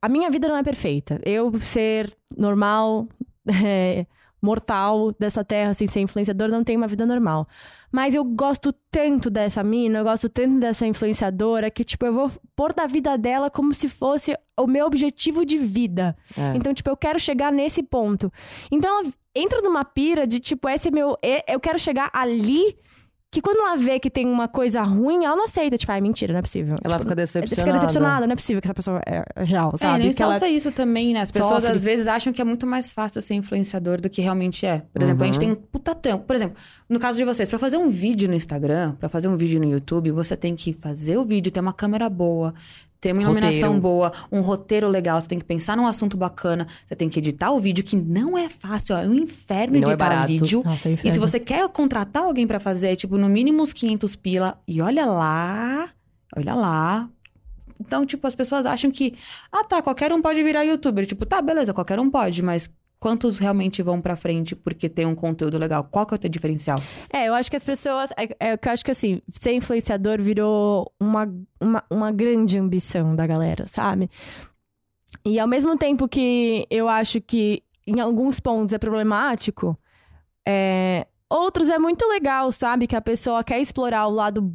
a 0.00 0.08
minha 0.08 0.30
vida 0.30 0.46
não 0.48 0.56
é 0.56 0.62
perfeita. 0.62 1.20
Eu 1.24 1.58
ser 1.60 2.08
normal, 2.36 3.08
é, 3.64 4.06
mortal 4.40 5.12
dessa 5.18 5.44
terra, 5.44 5.70
assim, 5.70 5.86
ser 5.86 6.00
influenciador, 6.00 6.48
não 6.48 6.64
tenho 6.64 6.78
uma 6.78 6.86
vida 6.86 7.04
normal. 7.04 7.46
Mas 7.90 8.14
eu 8.14 8.22
gosto 8.22 8.72
tanto 8.90 9.30
dessa 9.30 9.62
mina, 9.64 9.98
eu 9.98 10.04
gosto 10.04 10.28
tanto 10.28 10.60
dessa 10.60 10.86
influenciadora, 10.86 11.70
que, 11.70 11.82
tipo, 11.82 12.04
eu 12.04 12.12
vou 12.12 12.30
pôr 12.54 12.72
da 12.72 12.86
vida 12.86 13.16
dela 13.16 13.50
como 13.50 13.72
se 13.72 13.88
fosse 13.88 14.36
o 14.58 14.66
meu 14.66 14.86
objetivo 14.86 15.44
de 15.44 15.58
vida. 15.58 16.16
É. 16.36 16.56
Então, 16.56 16.74
tipo, 16.74 16.90
eu 16.90 16.96
quero 16.96 17.18
chegar 17.18 17.50
nesse 17.50 17.82
ponto. 17.82 18.30
Então, 18.70 19.00
ela 19.00 19.12
entra 19.34 19.62
numa 19.62 19.84
pira 19.84 20.26
de, 20.26 20.38
tipo, 20.38 20.68
esse 20.68 20.88
é 20.88 20.90
meu. 20.90 21.16
Eu 21.46 21.60
quero 21.60 21.78
chegar 21.78 22.10
ali. 22.12 22.76
Que 23.30 23.42
quando 23.42 23.58
ela 23.60 23.76
vê 23.76 24.00
que 24.00 24.08
tem 24.08 24.26
uma 24.26 24.48
coisa 24.48 24.80
ruim, 24.82 25.22
ela 25.26 25.36
não 25.36 25.44
aceita. 25.44 25.76
Tipo, 25.76 25.92
ah, 25.92 25.98
é 25.98 26.00
mentira, 26.00 26.32
não 26.32 26.38
é 26.38 26.42
possível. 26.42 26.76
Ela 26.82 26.94
Tipo, 26.94 27.02
fica 27.02 27.14
decepcionada. 27.14 27.62
Fica 27.62 27.72
decepcionada, 27.78 28.26
não 28.26 28.32
é 28.32 28.36
possível 28.36 28.62
que 28.62 28.66
essa 28.66 28.74
pessoa 28.74 29.02
é 29.06 29.22
é 29.36 29.44
real, 29.44 29.70
É, 29.74 29.76
sabe? 29.76 29.98
nem 30.04 30.12
que 30.14 30.22
ela... 30.22 30.48
isso 30.48 30.72
também, 30.72 31.12
né? 31.12 31.20
As 31.20 31.30
pessoas 31.30 31.56
sofre. 31.62 31.70
às 31.76 31.84
vezes 31.84 32.08
acham 32.08 32.32
que 32.32 32.40
é 32.40 32.44
muito 32.44 32.66
mais 32.66 32.90
fácil 32.90 33.20
ser 33.20 33.34
influenciador 33.34 34.00
do 34.00 34.08
que 34.08 34.22
realmente 34.22 34.64
é. 34.64 34.82
Por 34.92 35.02
exemplo, 35.02 35.22
a 35.22 35.26
gente 35.26 35.34
Uhum. 35.34 35.40
tem 35.40 35.50
um 35.52 35.54
puta 35.54 35.94
trampo. 35.94 36.24
Por 36.24 36.34
exemplo, 36.34 36.56
no 36.88 36.98
caso 36.98 37.18
de 37.18 37.24
vocês, 37.24 37.46
pra 37.50 37.58
fazer 37.58 37.76
um 37.76 37.90
vídeo 37.90 38.26
no 38.30 38.34
Instagram, 38.34 38.92
pra 38.92 39.10
fazer 39.10 39.28
um 39.28 39.36
vídeo 39.36 39.60
no 39.60 39.70
YouTube, 39.70 40.10
você 40.10 40.34
tem 40.34 40.56
que 40.56 40.72
fazer 40.72 41.18
o 41.18 41.24
vídeo, 41.26 41.52
ter 41.52 41.60
uma 41.60 41.74
câmera 41.74 42.08
boa, 42.08 42.54
ter 43.00 43.12
uma 43.12 43.22
iluminação 43.22 43.74
Roteiro. 43.74 43.80
boa, 43.80 44.12
um 44.30 44.40
roteiro 44.40 44.88
legal, 44.88 45.20
você 45.20 45.28
tem 45.28 45.38
que 45.38 45.44
pensar 45.44 45.76
num 45.76 45.86
assunto 45.86 46.16
bacana, 46.16 46.66
você 46.86 46.94
tem 46.94 47.08
que 47.08 47.18
editar 47.18 47.50
o 47.52 47.60
vídeo, 47.60 47.84
que 47.84 47.96
não 47.96 48.36
é 48.36 48.48
fácil, 48.48 48.96
ó, 48.96 48.98
é 48.98 49.06
um 49.06 49.14
inferno 49.14 49.78
não 49.78 49.88
é 49.88 49.92
editar 49.92 50.08
barato. 50.08 50.26
vídeo. 50.26 50.62
Nossa, 50.64 50.90
E 50.90 51.10
se 51.10 51.18
você 51.18 51.38
quer 51.38 51.68
contratar 51.68 52.24
alguém 52.24 52.46
pra 52.46 52.58
fazer, 52.58 52.88
é, 52.88 52.96
tipo, 52.96 53.16
no 53.16 53.28
mínimo 53.28 53.62
uns 53.62 53.72
500 53.72 54.16
pila, 54.16 54.60
e 54.66 54.82
olha 54.82 55.06
lá, 55.06 55.90
olha 56.36 56.54
lá. 56.54 57.08
Então, 57.80 58.04
tipo, 58.04 58.26
as 58.26 58.34
pessoas 58.34 58.66
acham 58.66 58.90
que, 58.90 59.14
ah, 59.52 59.62
tá, 59.62 59.80
qualquer 59.80 60.12
um 60.12 60.20
pode 60.20 60.42
virar 60.42 60.64
youtuber. 60.64 61.06
Tipo, 61.06 61.24
tá, 61.24 61.40
beleza, 61.40 61.72
qualquer 61.72 62.00
um 62.00 62.10
pode, 62.10 62.42
mas 62.42 62.68
quantos 62.98 63.38
realmente 63.38 63.82
vão 63.82 64.00
pra 64.00 64.16
frente 64.16 64.54
porque 64.54 64.88
tem 64.88 65.06
um 65.06 65.14
conteúdo 65.14 65.58
legal? 65.58 65.84
Qual 65.84 66.06
que 66.06 66.14
é 66.14 66.16
o 66.16 66.18
teu 66.18 66.30
diferencial? 66.30 66.80
É, 67.12 67.28
eu 67.28 67.34
acho 67.34 67.50
que 67.50 67.56
as 67.56 67.64
pessoas. 67.64 68.10
É, 68.16 68.24
é 68.40 68.52
eu 68.54 68.72
acho 68.72 68.84
que 68.84 68.90
assim, 68.90 69.20
ser 69.28 69.52
influenciador 69.52 70.20
virou 70.20 70.92
uma, 70.98 71.32
uma, 71.60 71.84
uma 71.90 72.12
grande 72.12 72.58
ambição 72.58 73.14
da 73.14 73.26
galera, 73.26 73.66
sabe? 73.66 74.10
E 75.24 75.38
ao 75.38 75.48
mesmo 75.48 75.76
tempo 75.76 76.08
que 76.08 76.66
eu 76.70 76.88
acho 76.88 77.20
que 77.20 77.62
em 77.86 78.00
alguns 78.00 78.38
pontos 78.40 78.74
é 78.74 78.78
problemático, 78.78 79.78
é, 80.46 81.06
outros 81.30 81.68
é 81.68 81.78
muito 81.78 82.06
legal, 82.06 82.52
sabe? 82.52 82.86
Que 82.86 82.96
a 82.96 83.00
pessoa 83.00 83.42
quer 83.44 83.60
explorar 83.60 84.06
o 84.06 84.10
lado 84.10 84.54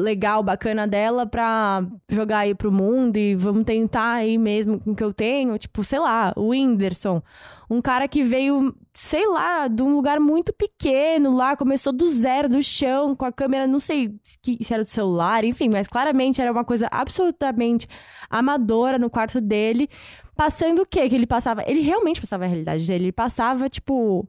legal, 0.00 0.42
bacana 0.42 0.86
dela 0.86 1.26
pra 1.26 1.84
jogar 2.08 2.38
aí 2.40 2.54
pro 2.54 2.72
mundo 2.72 3.16
e 3.16 3.34
vamos 3.34 3.64
tentar 3.64 4.14
aí 4.14 4.38
mesmo 4.38 4.80
com 4.80 4.92
o 4.92 4.96
que 4.96 5.04
eu 5.04 5.12
tenho. 5.12 5.58
Tipo, 5.58 5.84
sei 5.84 5.98
lá, 5.98 6.32
o 6.36 6.48
Whindersson. 6.48 7.22
Um 7.68 7.80
cara 7.80 8.08
que 8.08 8.24
veio, 8.24 8.74
sei 8.92 9.28
lá, 9.28 9.68
de 9.68 9.80
um 9.82 9.94
lugar 9.94 10.18
muito 10.18 10.52
pequeno 10.52 11.36
lá, 11.36 11.56
começou 11.56 11.92
do 11.92 12.06
zero, 12.08 12.48
do 12.48 12.60
chão, 12.60 13.14
com 13.14 13.24
a 13.24 13.30
câmera, 13.30 13.64
não 13.66 13.78
sei 13.78 14.12
se 14.24 14.74
era 14.74 14.82
do 14.82 14.88
celular, 14.88 15.44
enfim, 15.44 15.68
mas 15.68 15.86
claramente 15.86 16.40
era 16.40 16.50
uma 16.50 16.64
coisa 16.64 16.88
absolutamente 16.90 17.86
amadora 18.28 18.98
no 18.98 19.08
quarto 19.08 19.40
dele. 19.40 19.88
Passando 20.34 20.82
o 20.82 20.86
quê 20.86 21.08
que 21.08 21.14
ele 21.14 21.26
passava? 21.26 21.62
Ele 21.66 21.80
realmente 21.80 22.20
passava 22.20 22.44
a 22.44 22.48
realidade 22.48 22.86
dele. 22.86 23.04
Ele 23.04 23.12
passava, 23.12 23.68
tipo. 23.68 24.26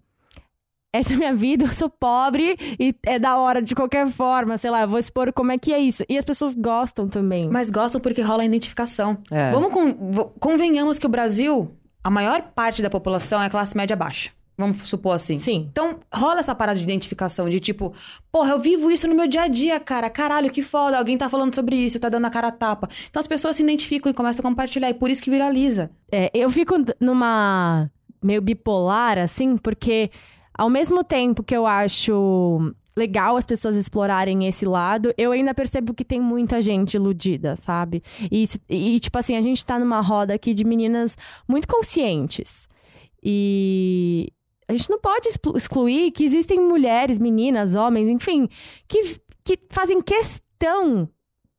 Essa 0.93 1.13
é 1.13 1.15
a 1.15 1.17
minha 1.19 1.33
vida, 1.33 1.65
eu 1.65 1.71
sou 1.71 1.89
pobre 1.89 2.57
e 2.79 2.93
é 3.03 3.17
da 3.17 3.37
hora 3.37 3.61
de 3.61 3.73
qualquer 3.73 4.07
forma, 4.07 4.57
sei 4.57 4.69
lá, 4.69 4.81
eu 4.81 4.87
vou 4.89 4.99
expor 4.99 5.31
como 5.33 5.51
é 5.51 5.57
que 5.57 5.71
é 5.73 5.79
isso. 5.79 6.03
E 6.09 6.17
as 6.17 6.25
pessoas 6.25 6.53
gostam 6.53 7.07
também. 7.07 7.47
Mas 7.49 7.69
gostam 7.69 8.01
porque 8.01 8.21
rola 8.21 8.43
a 8.43 8.45
identificação. 8.45 9.17
É. 9.31 9.51
Vamos 9.51 9.71
con- 9.71 10.31
convenhamos 10.39 10.99
que 10.99 11.05
o 11.05 11.09
Brasil, 11.09 11.69
a 12.03 12.09
maior 12.09 12.41
parte 12.53 12.81
da 12.81 12.89
população 12.89 13.41
é 13.41 13.49
classe 13.49 13.75
média 13.77 13.95
baixa. 13.95 14.31
Vamos 14.57 14.77
supor 14.87 15.15
assim. 15.15 15.39
Sim. 15.39 15.67
Então, 15.71 15.99
rola 16.13 16.39
essa 16.39 16.53
parada 16.53 16.77
de 16.77 16.83
identificação, 16.83 17.49
de 17.49 17.59
tipo, 17.59 17.93
porra, 18.31 18.51
eu 18.51 18.59
vivo 18.59 18.91
isso 18.91 19.07
no 19.07 19.15
meu 19.15 19.25
dia 19.27 19.43
a 19.43 19.47
dia, 19.47 19.79
cara. 19.79 20.07
Caralho, 20.07 20.51
que 20.51 20.61
foda. 20.61 20.99
Alguém 20.99 21.17
tá 21.17 21.27
falando 21.29 21.55
sobre 21.55 21.75
isso, 21.77 21.99
tá 21.99 22.09
dando 22.09 22.25
a 22.25 22.29
cara 22.29 22.49
a 22.49 22.51
tapa. 22.51 22.87
Então 23.09 23.19
as 23.19 23.27
pessoas 23.27 23.55
se 23.55 23.63
identificam 23.63 24.11
e 24.11 24.13
começam 24.13 24.41
a 24.45 24.47
compartilhar. 24.47 24.89
E 24.89 24.93
por 24.93 25.09
isso 25.09 25.23
que 25.23 25.31
viraliza. 25.31 25.89
É, 26.11 26.29
eu 26.33 26.47
fico 26.49 26.75
numa 26.99 27.89
meio 28.21 28.41
bipolar, 28.41 29.17
assim, 29.17 29.57
porque 29.57 30.11
ao 30.61 30.69
mesmo 30.69 31.03
tempo 31.03 31.41
que 31.43 31.55
eu 31.55 31.65
acho 31.65 32.71
legal 32.95 33.35
as 33.35 33.45
pessoas 33.45 33.75
explorarem 33.75 34.45
esse 34.47 34.63
lado, 34.65 35.11
eu 35.17 35.31
ainda 35.31 35.53
percebo 35.55 35.93
que 35.93 36.05
tem 36.05 36.19
muita 36.21 36.61
gente 36.61 36.93
iludida, 36.93 37.55
sabe? 37.55 38.03
E, 38.31 38.43
e, 38.69 38.99
tipo 38.99 39.17
assim, 39.17 39.35
a 39.35 39.41
gente 39.41 39.65
tá 39.65 39.79
numa 39.79 40.01
roda 40.01 40.33
aqui 40.35 40.53
de 40.53 40.63
meninas 40.63 41.17
muito 41.47 41.67
conscientes. 41.67 42.67
E 43.23 44.31
a 44.67 44.73
gente 44.75 44.89
não 44.89 44.99
pode 44.99 45.29
exclu- 45.29 45.57
excluir 45.57 46.11
que 46.11 46.23
existem 46.23 46.59
mulheres, 46.59 47.17
meninas, 47.17 47.73
homens, 47.75 48.07
enfim, 48.07 48.47
que, 48.87 49.19
que 49.43 49.57
fazem 49.69 49.99
questão 50.01 51.09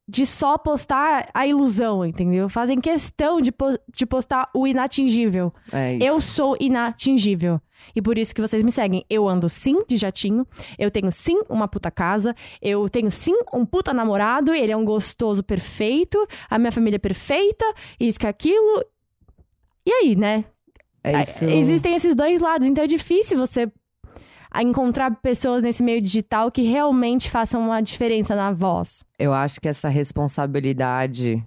de 0.09 0.27
só 0.27 0.59
postar 0.59 1.29
a 1.33 1.47
ilusão, 1.47 2.05
entendeu? 2.05 2.49
Fazem 2.49 2.79
questão 2.81 3.41
de, 3.41 3.51
po- 3.51 3.79
de 3.95 4.05
postar 4.05 4.47
o 4.55 4.67
inatingível. 4.67 5.53
É. 5.73 5.97
Eu 6.01 6.21
sou 6.21 6.57
inatingível. 6.61 7.61
E 7.95 8.03
por 8.03 8.19
isso 8.19 8.35
que 8.35 8.41
vocês 8.41 8.63
me 8.63 8.73
seguem. 8.73 9.05
Eu 9.09 9.29
ando 9.29 9.49
sim 9.49 9.85
de 9.87 9.97
jatinho. 9.97 10.47
Eu 10.79 10.91
tenho 10.91 11.11
sim 11.11 11.43
uma 11.49 11.69
puta 11.69 11.91
casa. 11.91 12.35
Eu 12.61 12.89
tenho 12.89 13.11
sim 13.11 13.35
um 13.53 13.65
puta 13.65 13.93
namorado. 13.93 14.55
Ele 14.55 14.73
é 14.73 14.77
um 14.77 14.85
gostoso 14.85 15.43
perfeito. 15.43 16.27
A 16.49 16.59
minha 16.59 16.73
família 16.73 16.97
é 16.97 16.99
perfeita. 16.99 17.65
Isso 17.99 18.19
que 18.19 18.27
aquilo. 18.27 18.85
E 19.85 19.93
aí, 19.93 20.17
né? 20.17 20.45
É 21.05 21.23
isso. 21.23 21.45
Existem 21.45 21.95
esses 21.95 22.15
dois 22.15 22.41
lados. 22.41 22.67
Então 22.67 22.85
é 22.85 22.87
difícil 22.87 23.37
você 23.37 23.71
encontrar 24.61 25.11
pessoas 25.23 25.63
nesse 25.63 25.83
meio 25.83 26.01
digital 26.01 26.51
que 26.51 26.63
realmente 26.63 27.31
façam 27.31 27.61
uma 27.63 27.81
diferença 27.81 28.35
na 28.35 28.53
voz. 28.53 29.05
Eu 29.19 29.33
acho 29.33 29.61
que 29.61 29.69
essa 29.69 29.89
responsabilidade 29.89 31.43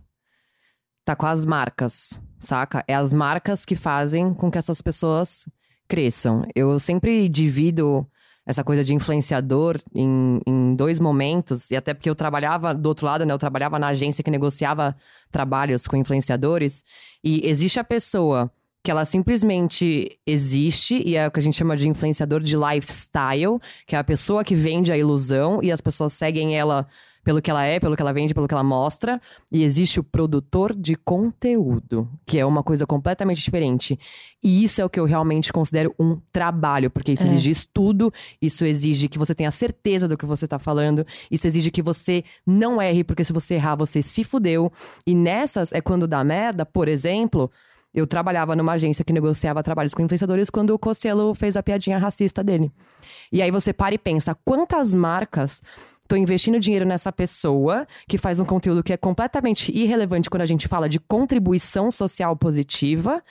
tá 1.04 1.16
com 1.16 1.28
as 1.28 1.46
marcas, 1.46 2.20
saca? 2.40 2.84
É 2.88 2.96
as 2.96 3.14
marcas 3.14 3.64
que 3.64 3.76
fazem 3.76 4.34
com 4.34 4.50
que 4.50 4.58
essas 4.58 4.82
pessoas 4.82 5.48
cresçam. 5.88 6.46
Eu 6.56 6.80
sempre 6.80 7.28
divido 7.30 8.08
essa 8.46 8.64
coisa 8.64 8.84
de 8.84 8.94
influenciador 8.94 9.80
em, 9.94 10.40
em 10.46 10.76
dois 10.76 11.00
momentos, 11.00 11.72
e 11.72 11.76
até 11.76 11.94
porque 11.94 12.10
eu 12.10 12.16
trabalhava 12.16 12.74
do 12.74 12.88
outro 12.88 13.06
lado, 13.06 13.26
né? 13.26 13.34
Eu 13.34 13.40
trabalhava 13.40 13.80
na 13.80 13.88
agência 13.88 14.24
que 14.24 14.30
negociava 14.30 14.96
trabalhos 15.32 15.88
com 15.88 15.98
influenciadores, 15.98 16.84
e 17.24 17.48
existe 17.48 17.80
a 17.80 17.84
pessoa 17.84 18.52
que 18.84 18.92
ela 18.92 19.04
simplesmente 19.04 20.20
existe, 20.28 21.02
e 21.04 21.16
é 21.16 21.28
o 21.28 21.32
que 21.32 21.40
a 21.40 21.42
gente 21.42 21.58
chama 21.58 21.76
de 21.76 21.90
influenciador 21.90 22.40
de 22.40 22.56
lifestyle, 22.56 23.60
que 23.88 23.96
é 23.96 24.00
a 24.00 24.04
pessoa 24.04 24.44
que 24.44 24.56
vende 24.56 24.92
a 24.92 24.98
ilusão 24.98 25.60
e 25.64 25.72
as 25.72 25.82
pessoas 25.82 26.14
seguem 26.14 26.56
ela 26.56 26.88
pelo 27.26 27.42
que 27.42 27.50
ela 27.52 27.66
é, 27.66 27.80
pelo 27.80 27.96
que 27.96 28.02
ela 28.02 28.14
vende, 28.14 28.34
pelo 28.34 28.48
que 28.48 28.54
ela 28.54 28.64
mostra. 28.64 29.20
E 29.52 29.64
existe 29.64 30.00
o 30.00 30.04
produtor 30.04 30.74
de 30.74 30.96
conteúdo, 30.96 32.08
que 32.26 32.38
é 32.38 32.46
uma 32.46 32.64
coisa 32.64 32.86
completamente 32.86 33.42
diferente. 33.42 34.00
E 34.44 34.64
isso 34.64 34.80
é 34.80 34.86
o 34.86 34.90
que 34.90 35.00
eu 35.00 35.06
realmente 35.06 35.52
considero 35.52 35.94
um 36.00 36.18
trabalho, 36.32 36.90
porque 36.90 37.12
isso 37.12 37.24
É. 37.24 37.28
exige 37.28 37.50
estudo, 37.50 38.14
isso 38.42 38.64
exige 38.64 39.10
que 39.10 39.18
você 39.18 39.34
tenha 39.34 39.50
certeza 39.50 40.08
do 40.08 40.16
que 40.16 40.26
você 40.26 40.48
tá 40.48 40.60
falando, 40.60 41.06
isso 41.30 41.48
exige 41.48 41.72
que 41.72 41.82
você 41.82 42.24
não 42.46 42.80
erre, 42.82 43.04
porque 43.04 43.24
se 43.24 43.34
você 43.34 43.56
errar, 43.56 43.76
você 43.76 44.02
se 44.04 44.24
fudeu. 44.24 44.72
E 45.06 45.16
nessas 45.16 45.74
é 45.74 45.82
quando 45.82 46.08
dá 46.08 46.24
merda, 46.24 46.66
por 46.66 46.88
exemplo. 46.88 47.52
Eu 47.92 48.06
trabalhava 48.06 48.58
numa 48.58 48.74
agência 48.74 49.06
que 49.06 49.14
negociava 49.14 49.64
trabalhos 49.64 49.94
com 49.94 50.02
influenciadores 50.02 50.50
quando 50.50 50.72
o 50.72 50.78
Cossielo 50.78 51.34
fez 51.34 51.56
a 51.56 51.64
piadinha 51.64 51.98
racista 51.98 52.44
dele. 52.44 52.70
E 53.32 53.42
aí 53.42 53.50
você 53.50 53.72
para 53.72 53.96
e 53.96 53.98
pensa, 53.98 54.36
quantas 54.44 54.94
marcas 54.94 55.62
estão 56.06 56.18
investindo 56.18 56.60
dinheiro 56.60 56.86
nessa 56.86 57.12
pessoa 57.12 57.86
que 58.08 58.18
faz 58.18 58.40
um 58.40 58.46
conteúdo 58.46 58.84
que 58.84 58.94
é 58.94 58.98
completamente 58.98 59.76
irrelevante 59.76 60.30
quando 60.30 60.42
a 60.42 60.46
gente 60.46 60.68
fala 60.68 60.88
de 60.88 61.00
contribuição 61.00 61.92
social 61.92 62.36
positiva. 62.36 63.24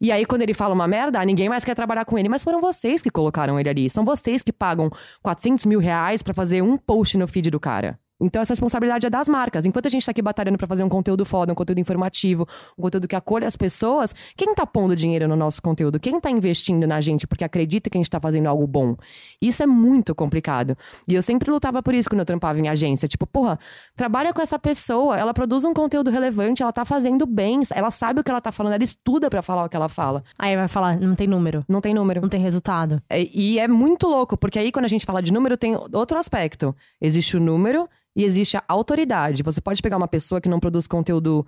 E 0.00 0.12
aí, 0.12 0.26
quando 0.26 0.42
ele 0.42 0.52
fala 0.52 0.74
uma 0.74 0.86
merda, 0.86 1.24
ninguém 1.24 1.48
mais 1.48 1.64
quer 1.64 1.74
trabalhar 1.74 2.04
com 2.04 2.18
ele. 2.18 2.28
Mas 2.28 2.44
foram 2.44 2.60
vocês 2.60 3.00
que 3.00 3.10
colocaram 3.10 3.58
ele 3.58 3.68
ali. 3.68 3.88
São 3.88 4.04
vocês 4.04 4.42
que 4.42 4.52
pagam 4.52 4.90
400 5.22 5.64
mil 5.66 5.80
reais 5.80 6.22
pra 6.22 6.34
fazer 6.34 6.62
um 6.62 6.76
post 6.76 7.16
no 7.16 7.26
feed 7.26 7.50
do 7.50 7.60
cara. 7.60 7.98
Então, 8.20 8.40
essa 8.40 8.52
responsabilidade 8.52 9.06
é 9.06 9.10
das 9.10 9.28
marcas. 9.28 9.66
Enquanto 9.66 9.86
a 9.86 9.88
gente 9.90 10.04
tá 10.04 10.10
aqui 10.10 10.22
batalhando 10.22 10.56
pra 10.56 10.66
fazer 10.66 10.82
um 10.82 10.88
conteúdo 10.88 11.24
foda, 11.24 11.52
um 11.52 11.54
conteúdo 11.54 11.78
informativo, 11.78 12.46
um 12.78 12.82
conteúdo 12.82 13.06
que 13.06 13.14
acolha 13.14 13.46
as 13.46 13.56
pessoas, 13.56 14.14
quem 14.36 14.54
tá 14.54 14.66
pondo 14.66 14.96
dinheiro 14.96 15.28
no 15.28 15.36
nosso 15.36 15.60
conteúdo? 15.60 16.00
Quem 16.00 16.18
tá 16.20 16.30
investindo 16.30 16.86
na 16.86 17.00
gente 17.00 17.26
porque 17.26 17.44
acredita 17.44 17.90
que 17.90 17.98
a 17.98 18.00
gente 18.00 18.10
tá 18.10 18.18
fazendo 18.20 18.46
algo 18.46 18.66
bom? 18.66 18.96
Isso 19.40 19.62
é 19.62 19.66
muito 19.66 20.14
complicado. 20.14 20.76
E 21.06 21.14
eu 21.14 21.22
sempre 21.22 21.50
lutava 21.50 21.82
por 21.82 21.94
isso 21.94 22.08
quando 22.08 22.20
eu 22.20 22.24
trampava 22.26 22.58
em 22.58 22.68
agência. 22.68 23.06
Tipo, 23.06 23.26
porra, 23.26 23.58
trabalha 23.94 24.32
com 24.32 24.40
essa 24.40 24.58
pessoa, 24.58 25.18
ela 25.18 25.34
produz 25.34 25.64
um 25.64 25.74
conteúdo 25.74 26.10
relevante, 26.10 26.62
ela 26.62 26.72
tá 26.72 26.84
fazendo 26.84 27.26
bem, 27.26 27.60
ela 27.74 27.90
sabe 27.90 28.20
o 28.20 28.24
que 28.24 28.30
ela 28.30 28.40
tá 28.40 28.50
falando, 28.50 28.72
ela 28.74 28.84
estuda 28.84 29.28
pra 29.28 29.42
falar 29.42 29.64
o 29.64 29.68
que 29.68 29.76
ela 29.76 29.88
fala. 29.88 30.22
Aí 30.38 30.56
vai 30.56 30.68
falar, 30.68 30.98
não 30.98 31.14
tem 31.14 31.26
número, 31.26 31.64
Não 31.68 31.80
tem 31.80 31.92
número. 31.92 32.20
não 32.22 32.28
tem 32.28 32.40
resultado. 32.40 33.02
É, 33.10 33.20
E 33.22 33.58
é 33.58 33.68
muito 33.68 34.06
louco, 34.06 34.36
porque 34.36 34.58
aí 34.58 34.72
quando 34.72 34.86
a 34.86 34.88
gente 34.88 35.04
fala 35.04 35.22
de 35.22 35.32
número, 35.32 35.56
tem 35.56 35.76
outro 35.92 36.16
aspecto. 36.18 36.74
Existe 37.00 37.36
o 37.36 37.40
número 37.40 37.88
e 38.16 38.24
existe 38.24 38.56
a 38.56 38.64
autoridade. 38.66 39.42
Você 39.42 39.60
pode 39.60 39.82
pegar 39.82 39.98
uma 39.98 40.08
pessoa 40.08 40.40
que 40.40 40.48
não 40.48 40.58
produz 40.58 40.86
conteúdo. 40.86 41.46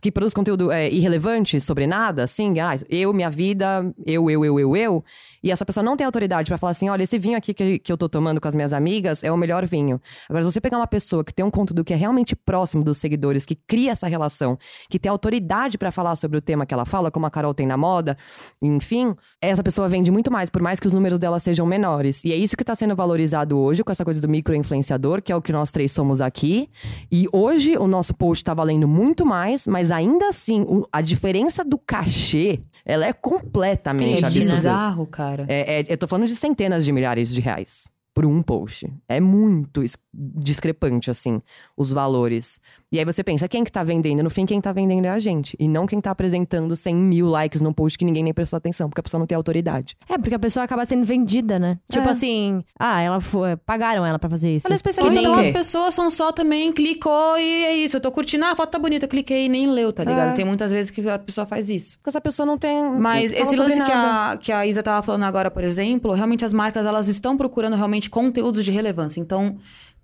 Que 0.00 0.12
produz 0.12 0.34
conteúdo 0.34 0.70
é, 0.70 0.90
irrelevante 0.90 1.58
sobre 1.58 1.86
nada, 1.86 2.24
assim, 2.24 2.60
ah, 2.60 2.78
eu, 2.88 3.14
minha 3.14 3.30
vida, 3.30 3.92
eu, 4.04 4.30
eu, 4.30 4.44
eu, 4.44 4.60
eu, 4.60 4.76
eu. 4.76 5.04
E 5.42 5.50
essa 5.50 5.64
pessoa 5.64 5.82
não 5.82 5.96
tem 5.96 6.04
autoridade 6.04 6.50
pra 6.50 6.58
falar 6.58 6.72
assim: 6.72 6.88
olha, 6.88 7.02
esse 7.02 7.18
vinho 7.18 7.36
aqui 7.36 7.54
que, 7.54 7.78
que 7.78 7.90
eu 7.90 7.96
tô 7.96 8.08
tomando 8.08 8.40
com 8.40 8.46
as 8.46 8.54
minhas 8.54 8.72
amigas 8.74 9.24
é 9.24 9.32
o 9.32 9.36
melhor 9.36 9.64
vinho. 9.66 10.00
Agora, 10.28 10.44
se 10.44 10.52
você 10.52 10.60
pegar 10.60 10.76
uma 10.76 10.86
pessoa 10.86 11.24
que 11.24 11.32
tem 11.32 11.44
um 11.44 11.50
conteúdo 11.50 11.82
que 11.82 11.94
é 11.94 11.96
realmente 11.96 12.36
próximo 12.36 12.84
dos 12.84 12.98
seguidores, 12.98 13.46
que 13.46 13.54
cria 13.54 13.92
essa 13.92 14.06
relação, 14.06 14.58
que 14.90 14.98
tem 14.98 15.10
autoridade 15.10 15.78
pra 15.78 15.90
falar 15.90 16.14
sobre 16.16 16.36
o 16.36 16.40
tema 16.42 16.66
que 16.66 16.74
ela 16.74 16.84
fala, 16.84 17.10
como 17.10 17.24
a 17.24 17.30
Carol 17.30 17.54
tem 17.54 17.66
na 17.66 17.76
moda, 17.76 18.18
enfim, 18.60 19.14
essa 19.40 19.62
pessoa 19.62 19.88
vende 19.88 20.10
muito 20.10 20.30
mais, 20.30 20.50
por 20.50 20.60
mais 20.60 20.78
que 20.78 20.86
os 20.86 20.94
números 20.94 21.18
dela 21.18 21.38
sejam 21.38 21.66
menores. 21.66 22.22
E 22.24 22.32
é 22.32 22.36
isso 22.36 22.56
que 22.56 22.64
tá 22.64 22.74
sendo 22.74 22.94
valorizado 22.94 23.58
hoje 23.58 23.82
com 23.82 23.90
essa 23.90 24.04
coisa 24.04 24.20
do 24.20 24.28
micro-influenciador, 24.28 25.22
que 25.22 25.32
é 25.32 25.36
o 25.36 25.40
que 25.40 25.52
nós 25.52 25.70
três 25.70 25.90
somos 25.92 26.20
aqui. 26.20 26.68
E 27.10 27.26
hoje 27.32 27.76
o 27.78 27.86
nosso 27.86 28.14
post 28.14 28.44
tá 28.44 28.52
valendo 28.52 28.86
muito 28.86 29.24
mais, 29.24 29.66
mas 29.66 29.85
ainda 29.90 30.28
assim, 30.28 30.62
o- 30.62 30.86
a 30.92 31.00
diferença 31.00 31.64
do 31.64 31.78
cachê, 31.78 32.60
ela 32.84 33.06
é 33.06 33.12
completamente 33.12 34.18
É 34.18 34.20
né? 34.22 34.26
absurda. 34.28 34.54
bizarro, 34.54 35.06
cara. 35.06 35.44
É, 35.48 35.80
é- 35.80 35.86
eu 35.88 35.98
tô 35.98 36.06
falando 36.08 36.26
de 36.28 36.36
centenas 36.36 36.84
de 36.84 36.92
milhares 36.92 37.32
de 37.32 37.40
reais 37.40 37.88
por 38.14 38.24
um 38.24 38.42
post. 38.42 38.90
É 39.08 39.20
muito 39.20 39.82
discrepante, 40.14 41.10
assim, 41.10 41.40
os 41.76 41.90
valores. 41.90 42.60
E 42.96 42.98
aí 42.98 43.04
você 43.04 43.22
pensa, 43.22 43.46
quem 43.46 43.62
que 43.62 43.70
tá 43.70 43.84
vendendo? 43.84 44.22
No 44.22 44.30
fim, 44.30 44.46
quem 44.46 44.58
tá 44.58 44.72
vendendo 44.72 45.04
é 45.04 45.10
a 45.10 45.18
gente. 45.18 45.54
E 45.60 45.68
não 45.68 45.86
quem 45.86 46.00
tá 46.00 46.10
apresentando 46.10 46.74
100 46.74 46.96
mil 46.96 47.26
likes 47.28 47.60
num 47.60 47.72
post 47.72 47.98
que 47.98 48.06
ninguém 48.06 48.22
nem 48.22 48.32
prestou 48.32 48.56
atenção, 48.56 48.88
porque 48.88 49.00
a 49.00 49.02
pessoa 49.02 49.18
não 49.18 49.26
tem 49.26 49.36
autoridade. 49.36 49.94
É, 50.08 50.16
porque 50.16 50.34
a 50.34 50.38
pessoa 50.38 50.64
acaba 50.64 50.86
sendo 50.86 51.04
vendida, 51.04 51.58
né? 51.58 51.78
Tipo 51.90 52.08
É. 52.08 52.10
assim, 52.10 52.64
ah, 52.78 53.02
ela 53.02 53.20
foi. 53.20 53.54
Pagaram 53.56 54.04
ela 54.06 54.18
pra 54.18 54.30
fazer 54.30 54.56
isso. 54.56 54.66
Ela 54.66 54.74
é 54.74 54.76
especialista 54.76 55.20
então 55.20 55.34
as 55.34 55.48
pessoas 55.48 55.94
são 55.94 56.08
só 56.08 56.32
também, 56.32 56.72
clicou 56.72 57.38
e 57.38 57.64
é 57.66 57.76
isso. 57.76 57.96
Eu 57.98 58.00
tô 58.00 58.10
curtindo, 58.10 58.46
ah, 58.46 58.52
a 58.52 58.56
foto 58.56 58.70
tá 58.70 58.78
bonita, 58.78 59.04
eu 59.04 59.08
cliquei 59.10 59.44
e 59.44 59.48
nem 59.50 59.70
leu, 59.70 59.92
tá 59.92 60.02
ligado? 60.02 60.30
É. 60.30 60.32
Tem 60.32 60.44
muitas 60.46 60.70
vezes 60.70 60.90
que 60.90 61.06
a 61.06 61.18
pessoa 61.18 61.46
faz 61.46 61.68
isso. 61.68 61.98
Porque 61.98 62.08
essa 62.08 62.20
pessoa 62.20 62.46
não 62.46 62.56
tem. 62.56 62.82
Mas 62.98 63.30
não 63.30 63.38
esse 63.40 63.56
lance 63.56 63.82
que 63.82 63.92
a, 63.92 64.38
que 64.40 64.52
a 64.52 64.66
Isa 64.66 64.82
tava 64.82 65.02
falando 65.02 65.24
agora, 65.24 65.50
por 65.50 65.62
exemplo, 65.62 66.14
realmente 66.14 66.46
as 66.46 66.54
marcas 66.54 66.86
elas 66.86 67.08
estão 67.08 67.36
procurando 67.36 67.76
realmente 67.76 68.08
conteúdos 68.08 68.64
de 68.64 68.70
relevância. 68.70 69.20
Então, 69.20 69.58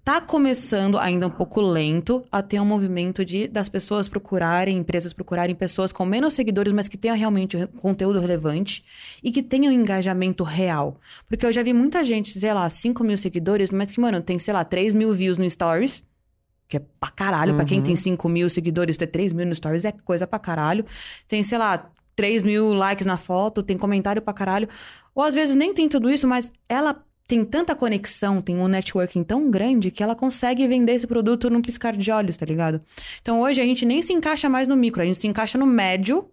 tá 0.04 0.20
começando 0.20 0.98
ainda 0.98 1.26
um 1.28 1.30
pouco 1.30 1.60
lento 1.60 2.24
a 2.30 2.42
ter 2.42 2.58
um 2.60 2.64
movimento 2.64 3.24
de 3.24 3.46
das 3.46 3.68
pessoas 3.68 4.08
procurarem, 4.08 4.76
empresas 4.78 5.12
procurarem 5.12 5.54
pessoas 5.54 5.92
com 5.92 6.04
menos 6.04 6.34
seguidores, 6.34 6.72
mas 6.72 6.88
que 6.88 6.96
tenham 6.96 7.16
realmente 7.16 7.56
um 7.56 7.66
conteúdo 7.66 8.18
relevante 8.18 8.84
e 9.22 9.30
que 9.30 9.42
tenham 9.42 9.72
engajamento 9.72 10.42
real. 10.42 10.98
Porque 11.28 11.46
eu 11.46 11.52
já 11.52 11.62
vi 11.62 11.72
muita 11.72 12.02
gente, 12.02 12.38
sei 12.38 12.52
lá, 12.52 12.68
5 12.68 13.04
mil 13.04 13.16
seguidores, 13.16 13.70
mas 13.70 13.92
que, 13.92 14.00
mano, 14.00 14.20
tem, 14.20 14.38
sei 14.38 14.52
lá, 14.52 14.64
3 14.64 14.92
mil 14.92 15.14
views 15.14 15.38
no 15.38 15.48
Stories. 15.48 16.04
Que 16.68 16.78
é 16.78 16.82
pra 16.98 17.10
caralho. 17.10 17.54
Pra 17.54 17.64
quem 17.66 17.78
Uhum. 17.78 17.84
tem 17.84 17.96
5 17.96 18.28
mil 18.28 18.48
seguidores, 18.48 18.96
ter 18.96 19.06
3 19.06 19.32
mil 19.32 19.46
no 19.46 19.54
Stories 19.54 19.84
é 19.84 19.92
coisa 19.92 20.26
pra 20.26 20.38
caralho. 20.38 20.84
Tem, 21.28 21.42
sei 21.42 21.58
lá, 21.58 21.90
3 22.16 22.42
mil 22.42 22.72
likes 22.72 23.06
na 23.06 23.16
foto, 23.18 23.62
tem 23.62 23.76
comentário 23.78 24.22
pra 24.22 24.32
caralho. 24.32 24.68
Ou 25.14 25.22
às 25.22 25.34
vezes 25.34 25.54
nem 25.54 25.72
tem 25.74 25.88
tudo 25.88 26.10
isso, 26.10 26.26
mas 26.26 26.50
ela 26.68 27.04
tem 27.32 27.46
tanta 27.46 27.74
conexão, 27.74 28.42
tem 28.42 28.58
um 28.58 28.68
networking 28.68 29.24
tão 29.24 29.50
grande 29.50 29.90
que 29.90 30.02
ela 30.02 30.14
consegue 30.14 30.68
vender 30.68 30.92
esse 30.92 31.06
produto 31.06 31.48
num 31.48 31.62
piscar 31.62 31.96
de 31.96 32.10
olhos, 32.12 32.36
tá 32.36 32.44
ligado? 32.44 32.78
Então 33.22 33.40
hoje 33.40 33.58
a 33.58 33.64
gente 33.64 33.86
nem 33.86 34.02
se 34.02 34.12
encaixa 34.12 34.50
mais 34.50 34.68
no 34.68 34.76
micro, 34.76 35.00
a 35.00 35.04
gente 35.06 35.16
se 35.18 35.26
encaixa 35.26 35.56
no 35.56 35.64
médio. 35.64 36.26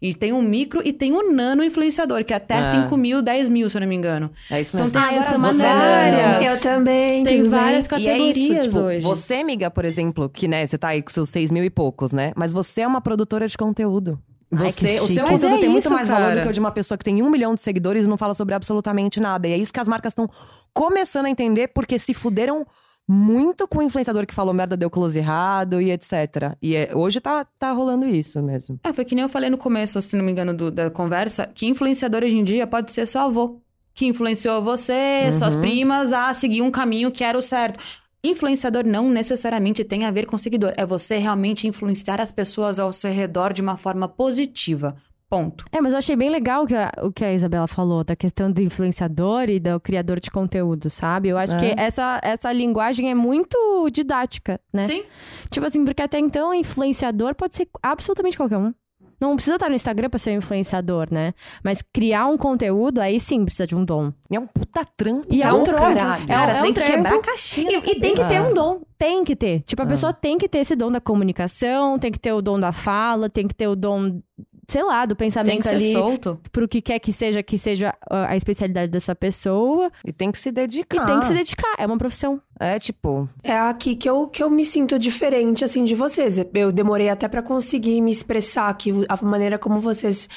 E 0.00 0.14
tem 0.14 0.32
um 0.32 0.40
micro 0.40 0.80
e 0.84 0.92
tem 0.92 1.12
um 1.12 1.32
nano 1.32 1.62
influenciador, 1.62 2.24
que 2.24 2.32
é 2.32 2.36
até 2.36 2.54
É. 2.54 2.70
5 2.70 2.96
mil, 2.96 3.20
10 3.20 3.48
mil, 3.48 3.68
se 3.68 3.76
eu 3.76 3.80
não 3.80 3.88
me 3.88 3.96
engano. 3.96 4.30
É 4.48 4.60
isso 4.60 4.74
Então 4.76 4.86
mesmo. 4.86 4.92
tem 4.92 5.02
Ah, 5.02 5.16
eu 5.16 5.22
sou 5.24 5.38
várias. 5.58 6.46
Eu 6.46 6.60
também. 6.60 7.24
Tem 7.24 7.42
bem? 7.42 7.50
várias 7.50 7.84
E 7.84 8.06
é 8.06 8.18
isso, 8.18 8.34
categorias 8.38 8.66
tipo, 8.66 8.78
hoje. 8.78 9.00
você, 9.00 9.34
amiga, 9.34 9.70
por 9.70 9.84
exemplo, 9.84 10.30
que 10.30 10.46
né, 10.48 10.64
você 10.66 10.78
tá 10.78 10.88
aí 10.88 11.02
com 11.02 11.10
seus 11.10 11.28
seis 11.28 11.50
mil 11.50 11.64
e 11.64 11.68
poucos, 11.68 12.12
né? 12.12 12.32
Mas 12.36 12.52
você 12.52 12.82
é 12.82 12.86
uma 12.86 13.00
produtora 13.00 13.46
de 13.48 13.56
conteúdo. 13.56 14.18
Ai, 14.50 14.70
Você, 14.72 14.94
que 14.94 15.00
o 15.00 15.06
seu 15.06 15.24
conteúdo 15.26 15.56
é 15.56 15.58
tem 15.58 15.68
muito 15.68 15.84
isso, 15.84 15.92
mais 15.94 16.08
valor 16.08 16.28
do 16.28 16.28
cara. 16.30 16.42
que 16.42 16.48
o 16.48 16.52
de 16.52 16.60
uma 16.60 16.70
pessoa 16.70 16.96
que 16.96 17.04
tem 17.04 17.22
um 17.22 17.28
milhão 17.28 17.54
de 17.54 17.60
seguidores 17.60 18.06
e 18.06 18.08
não 18.08 18.16
fala 18.16 18.32
sobre 18.32 18.54
absolutamente 18.54 19.20
nada. 19.20 19.46
E 19.46 19.52
é 19.52 19.56
isso 19.58 19.72
que 19.72 19.80
as 19.80 19.86
marcas 19.88 20.12
estão 20.12 20.28
começando 20.72 21.26
a 21.26 21.30
entender, 21.30 21.68
porque 21.68 21.98
se 21.98 22.14
fuderam 22.14 22.66
muito 23.06 23.66
com 23.66 23.78
o 23.78 23.82
influenciador 23.82 24.26
que 24.26 24.34
falou 24.34 24.52
merda, 24.52 24.76
deu 24.76 24.90
close 24.90 25.18
errado 25.18 25.80
e 25.80 25.90
etc. 25.90 26.54
E 26.62 26.76
é- 26.76 26.90
hoje 26.94 27.20
tá, 27.20 27.44
tá 27.58 27.72
rolando 27.72 28.06
isso 28.06 28.42
mesmo. 28.42 28.78
É, 28.84 28.92
foi 28.92 29.04
que 29.04 29.14
nem 29.14 29.22
eu 29.22 29.28
falei 29.28 29.48
no 29.50 29.56
começo, 29.58 30.00
se 30.02 30.14
não 30.16 30.24
me 30.24 30.30
engano, 30.32 30.52
do- 30.54 30.70
da 30.70 30.90
conversa, 30.90 31.46
que 31.54 31.66
influenciador 31.66 32.22
hoje 32.22 32.36
em 32.36 32.44
dia 32.44 32.66
pode 32.66 32.92
ser 32.92 33.06
seu 33.06 33.22
avô. 33.22 33.60
Que 33.94 34.06
influenciou 34.06 34.62
você, 34.62 35.22
Uhum. 35.26 35.32
suas 35.32 35.56
primas, 35.56 36.12
a 36.12 36.32
seguir 36.32 36.62
um 36.62 36.70
caminho 36.70 37.10
que 37.10 37.24
era 37.24 37.36
o 37.36 37.42
certo. 37.42 37.82
Influenciador 38.22 38.84
não 38.84 39.08
necessariamente 39.08 39.84
tem 39.84 40.04
a 40.04 40.10
ver 40.10 40.26
com 40.26 40.36
seguidor. 40.36 40.72
É 40.76 40.84
você 40.84 41.18
realmente 41.18 41.66
influenciar 41.68 42.20
as 42.20 42.32
pessoas 42.32 42.78
ao 42.80 42.92
seu 42.92 43.12
redor 43.12 43.52
de 43.52 43.62
uma 43.62 43.76
forma 43.76 44.08
positiva. 44.08 44.96
Ponto. 45.30 45.66
É, 45.70 45.78
mas 45.80 45.92
eu 45.92 45.98
achei 45.98 46.16
bem 46.16 46.30
legal 46.30 46.64
o 46.64 46.66
que 46.66 46.74
a, 46.74 46.90
o 47.02 47.12
que 47.12 47.22
a 47.22 47.34
Isabela 47.34 47.66
falou, 47.66 48.02
da 48.02 48.16
questão 48.16 48.50
do 48.50 48.62
influenciador 48.62 49.50
e 49.50 49.60
do 49.60 49.78
criador 49.78 50.18
de 50.20 50.30
conteúdo, 50.30 50.88
sabe? 50.88 51.28
Eu 51.28 51.36
acho 51.36 51.54
É. 51.54 51.58
que 51.58 51.80
essa, 51.80 52.18
essa 52.24 52.50
linguagem 52.50 53.10
é 53.10 53.14
muito 53.14 53.56
didática, 53.92 54.58
né? 54.72 54.84
Sim. 54.84 55.04
Tipo 55.50 55.66
assim, 55.66 55.84
porque 55.84 56.00
até 56.00 56.18
então, 56.18 56.54
influenciador 56.54 57.34
pode 57.34 57.56
ser 57.56 57.68
absolutamente 57.82 58.38
qualquer 58.38 58.56
um. 58.56 58.72
Não 59.20 59.34
precisa 59.34 59.56
estar 59.56 59.68
no 59.68 59.74
Instagram 59.74 60.08
pra 60.08 60.18
ser 60.18 60.30
um 60.30 60.38
influenciador, 60.38 61.08
né? 61.10 61.34
Mas 61.64 61.82
criar 61.92 62.26
um 62.26 62.36
conteúdo, 62.36 63.00
aí 63.00 63.18
sim 63.18 63.44
precisa 63.44 63.66
de 63.66 63.74
um 63.74 63.84
dom. 63.84 64.12
É 64.30 64.38
um 64.38 64.46
puta 64.46 64.84
trampo. 64.96 65.26
E 65.30 65.42
é 65.42 65.52
um 65.52 65.64
trampo. 65.64 65.82
caralho. 65.82 66.22
É, 66.24 66.26
Cara, 66.26 66.52
é 66.52 66.60
um 66.60 66.62
tem 66.64 66.72
que 66.74 66.80
trampo. 66.80 66.96
quebrar 67.02 67.14
a 67.14 67.22
caixinha. 67.22 67.82
E, 67.84 67.90
e 67.90 68.00
tem 68.00 68.14
que 68.14 68.24
ter 68.28 68.40
um 68.40 68.54
dom. 68.54 68.80
Tem 68.96 69.24
que 69.24 69.34
ter. 69.36 69.60
Tipo, 69.62 69.82
a 69.82 69.84
Ah. 69.84 69.88
pessoa 69.88 70.12
tem 70.12 70.38
que 70.38 70.48
ter 70.48 70.58
esse 70.58 70.74
dom 70.76 70.90
da 70.90 71.00
comunicação, 71.00 71.98
tem 71.98 72.10
que 72.12 72.18
ter 72.18 72.32
o 72.32 72.42
dom 72.42 72.58
da 72.60 72.72
fala, 72.72 73.28
tem 73.28 73.46
que 73.48 73.54
ter 73.54 73.66
o 73.68 73.76
dom, 73.76 74.20
sei 74.68 74.82
lá, 74.84 75.06
do 75.06 75.14
Tem 75.14 75.26
pensamento 75.28 75.62
que 75.62 75.68
ser 75.68 75.74
ali. 75.76 75.92
solto. 75.92 76.38
Pro 76.52 76.68
que 76.68 76.82
quer 76.82 76.98
que 76.98 77.12
seja, 77.12 77.42
que 77.42 77.56
seja 77.56 77.94
a 78.08 78.28
a 78.32 78.36
especialidade 78.36 78.92
dessa 78.92 79.14
pessoa. 79.14 79.90
E 80.04 80.12
tem 80.12 80.30
que 80.30 80.38
se 80.38 80.50
E 80.50 80.52
dedicar. 80.52 81.06
tem 81.06 81.18
que 81.20 81.26
se 81.26 81.32
dedicar. 81.32 81.74
É 81.78 81.86
uma 81.86 81.96
profissão. 81.96 82.40
É 82.60 82.78
tipo, 82.78 83.28
É 83.42 83.56
aqui 83.58 83.94
que 83.96 84.08
eu, 84.08 84.28
que 84.28 84.42
eu 84.42 84.50
me 84.50 84.64
sinto 84.64 84.98
diferente, 84.98 85.64
assim, 85.64 85.84
de 85.84 85.94
vocês. 85.94 86.38
Eu 86.54 86.70
demorei 86.70 87.08
até 87.08 87.26
pra 87.26 87.40
conseguir 87.42 88.00
me 88.02 88.10
expressar 88.10 88.68
aqui, 88.68 88.92
a 89.08 89.24
maneira 89.24 89.58
como 89.58 89.80
vocês 89.80 90.28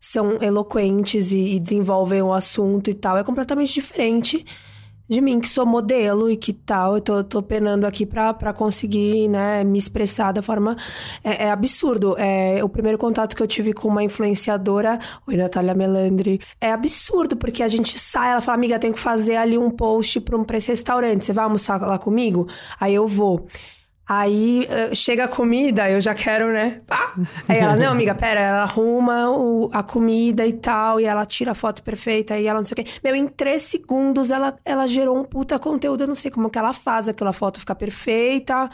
são 0.00 0.38
eloquentes 0.42 1.32
e, 1.32 1.56
e 1.56 1.60
desenvolvem 1.60 2.22
o 2.22 2.32
assunto 2.32 2.90
e 2.90 2.94
tal, 2.94 3.16
é 3.18 3.24
completamente 3.24 3.72
diferente 3.72 4.44
de 5.08 5.20
mim, 5.20 5.40
que 5.40 5.48
sou 5.48 5.66
modelo 5.66 6.30
e 6.30 6.36
que 6.36 6.52
tal. 6.52 6.96
Eu 6.96 7.00
tô, 7.00 7.24
tô 7.24 7.42
penando 7.42 7.86
aqui 7.86 8.06
pra, 8.06 8.32
pra 8.32 8.52
conseguir, 8.52 9.28
né, 9.28 9.64
me 9.64 9.78
expressar 9.78 10.32
da 10.32 10.42
forma... 10.42 10.76
É, 11.22 11.44
é 11.44 11.50
absurdo. 11.50 12.16
É, 12.18 12.62
o 12.62 12.68
primeiro 12.68 12.98
contato 12.98 13.36
que 13.36 13.42
eu 13.42 13.46
tive 13.46 13.72
com 13.72 13.88
uma 13.88 14.02
influenciadora... 14.02 14.98
Oi, 15.26 15.36
Natália 15.36 15.74
Melandri. 15.74 16.40
É 16.60 16.72
absurdo, 16.72 17.36
porque 17.36 17.62
a 17.62 17.68
gente 17.68 17.98
sai, 17.98 18.32
ela 18.32 18.40
fala, 18.40 18.56
amiga, 18.56 18.78
tenho 18.78 18.94
que 18.94 19.00
fazer 19.00 19.36
ali 19.36 19.58
um 19.58 19.70
post 19.70 20.20
pra, 20.20 20.36
um, 20.36 20.44
pra 20.44 20.56
esse 20.56 20.68
restaurante. 20.68 21.24
Você 21.24 21.32
vai 21.32 21.44
almoçar 21.44 21.80
lá 21.80 21.98
comigo? 21.98 22.46
Aí 22.80 22.94
eu 22.94 23.06
vou. 23.06 23.46
Aí 24.06 24.66
eh, 24.68 24.94
chega 24.94 25.24
a 25.24 25.28
comida, 25.28 25.88
eu 25.90 25.98
já 26.00 26.14
quero, 26.14 26.52
né? 26.52 26.82
Pá! 26.86 27.14
Aí 27.48 27.58
ela, 27.58 27.74
não, 27.74 27.92
amiga, 27.92 28.14
pera, 28.14 28.38
ela 28.40 28.62
arruma 28.64 29.30
o- 29.30 29.70
a 29.72 29.82
comida 29.82 30.46
e 30.46 30.52
tal, 30.52 31.00
e 31.00 31.04
ela 31.04 31.24
tira 31.24 31.52
a 31.52 31.54
foto 31.54 31.82
perfeita, 31.82 32.38
e 32.38 32.46
ela 32.46 32.58
não 32.60 32.66
sei 32.66 32.74
o 32.74 32.84
quê. 32.84 32.90
Meu, 33.02 33.14
em 33.14 33.26
três 33.26 33.62
segundos 33.62 34.30
ela, 34.30 34.54
ela 34.64 34.86
gerou 34.86 35.16
um 35.18 35.24
puta 35.24 35.58
conteúdo, 35.58 36.02
eu 36.02 36.06
não 36.06 36.14
sei 36.14 36.30
como 36.30 36.50
que 36.50 36.58
ela 36.58 36.72
faz 36.74 37.08
aquela 37.08 37.32
foto 37.32 37.58
ficar 37.60 37.74
perfeita. 37.76 38.68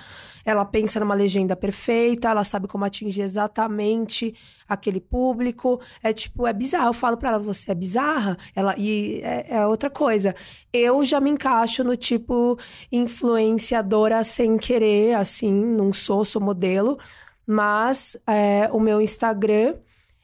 Ela 0.45 0.65
pensa 0.65 1.01
numa 1.01 1.15
legenda 1.15 1.55
perfeita, 1.57 2.29
ela 2.31 2.45
sabe 2.45 2.67
como 2.69 2.85
atingir 2.85 3.23
exatamente 3.23 4.35
aquele 4.69 5.01
público. 5.01 5.81
É 6.03 6.13
tipo, 6.13 6.47
é 6.47 6.53
bizarro. 6.53 6.89
Eu 6.89 6.93
falo 6.93 7.17
pra 7.17 7.31
ela, 7.31 7.39
você 7.39 7.73
é 7.73 7.75
bizarra? 7.75 8.37
Ela, 8.55 8.75
e 8.79 9.21
é, 9.23 9.57
é 9.57 9.67
outra 9.67 9.91
coisa. 9.91 10.35
Eu 10.73 11.05
já 11.05 11.21
me 11.21 11.31
encaixo 11.31 11.85
no 11.85 11.97
tipo 11.97 12.59
influenciadora 12.91 14.23
sem 14.25 14.57
querer, 14.57 15.15
assim, 15.15 15.53
não 15.53 15.93
sou, 15.93 16.25
sou 16.25 16.41
modelo. 16.41 16.99
Mas 17.47 18.17
é, 18.27 18.69
o 18.73 18.79
meu 18.79 19.01
Instagram 19.01 19.75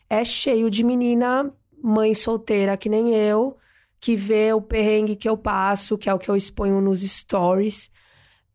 é 0.09 0.25
cheio 0.25 0.71
de 0.71 0.85
menina 0.85 1.53
mãe 1.83 2.15
solteira 2.15 2.77
que 2.77 2.89
nem 2.89 3.15
eu, 3.15 3.57
que 4.01 4.17
vê 4.17 4.53
o 4.53 4.61
perrengue 4.61 5.17
que 5.17 5.29
eu 5.29 5.37
passo, 5.37 5.97
que 5.99 6.09
é 6.09 6.15
o 6.15 6.19
que 6.19 6.29
eu 6.29 6.37
exponho 6.37 6.81
nos 6.81 7.01
stories, 7.01 7.91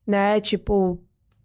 né? 0.05 0.39
Tipo, 0.39 1.01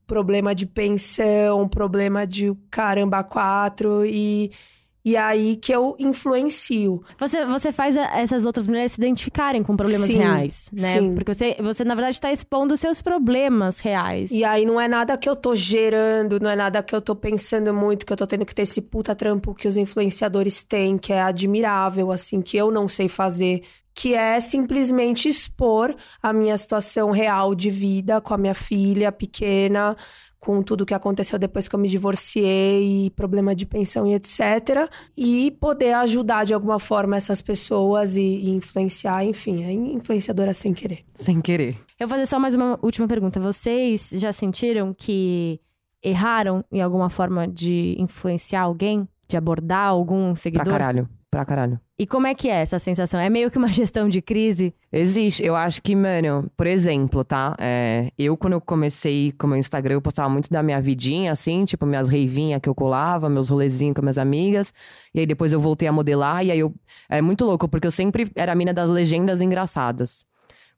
problema 0.07 0.55
de 0.55 0.67
pensão, 0.67 1.69
problema 1.69 2.27
de 2.27 2.55
caramba 2.71 3.23
quatro 3.25 4.05
e 4.05 4.51
e 5.05 5.17
aí 5.17 5.55
que 5.55 5.71
eu 5.71 5.95
influencio. 6.01 7.01
Você, 7.17 7.47
você 7.47 7.71
faz 7.71 7.97
a- 7.97 8.19
essas 8.19 8.45
outras 8.45 8.67
mulheres 8.67 8.91
se 8.91 9.01
identificarem 9.01 9.63
com 9.63 9.77
problemas 9.77 10.09
Sim, 10.09 10.19
reais, 10.19 10.69
né? 10.73 11.01
sim. 11.01 11.15
Porque 11.15 11.33
você, 11.33 11.57
você, 11.61 11.85
na 11.85 11.95
verdade, 11.95 12.17
está 12.17 12.33
expondo 12.33 12.75
os 12.75 12.81
seus 12.81 13.01
problemas 13.01 13.79
reais. 13.79 14.33
E 14.33 14.43
aí 14.43 14.67
não 14.67 14.81
é 14.81 14.89
nada 14.89 15.17
que 15.17 15.29
eu 15.29 15.37
tô 15.37 15.55
gerando, 15.55 16.41
não 16.41 16.51
é 16.51 16.57
nada 16.57 16.83
que 16.83 16.93
eu 16.93 17.01
tô 17.01 17.15
pensando 17.15 17.73
muito, 17.73 18.05
que 18.05 18.13
eu 18.13 18.17
tô 18.17 18.27
tendo 18.27 18.45
que 18.45 18.53
ter 18.53 18.63
esse 18.63 18.81
puta 18.83 19.15
trampo 19.15 19.55
que 19.55 19.69
os 19.69 19.77
influenciadores 19.77 20.65
têm, 20.65 20.99
que 20.99 21.13
é 21.13 21.23
admirável, 21.23 22.11
assim, 22.11 22.43
que 22.43 22.57
eu 22.57 22.73
não 22.73 22.89
sei 22.89 23.07
fazer. 23.09 23.63
Que 23.99 24.13
é 24.15 24.39
simplesmente 24.41 25.27
expor 25.27 25.97
a 26.23 26.31
minha 26.31 26.57
situação 26.59 27.11
real 27.11 27.55
de 27.55 27.71
vida 27.71 28.21
com 28.21 28.35
a 28.35 28.37
minha 28.37 28.53
filha 28.53 29.11
pequena, 29.11 29.97
com 30.39 30.63
tudo 30.63 30.85
que 30.85 30.93
aconteceu 30.93 31.39
depois 31.39 31.67
que 31.67 31.75
eu 31.75 31.81
me 31.81 31.89
divorciei, 31.89 33.11
problema 33.17 33.55
de 33.55 33.65
pensão 33.65 34.07
e 34.07 34.13
etc. 34.13 34.89
E 35.17 35.51
poder 35.53 35.95
ajudar 35.95 36.45
de 36.45 36.53
alguma 36.53 36.79
forma 36.79 37.17
essas 37.17 37.41
pessoas 37.41 38.19
e, 38.19 38.21
e 38.21 38.51
influenciar, 38.51 39.25
enfim, 39.25 39.65
é 39.65 39.73
influenciadora 39.73 40.53
sem 40.53 40.75
querer. 40.75 40.99
sem 41.15 41.41
querer. 41.41 41.77
Eu 41.99 42.07
vou 42.07 42.17
fazer 42.19 42.27
só 42.27 42.39
mais 42.39 42.55
uma 42.55 42.79
última 42.83 43.09
pergunta. 43.09 43.41
Vocês 43.41 44.11
já 44.13 44.31
sentiram 44.31 44.93
que 44.93 45.59
erraram 46.05 46.63
em 46.71 46.83
alguma 46.83 47.09
forma 47.09 47.49
de 47.49 47.97
influenciar 47.99 48.61
alguém? 48.61 49.09
De 49.27 49.37
abordar 49.39 49.89
algum 49.89 50.27
Pra 50.35 50.37
seguidor? 50.37 50.69
caralho. 50.69 51.09
Pra 51.37 51.45
caralho. 51.45 51.79
E 51.99 52.07
como 52.07 52.27
é 52.27 52.35
que 52.35 52.49
é 52.49 52.63
essa 52.63 52.79
sensação? 52.79 53.21
É 53.21 53.29
meio 53.29 53.51
que 53.51 53.59
uma 53.59 53.69
gestão 53.71 54.09
de 54.09 54.23
crise? 54.23 54.75
Existe. 54.91 55.45
Eu 55.45 55.55
acho 55.55 55.83
que, 55.83 55.95
mano, 55.95 56.51
por 56.57 56.67
exemplo, 56.67 57.23
tá? 57.23 57.55
É, 57.59 58.11
eu, 58.17 58.39
quando 58.39 58.55
eu 58.55 58.61
comecei 58.63 59.33
com 59.33 59.47
o 59.47 59.51
meu 59.51 59.59
Instagram, 59.59 59.97
eu 59.97 60.01
postava 60.01 60.31
muito 60.31 60.49
da 60.49 60.63
minha 60.63 60.81
vidinha, 60.81 61.31
assim, 61.31 61.67
tipo, 61.67 61.85
minhas 61.85 62.09
reivinhas 62.09 62.59
que 62.59 62.71
eu 62.71 62.75
colava, 62.75 63.29
meus 63.29 63.51
rolezinhos 63.51 63.95
com 63.95 64.01
minhas 64.01 64.17
amigas. 64.17 64.73
E 65.15 65.21
aí 65.21 65.27
depois 65.27 65.53
eu 65.53 65.61
voltei 65.61 65.87
a 65.87 65.93
modelar, 65.93 66.43
e 66.43 66.51
aí 66.51 66.59
eu. 66.59 66.75
É 67.07 67.21
muito 67.21 67.45
louco, 67.45 67.69
porque 67.69 67.87
eu 67.87 67.91
sempre 67.91 68.33
era 68.35 68.53
a 68.53 68.55
mina 68.55 68.73
das 68.73 68.89
legendas 68.89 69.43
engraçadas. 69.43 70.25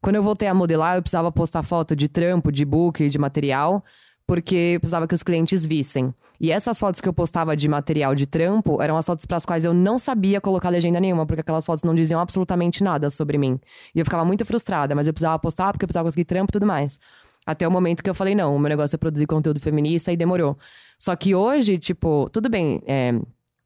Quando 0.01 0.17
eu 0.17 0.23
voltei 0.23 0.49
a 0.49 0.53
modelar, 0.53 0.97
eu 0.97 1.01
precisava 1.01 1.31
postar 1.31 1.63
foto 1.63 1.95
de 1.95 2.09
trampo, 2.09 2.51
de 2.51 2.65
book, 2.65 3.07
de 3.07 3.17
material. 3.17 3.81
Porque 4.29 4.73
eu 4.75 4.79
precisava 4.79 5.07
que 5.07 5.15
os 5.15 5.23
clientes 5.23 5.65
vissem. 5.65 6.13
E 6.39 6.51
essas 6.51 6.77
fotos 6.77 7.01
que 7.01 7.09
eu 7.09 7.11
postava 7.11 7.57
de 7.57 7.67
material 7.67 8.13
de 8.13 8.27
trampo 8.27 8.79
eram 8.79 8.95
as 8.95 9.03
fotos 9.03 9.25
para 9.25 9.37
as 9.37 9.43
quais 9.43 9.65
eu 9.65 9.73
não 9.73 9.97
sabia 9.97 10.39
colocar 10.39 10.69
legenda 10.69 10.99
nenhuma, 10.99 11.25
porque 11.25 11.41
aquelas 11.41 11.65
fotos 11.65 11.83
não 11.83 11.95
diziam 11.95 12.21
absolutamente 12.21 12.83
nada 12.83 13.09
sobre 13.09 13.39
mim. 13.39 13.59
E 13.93 13.97
eu 13.97 14.05
ficava 14.05 14.23
muito 14.23 14.45
frustrada, 14.45 14.93
mas 14.93 15.07
eu 15.07 15.13
precisava 15.13 15.39
postar 15.39 15.71
porque 15.71 15.83
eu 15.83 15.87
precisava 15.87 16.05
conseguir 16.05 16.25
trampo 16.25 16.51
e 16.51 16.53
tudo 16.53 16.67
mais. 16.67 16.99
Até 17.43 17.67
o 17.67 17.71
momento 17.71 18.03
que 18.03 18.09
eu 18.09 18.13
falei, 18.13 18.35
não, 18.35 18.55
o 18.55 18.59
meu 18.59 18.69
negócio 18.69 18.95
é 18.95 18.99
produzir 18.99 19.25
conteúdo 19.25 19.59
feminista 19.59 20.11
e 20.11 20.15
demorou. 20.15 20.55
Só 20.95 21.15
que 21.15 21.33
hoje, 21.33 21.79
tipo, 21.79 22.29
tudo 22.31 22.49
bem, 22.51 22.83
é, 22.85 23.13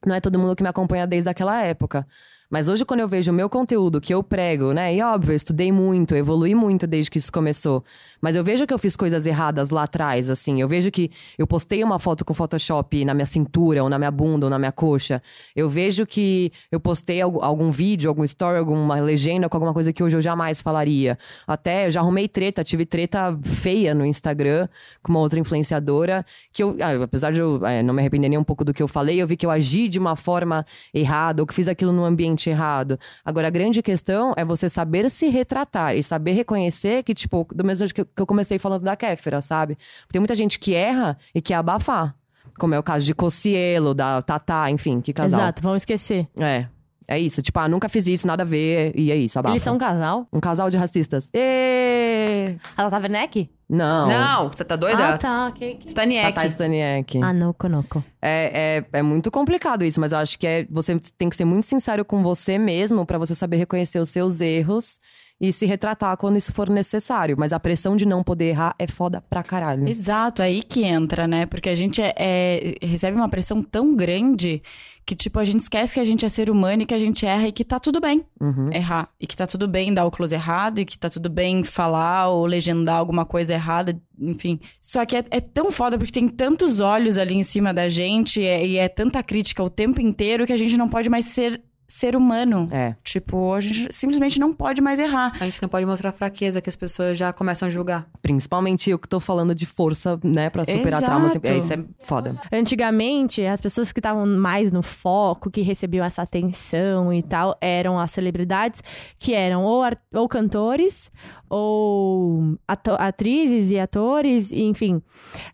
não 0.05 0.15
é 0.15 0.21
todo 0.21 0.39
mundo 0.39 0.55
que 0.55 0.63
me 0.63 0.69
acompanha 0.69 1.05
desde 1.05 1.29
aquela 1.29 1.61
época. 1.61 2.07
Mas 2.53 2.67
hoje, 2.67 2.85
quando 2.85 2.99
eu 2.99 3.07
vejo 3.07 3.31
o 3.31 3.33
meu 3.33 3.49
conteúdo 3.49 3.99
que 3.99 4.13
eu 4.13 4.21
prego, 4.21 4.73
né? 4.73 4.93
E 4.93 5.01
óbvio, 5.01 5.31
eu 5.31 5.35
estudei 5.35 5.71
muito, 5.71 6.13
eu 6.13 6.19
evolui 6.19 6.53
muito 6.53 6.85
desde 6.85 7.09
que 7.09 7.17
isso 7.17 7.31
começou. 7.31 7.83
Mas 8.21 8.35
eu 8.35 8.43
vejo 8.43 8.67
que 8.67 8.71
eu 8.71 8.77
fiz 8.77 8.95
coisas 8.95 9.25
erradas 9.25 9.71
lá 9.71 9.81
atrás, 9.81 10.29
assim. 10.29 10.61
Eu 10.61 10.67
vejo 10.67 10.91
que 10.91 11.09
eu 11.35 11.47
postei 11.47 11.83
uma 11.83 11.97
foto 11.97 12.23
com 12.23 12.31
Photoshop 12.31 13.03
na 13.05 13.15
minha 13.15 13.25
cintura, 13.25 13.81
ou 13.81 13.89
na 13.89 13.97
minha 13.97 14.11
bunda, 14.11 14.45
ou 14.45 14.51
na 14.51 14.59
minha 14.59 14.71
coxa. 14.71 15.19
Eu 15.55 15.67
vejo 15.67 16.05
que 16.05 16.51
eu 16.71 16.79
postei 16.79 17.21
algum 17.21 17.71
vídeo, 17.71 18.07
algum 18.07 18.23
story, 18.23 18.59
alguma 18.59 18.99
legenda 18.99 19.49
com 19.49 19.57
alguma 19.57 19.73
coisa 19.73 19.91
que 19.91 20.03
hoje 20.03 20.15
eu 20.15 20.21
jamais 20.21 20.61
falaria. 20.61 21.17
Até 21.47 21.87
eu 21.87 21.91
já 21.91 22.01
arrumei 22.01 22.27
treta, 22.27 22.63
tive 22.63 22.85
treta 22.85 23.35
feia 23.41 23.95
no 23.95 24.05
Instagram 24.05 24.67
com 25.01 25.11
uma 25.11 25.21
outra 25.21 25.39
influenciadora. 25.39 26.23
Que 26.51 26.61
eu, 26.61 26.77
ah, 26.79 27.03
apesar 27.03 27.31
de 27.31 27.39
eu 27.39 27.65
é, 27.65 27.81
não 27.81 27.95
me 27.95 28.01
arrepender 28.01 28.29
nem 28.29 28.37
um 28.37 28.43
pouco 28.43 28.63
do 28.63 28.71
que 28.71 28.83
eu 28.83 28.87
falei, 28.87 29.19
eu 29.19 29.25
vi 29.25 29.35
que 29.35 29.43
eu 29.47 29.49
agi 29.49 29.89
de 29.89 29.97
uma 29.97 30.15
forma 30.15 30.63
errada, 30.93 31.41
ou 31.41 31.47
que 31.47 31.53
fiz 31.55 31.67
aquilo 31.67 31.91
no 31.91 32.03
ambiente 32.03 32.42
errado. 32.49 32.99
Agora, 33.23 33.47
a 33.47 33.49
grande 33.49 33.81
questão 33.81 34.33
é 34.37 34.43
você 34.45 34.69
saber 34.69 35.09
se 35.09 35.27
retratar 35.27 35.95
e 35.95 36.03
saber 36.03 36.33
reconhecer 36.33 37.03
que, 37.03 37.13
tipo, 37.13 37.47
do 37.53 37.63
mesmo 37.63 37.87
jeito 37.87 38.05
que 38.05 38.21
eu 38.21 38.25
comecei 38.25 38.59
falando 38.59 38.83
da 38.83 38.95
Kéfera, 38.95 39.41
sabe? 39.41 39.77
Tem 40.11 40.19
muita 40.19 40.35
gente 40.35 40.59
que 40.59 40.73
erra 40.73 41.17
e 41.33 41.41
quer 41.41 41.55
abafar. 41.55 42.15
Como 42.57 42.73
é 42.75 42.79
o 42.79 42.83
caso 42.83 43.05
de 43.05 43.15
Cocielo, 43.15 43.93
da 43.93 44.21
Tatá, 44.21 44.69
enfim, 44.69 45.01
que 45.01 45.11
casal. 45.13 45.39
Exato, 45.39 45.61
vamos 45.61 45.81
esquecer. 45.81 46.27
É. 46.37 46.67
É 47.07 47.19
isso, 47.19 47.41
tipo, 47.41 47.59
ah, 47.59 47.67
nunca 47.67 47.89
fiz 47.89 48.07
isso, 48.07 48.25
nada 48.27 48.43
a 48.43 48.45
ver, 48.45 48.93
e 48.95 49.11
é 49.11 49.15
isso, 49.15 49.37
abafa. 49.39 49.53
Eles 49.53 49.63
são 49.63 49.75
um 49.75 49.77
casal? 49.77 50.27
Um 50.31 50.39
casal 50.39 50.69
de 50.69 50.77
racistas. 50.77 51.29
Ê! 51.33 52.55
Ela 52.77 52.89
tá 52.89 52.97
Werneck? 52.97 53.49
Não. 53.69 54.07
Não, 54.07 54.49
você 54.49 54.63
tá 54.63 54.75
doida? 54.75 55.15
Ah, 55.15 55.17
tá. 55.17 55.51
Que, 55.55 55.75
que... 55.75 55.87
Staniek. 55.87 56.33
Tata 56.33 56.47
Staniek. 56.47 57.19
Ah, 57.23 57.33
noco, 57.33 57.67
noco. 57.67 58.03
É, 58.21 58.83
é, 58.93 58.99
é 58.99 59.01
muito 59.01 59.31
complicado 59.31 59.83
isso, 59.83 59.99
mas 59.99 60.11
eu 60.11 60.19
acho 60.19 60.37
que 60.37 60.45
é, 60.45 60.67
você 60.69 60.99
tem 61.17 61.29
que 61.29 61.35
ser 61.35 61.45
muito 61.45 61.65
sincero 61.65 62.05
com 62.05 62.21
você 62.21 62.57
mesmo 62.57 63.05
pra 63.05 63.17
você 63.17 63.33
saber 63.33 63.57
reconhecer 63.57 63.99
os 63.99 64.09
seus 64.09 64.41
erros 64.41 64.99
e 65.41 65.51
se 65.51 65.65
retratar 65.65 66.15
quando 66.17 66.37
isso 66.37 66.53
for 66.53 66.69
necessário. 66.69 67.35
Mas 67.37 67.51
a 67.51 67.59
pressão 67.59 67.95
de 67.95 68.05
não 68.05 68.23
poder 68.23 68.45
errar 68.49 68.75
é 68.77 68.87
foda 68.87 69.21
pra 69.27 69.41
caralho. 69.41 69.89
Exato, 69.89 70.43
aí 70.43 70.61
que 70.61 70.83
entra, 70.83 71.27
né? 71.27 71.45
Porque 71.45 71.69
a 71.69 71.75
gente 71.75 72.01
é, 72.01 72.13
é- 72.15 72.85
recebe 72.85 73.17
uma 73.17 73.27
pressão 73.27 73.63
tão 73.63 73.95
grande 73.95 74.61
que, 75.05 75.15
tipo, 75.15 75.37
a 75.39 75.43
gente 75.43 75.61
esquece 75.61 75.93
que 75.93 75.99
a 75.99 76.03
gente 76.03 76.25
é 76.25 76.29
ser 76.29 76.49
humano 76.49 76.83
e 76.83 76.85
que 76.85 76.93
a 76.93 76.99
gente 76.99 77.25
erra 77.25 77.47
e 77.47 77.51
que 77.51 77.63
tá 77.63 77.79
tudo 77.79 77.99
bem 77.99 78.23
Uhum. 78.39 78.69
errar. 78.73 79.09
E 79.19 79.27
que 79.27 79.35
tá 79.35 79.45
tudo 79.45 79.67
bem 79.67 79.93
dar 79.93 80.05
o 80.05 80.11
close 80.11 80.33
errado 80.33 80.79
e 80.79 80.85
que 80.85 80.97
tá 80.97 81.09
tudo 81.09 81.29
bem 81.29 81.63
falar 81.63 82.29
ou 82.29 82.45
legendar 82.45 82.95
alguma 82.97 83.25
coisa 83.25 83.53
errada, 83.53 83.99
enfim. 84.19 84.59
Só 84.81 85.05
que 85.05 85.15
é, 85.17 85.23
é 85.29 85.39
tão 85.41 85.71
foda 85.71 85.97
porque 85.97 86.11
tem 86.11 86.27
tantos 86.27 86.79
olhos 86.79 87.17
ali 87.17 87.35
em 87.35 87.43
cima 87.43 87.73
da 87.73 87.87
gente 87.89 88.41
e 88.41 88.45
é, 88.45 88.65
e 88.65 88.77
é 88.77 88.87
tanta 88.87 89.21
crítica 89.21 89.63
o 89.63 89.69
tempo 89.69 89.99
inteiro 90.01 90.45
que 90.45 90.53
a 90.53 90.57
gente 90.57 90.77
não 90.77 90.87
pode 90.89 91.09
mais 91.09 91.25
ser 91.25 91.61
ser 91.93 92.15
humano. 92.15 92.65
É. 92.71 92.95
Tipo, 93.03 93.53
a 93.53 93.59
gente 93.59 93.87
simplesmente 93.93 94.39
não 94.39 94.51
pode 94.51 94.81
mais 94.81 94.97
errar. 94.97 95.31
A 95.39 95.45
gente 95.45 95.61
não 95.61 95.69
pode 95.69 95.85
mostrar 95.85 96.11
fraqueza 96.11 96.59
que 96.59 96.67
as 96.67 96.75
pessoas 96.75 97.15
já 97.15 97.31
começam 97.31 97.67
a 97.67 97.69
julgar. 97.69 98.07
Principalmente 98.19 98.89
eu 98.89 98.97
que 98.97 99.07
tô 99.07 99.19
falando 99.19 99.53
de 99.53 99.67
força, 99.67 100.19
né, 100.23 100.49
pra 100.49 100.65
superar 100.65 100.99
Exato. 100.99 101.05
traumas. 101.05 101.31
É, 101.43 101.57
isso 101.57 101.71
é 101.71 101.85
foda. 101.99 102.41
Antigamente, 102.51 103.45
as 103.45 103.61
pessoas 103.61 103.91
que 103.91 103.99
estavam 103.99 104.25
mais 104.25 104.71
no 104.71 104.81
foco, 104.81 105.51
que 105.51 105.61
recebiam 105.61 106.03
essa 106.03 106.23
atenção 106.23 107.13
e 107.13 107.21
tal, 107.21 107.55
eram 107.61 107.99
as 107.99 108.09
celebridades 108.09 108.81
que 109.19 109.35
eram 109.35 109.63
ou, 109.63 109.83
ou 110.15 110.27
cantores, 110.27 111.11
ou 111.47 112.57
atrizes 112.97 113.69
e 113.69 113.77
atores, 113.77 114.51
enfim. 114.51 114.99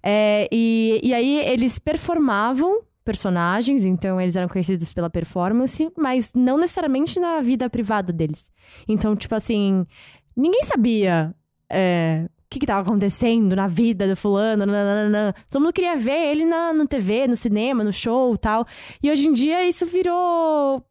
É, 0.02 0.48
e, 0.50 1.02
e 1.04 1.14
aí 1.14 1.40
eles 1.40 1.78
performavam 1.80 2.80
personagens, 3.04 3.86
então 3.86 4.20
eles 4.20 4.36
eram 4.36 4.48
conhecidos 4.48 4.94
pela 4.94 5.10
performance, 5.10 5.92
mas 5.98 6.34
não 6.34 6.58
necessariamente 6.58 7.20
na 7.20 7.42
vida 7.42 7.70
privada 7.70 8.14
deles. 8.14 8.52
Então, 8.88 9.16
tipo 9.16 9.34
assim, 9.36 9.86
ninguém 10.36 10.64
sabia 10.64 11.34
é, 11.70 12.26
o 12.28 12.50
que, 12.50 12.60
que 12.60 12.66
tava 12.66 12.82
acontecendo 12.82 13.56
na 13.56 13.68
vida 13.68 14.08
do 14.08 14.16
fulano, 14.16 14.66
nananana. 14.66 15.36
todo 15.50 15.62
mundo 15.62 15.74
queria 15.74 15.96
ver 15.96 16.32
ele 16.32 16.46
na, 16.46 16.74
na 16.74 16.86
TV, 16.86 17.28
no 17.28 17.36
cinema, 17.36 17.84
no 17.84 17.92
show 17.92 18.38
tal. 18.38 18.66
E 19.02 19.10
hoje 19.10 19.28
em 19.28 19.34
dia 19.34 19.68
isso 19.68 19.86
virou 19.86 20.84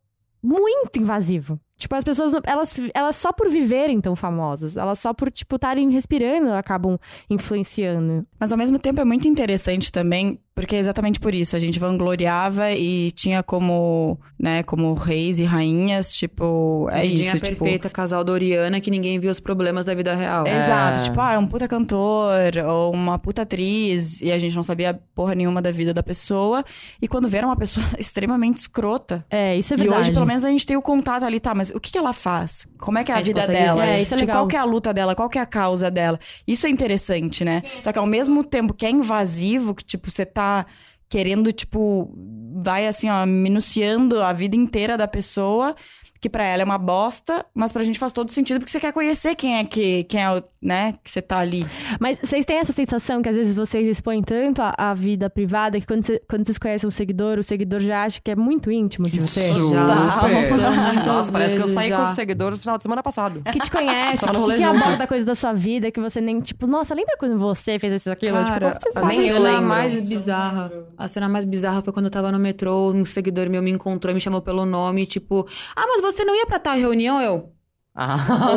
muito 0.42 0.98
invasivo. 0.98 1.60
Tipo, 1.76 1.94
as 1.94 2.02
pessoas, 2.02 2.32
elas, 2.44 2.74
elas 2.92 3.16
só 3.16 3.32
por 3.32 3.48
viverem 3.48 4.00
tão 4.00 4.16
famosas, 4.16 4.76
elas 4.76 4.98
só 4.98 5.14
por, 5.14 5.30
tipo, 5.30 5.54
estarem 5.54 5.88
respirando, 5.90 6.52
acabam 6.52 6.98
influenciando. 7.30 8.26
Mas 8.38 8.52
ao 8.52 8.58
mesmo 8.58 8.78
tempo 8.78 9.00
é 9.00 9.04
muito 9.04 9.26
interessante 9.26 9.90
também, 9.90 10.38
porque 10.54 10.76
é 10.76 10.78
exatamente 10.78 11.18
por 11.20 11.34
isso. 11.34 11.56
A 11.56 11.58
gente 11.58 11.78
vangloriava 11.78 12.70
e 12.72 13.10
tinha 13.12 13.42
como, 13.42 14.18
né, 14.38 14.62
como 14.62 14.94
reis 14.94 15.38
e 15.38 15.44
rainhas, 15.44 16.12
tipo, 16.12 16.88
é 16.92 17.02
Vidinha 17.02 17.20
isso, 17.34 17.40
tipo. 17.40 17.58
perfeita, 17.64 17.90
casal 17.90 18.22
Doriana, 18.24 18.80
que 18.80 18.90
ninguém 18.90 19.18
viu 19.18 19.30
os 19.30 19.40
problemas 19.40 19.84
da 19.84 19.94
vida 19.94 20.14
real. 20.14 20.46
Exato, 20.46 21.00
É. 21.00 21.02
tipo, 21.02 21.20
ah, 21.20 21.32
é 21.32 21.38
um 21.38 21.46
puta 21.46 21.66
cantor 21.66 22.32
ou 22.68 22.92
uma 22.94 23.18
puta 23.18 23.42
atriz 23.42 24.20
e 24.20 24.30
a 24.30 24.38
gente 24.38 24.54
não 24.54 24.62
sabia 24.64 24.98
porra 25.14 25.34
nenhuma 25.34 25.60
da 25.62 25.70
vida 25.70 25.92
da 25.92 26.02
pessoa. 26.02 26.64
E 27.02 27.08
quando 27.08 27.28
vieram 27.28 27.48
uma 27.48 27.56
pessoa 27.56 27.84
extremamente 27.98 28.58
escrota. 28.58 29.24
É, 29.30 29.56
isso 29.56 29.74
é 29.74 29.76
e 29.76 29.80
verdade. 29.80 30.00
hoje, 30.00 30.12
pelo 30.12 30.26
menos, 30.26 30.44
a 30.44 30.48
gente 30.50 30.64
tem 30.66 30.76
o 30.76 30.82
contato 30.82 31.24
ali, 31.24 31.40
tá, 31.40 31.54
mas 31.54 31.70
o 31.70 31.80
que, 31.80 31.90
que 31.92 31.98
ela 31.98 32.12
faz? 32.12 32.66
Como 32.78 32.98
é 32.98 33.04
que 33.04 33.10
é 33.12 33.14
a, 33.14 33.18
A 33.18 33.22
vida 33.22 33.40
consegue 33.40 33.58
dela? 33.58 33.86
É, 33.86 34.02
isso 34.02 34.14
é 34.14 34.16
Tipo, 34.16 34.26
legal. 34.28 34.42
qual 34.42 34.48
que 34.48 34.56
é 34.56 34.58
a 34.60 34.64
luta 34.64 34.94
dela? 34.94 35.14
Qual 35.14 35.28
que 35.28 35.38
é 35.38 35.42
a 35.42 35.46
causa 35.46 35.90
dela? 35.90 36.18
Isso 36.46 36.66
é 36.66 36.70
interessante, 36.70 37.44
né? 37.44 37.62
Só 37.80 37.92
que 37.92 37.98
ao 37.98 38.06
mesmo 38.06 38.27
tempo 38.44 38.74
que 38.74 38.86
é 38.86 38.90
invasivo, 38.90 39.74
que, 39.74 39.84
tipo, 39.84 40.10
você 40.10 40.24
tá 40.24 40.66
querendo, 41.08 41.52
tipo, 41.52 42.14
vai 42.62 42.86
assim, 42.86 43.08
ó, 43.08 43.24
minuciando 43.24 44.22
a 44.22 44.32
vida 44.32 44.56
inteira 44.56 44.96
da 44.96 45.08
pessoa, 45.08 45.74
que 46.20 46.28
pra 46.28 46.44
ela 46.44 46.62
é 46.62 46.64
uma 46.64 46.78
bosta, 46.78 47.44
mas 47.54 47.70
pra 47.72 47.82
gente 47.82 47.98
faz 47.98 48.12
todo 48.12 48.32
sentido 48.32 48.58
porque 48.58 48.70
você 48.72 48.80
quer 48.80 48.92
conhecer 48.92 49.34
quem 49.34 49.58
é 49.58 49.64
que, 49.64 50.04
quem 50.04 50.22
é 50.22 50.30
o, 50.36 50.42
né, 50.60 50.94
que 51.04 51.10
você 51.10 51.22
tá 51.22 51.38
ali. 51.38 51.64
Mas 52.00 52.18
vocês 52.18 52.44
têm 52.44 52.58
essa 52.58 52.72
sensação 52.72 53.22
que 53.22 53.28
às 53.28 53.36
vezes 53.36 53.56
vocês 53.56 53.86
expõem 53.86 54.22
tanto 54.22 54.60
a, 54.60 54.74
a 54.76 54.94
vida 54.94 55.30
privada 55.30 55.78
que 55.80 55.86
quando, 55.86 56.04
cê- 56.04 56.20
quando 56.28 56.44
vocês 56.44 56.58
conhecem 56.58 56.88
um 56.88 56.90
seguidor, 56.90 57.38
o 57.38 57.42
seguidor 57.42 57.80
já 57.80 58.04
acha 58.04 58.20
que 58.20 58.30
é 58.30 58.36
muito 58.36 58.70
íntimo 58.70 59.06
de 59.08 59.20
você? 59.20 59.52
Já, 59.70 60.14
aconteceu 60.16 60.56
muitas 60.72 61.06
Nossa, 61.06 61.32
parece 61.32 61.56
que 61.56 61.62
eu 61.62 61.68
saí 61.68 61.88
já. 61.88 61.96
com 61.98 62.02
o 62.02 62.06
seguidor 62.14 62.50
no 62.50 62.58
final 62.58 62.76
de 62.76 62.82
semana 62.82 63.02
passado. 63.02 63.42
Que 63.52 63.60
te 63.60 63.70
conhece, 63.70 64.24
Só 64.24 64.32
no 64.32 64.40
rolê 64.40 64.56
que 64.56 64.62
junto. 64.62 64.82
aborda 64.82 65.06
coisa 65.06 65.24
da 65.24 65.34
sua 65.34 65.52
vida 65.52 65.90
que 65.90 66.00
você 66.00 66.20
nem, 66.20 66.40
tipo, 66.40 66.66
nossa, 66.66 66.94
lembra 66.94 67.16
quando 67.18 67.38
você 67.38 67.78
fez 67.78 67.92
isso 67.92 68.10
aquilo? 68.10 68.36
Cara, 68.44 68.72
tipo, 68.72 68.92
você 68.92 69.06
nem 69.06 69.26
eu 69.28 69.34
cena 69.34 69.50
lembro. 69.50 69.66
mais 69.68 70.00
bizarra. 70.00 70.72
A 70.96 71.06
cena 71.06 71.28
mais 71.28 71.44
bizarra 71.44 71.82
foi 71.82 71.92
quando 71.92 72.06
eu 72.06 72.10
tava 72.10 72.32
no 72.32 72.38
metrô, 72.38 72.90
um 72.92 73.04
seguidor 73.04 73.48
meu 73.48 73.62
me 73.62 73.70
encontrou 73.70 74.10
e 74.10 74.14
me 74.14 74.20
chamou 74.20 74.42
pelo 74.42 74.64
nome, 74.66 75.06
tipo, 75.06 75.46
ah, 75.76 75.84
mas 75.86 76.00
você 76.00 76.07
não 76.24 76.34
ia 76.34 76.46
pra 76.46 76.58
tal 76.58 76.76
reunião? 76.76 77.20
Eu. 77.20 77.52
Ah. 78.00 78.56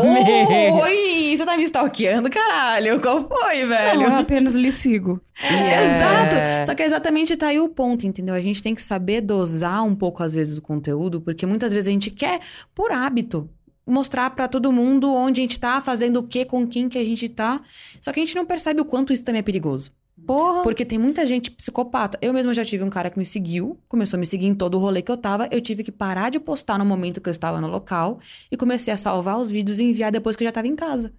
Oi, 0.84 1.36
você 1.36 1.44
tá 1.44 1.58
me 1.58 1.64
stalkeando, 1.64 2.30
caralho? 2.30 3.02
Qual 3.02 3.28
foi, 3.28 3.66
velho? 3.66 4.04
Eu 4.04 4.16
apenas 4.16 4.54
lhe 4.54 4.72
sigo. 4.72 5.20
É. 5.42 5.98
Exato! 5.98 6.36
Só 6.68 6.76
que 6.76 6.84
exatamente 6.84 7.36
tá 7.36 7.48
aí 7.48 7.60
o 7.60 7.68
ponto, 7.68 8.06
entendeu? 8.06 8.36
A 8.36 8.42
gente 8.42 8.62
tem 8.62 8.76
que 8.76 8.82
saber 8.84 9.20
dosar 9.22 9.84
um 9.84 9.96
pouco, 9.96 10.22
às 10.22 10.36
vezes, 10.36 10.60
o 10.60 10.62
conteúdo, 10.62 11.20
porque 11.22 11.48
muitas 11.48 11.74
vezes 11.74 11.88
a 11.88 11.92
gente 11.92 12.12
quer, 12.12 12.40
por 12.76 12.92
hábito, 12.92 13.50
mostrar 13.84 14.30
pra 14.30 14.48
todo 14.48 14.72
mundo 14.72 15.12
onde 15.12 15.42
a 15.42 15.44
gente 15.44 15.60
tá, 15.60 15.82
fazendo 15.82 16.18
o 16.18 16.24
que, 16.24 16.46
com 16.46 16.68
quem 16.68 16.88
que 16.88 17.00
a 17.00 17.04
gente 17.04 17.28
tá. 17.28 17.62
Só 18.00 18.12
que 18.12 18.20
a 18.20 18.24
gente 18.24 18.36
não 18.36 18.46
percebe 18.46 18.80
o 18.80 18.86
quanto 18.86 19.12
isso 19.12 19.26
também 19.26 19.40
é 19.40 19.44
perigoso. 19.44 19.92
Porra. 20.26 20.64
Porque 20.64 20.86
tem 20.86 20.98
muita 20.98 21.26
gente 21.26 21.52
psicopata. 21.52 22.18
Eu 22.22 22.34
mesma 22.34 22.54
já 22.54 22.64
tive 22.64 22.84
um 22.84 22.90
cara 22.90 23.10
que 23.10 23.18
me 23.18 23.26
seguiu, 23.26 23.80
começou 23.88 24.18
a 24.18 24.20
me 24.20 24.26
seguir 24.26 24.48
em 24.48 24.56
todo 24.56 24.76
o 24.76 24.80
rolê 24.80 25.02
que 25.02 25.12
eu 25.12 25.18
tava. 25.18 25.48
Eu 25.52 25.62
tive 25.62 25.84
que 25.84 25.92
parar 25.92 26.30
de 26.30 26.40
postar 26.40 26.78
no 26.78 26.86
momento 26.86 27.22
que 27.22 27.30
eu 27.30 27.32
estava 27.32 27.60
no 27.60 27.68
local 27.68 28.20
e 28.52 28.58
comecei 28.58 28.94
a 28.94 28.98
salvar 28.98 29.40
os 29.40 29.52
vídeos 29.52 29.80
e 29.80 29.84
enviar 29.84 30.12
depois 30.12 30.36
que 30.36 30.44
eu 30.44 30.48
já 30.48 30.52
tava 30.52 30.68
em 30.68 30.76
casa. 30.76 31.14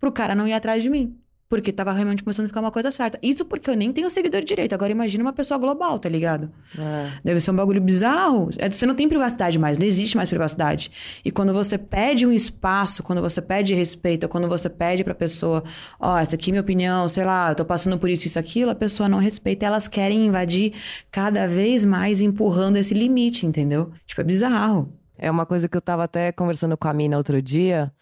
Pro 0.00 0.12
cara 0.12 0.34
não 0.34 0.46
ir 0.46 0.52
atrás 0.52 0.82
de 0.82 0.90
mim. 0.90 1.18
Porque 1.48 1.72
tava 1.72 1.92
realmente 1.92 2.22
começando 2.24 2.46
a 2.46 2.48
ficar 2.48 2.60
uma 2.60 2.72
coisa 2.72 2.90
certa. 2.90 3.18
Isso 3.22 3.44
porque 3.44 3.70
eu 3.70 3.76
nem 3.76 3.92
tenho 3.92 4.10
seguidor 4.10 4.42
direito. 4.42 4.72
Agora 4.72 4.90
imagina 4.90 5.22
uma 5.22 5.32
pessoa 5.32 5.58
global, 5.58 5.98
tá 5.98 6.08
ligado? 6.08 6.50
É. 6.76 7.10
Deve 7.24 7.40
ser 7.40 7.52
um 7.52 7.56
bagulho 7.56 7.80
bizarro. 7.80 8.50
É, 8.58 8.68
Você 8.68 8.84
não 8.84 8.94
tem 8.94 9.08
privacidade 9.08 9.58
mais, 9.58 9.78
não 9.78 9.86
existe 9.86 10.16
mais 10.16 10.28
privacidade. 10.28 10.90
E 11.24 11.30
quando 11.30 11.52
você 11.52 11.78
pede 11.78 12.26
um 12.26 12.32
espaço, 12.32 13.02
quando 13.02 13.22
você 13.22 13.40
pede 13.40 13.74
respeito, 13.74 14.28
quando 14.28 14.48
você 14.48 14.68
pede 14.68 15.04
pra 15.04 15.14
pessoa, 15.14 15.62
ó, 16.00 16.18
essa 16.18 16.34
aqui 16.34 16.50
é 16.50 16.52
minha 16.52 16.62
opinião, 16.62 17.08
sei 17.08 17.24
lá, 17.24 17.50
eu 17.50 17.54
tô 17.54 17.64
passando 17.64 17.96
por 17.98 18.10
isso, 18.10 18.26
isso, 18.26 18.38
aquilo, 18.38 18.70
a 18.70 18.74
pessoa 18.74 19.08
não 19.08 19.18
respeita. 19.18 19.64
Elas 19.66 19.86
querem 19.86 20.26
invadir 20.26 20.72
cada 21.10 21.46
vez 21.46 21.84
mais, 21.84 22.22
empurrando 22.22 22.76
esse 22.76 22.92
limite, 22.92 23.46
entendeu? 23.46 23.92
Tipo, 24.06 24.20
é 24.20 24.24
bizarro. 24.24 24.92
É 25.18 25.30
uma 25.30 25.46
coisa 25.46 25.68
que 25.68 25.76
eu 25.76 25.80
tava 25.80 26.04
até 26.04 26.30
conversando 26.32 26.76
com 26.76 26.88
a 26.88 26.92
Mina 26.92 27.16
outro 27.16 27.40
dia 27.40 27.92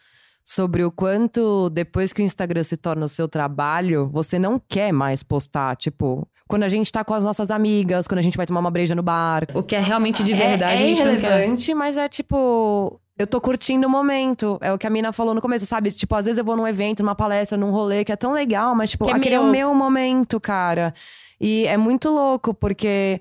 sobre 0.44 0.84
o 0.84 0.92
quanto 0.92 1.70
depois 1.70 2.12
que 2.12 2.20
o 2.20 2.24
Instagram 2.24 2.62
se 2.62 2.76
torna 2.76 3.06
o 3.06 3.08
seu 3.08 3.26
trabalho, 3.26 4.08
você 4.12 4.38
não 4.38 4.60
quer 4.68 4.92
mais 4.92 5.22
postar, 5.22 5.74
tipo, 5.76 6.28
quando 6.46 6.64
a 6.64 6.68
gente 6.68 6.92
tá 6.92 7.02
com 7.02 7.14
as 7.14 7.24
nossas 7.24 7.50
amigas, 7.50 8.06
quando 8.06 8.18
a 8.18 8.22
gente 8.22 8.36
vai 8.36 8.46
tomar 8.46 8.60
uma 8.60 8.70
breja 8.70 8.94
no 8.94 9.02
bar. 9.02 9.46
O 9.54 9.62
que 9.62 9.74
é 9.74 9.80
realmente 9.80 10.22
de 10.22 10.34
verdade, 10.34 10.82
é, 10.82 10.86
é 10.86 10.90
irrelevante, 10.90 11.72
mas 11.74 11.96
é 11.96 12.06
tipo, 12.08 13.00
eu 13.18 13.26
tô 13.26 13.40
curtindo 13.40 13.86
o 13.86 13.90
momento. 13.90 14.58
É 14.60 14.70
o 14.70 14.76
que 14.78 14.86
a 14.86 14.90
mina 14.90 15.12
falou 15.12 15.34
no 15.34 15.40
começo, 15.40 15.64
sabe? 15.64 15.90
Tipo, 15.92 16.14
às 16.14 16.26
vezes 16.26 16.38
eu 16.38 16.44
vou 16.44 16.56
num 16.56 16.68
evento, 16.68 17.02
numa 17.02 17.14
palestra, 17.14 17.56
num 17.56 17.70
rolê 17.70 18.04
que 18.04 18.12
é 18.12 18.16
tão 18.16 18.32
legal, 18.32 18.74
mas, 18.74 18.90
tipo, 18.90 19.06
Que 19.06 19.12
é 19.12 19.14
aquele 19.14 19.34
é 19.36 19.40
o 19.40 19.44
meu. 19.44 19.52
meu 19.52 19.74
momento, 19.74 20.38
cara. 20.38 20.92
E 21.40 21.66
é 21.66 21.78
muito 21.78 22.10
louco, 22.10 22.52
porque 22.52 23.20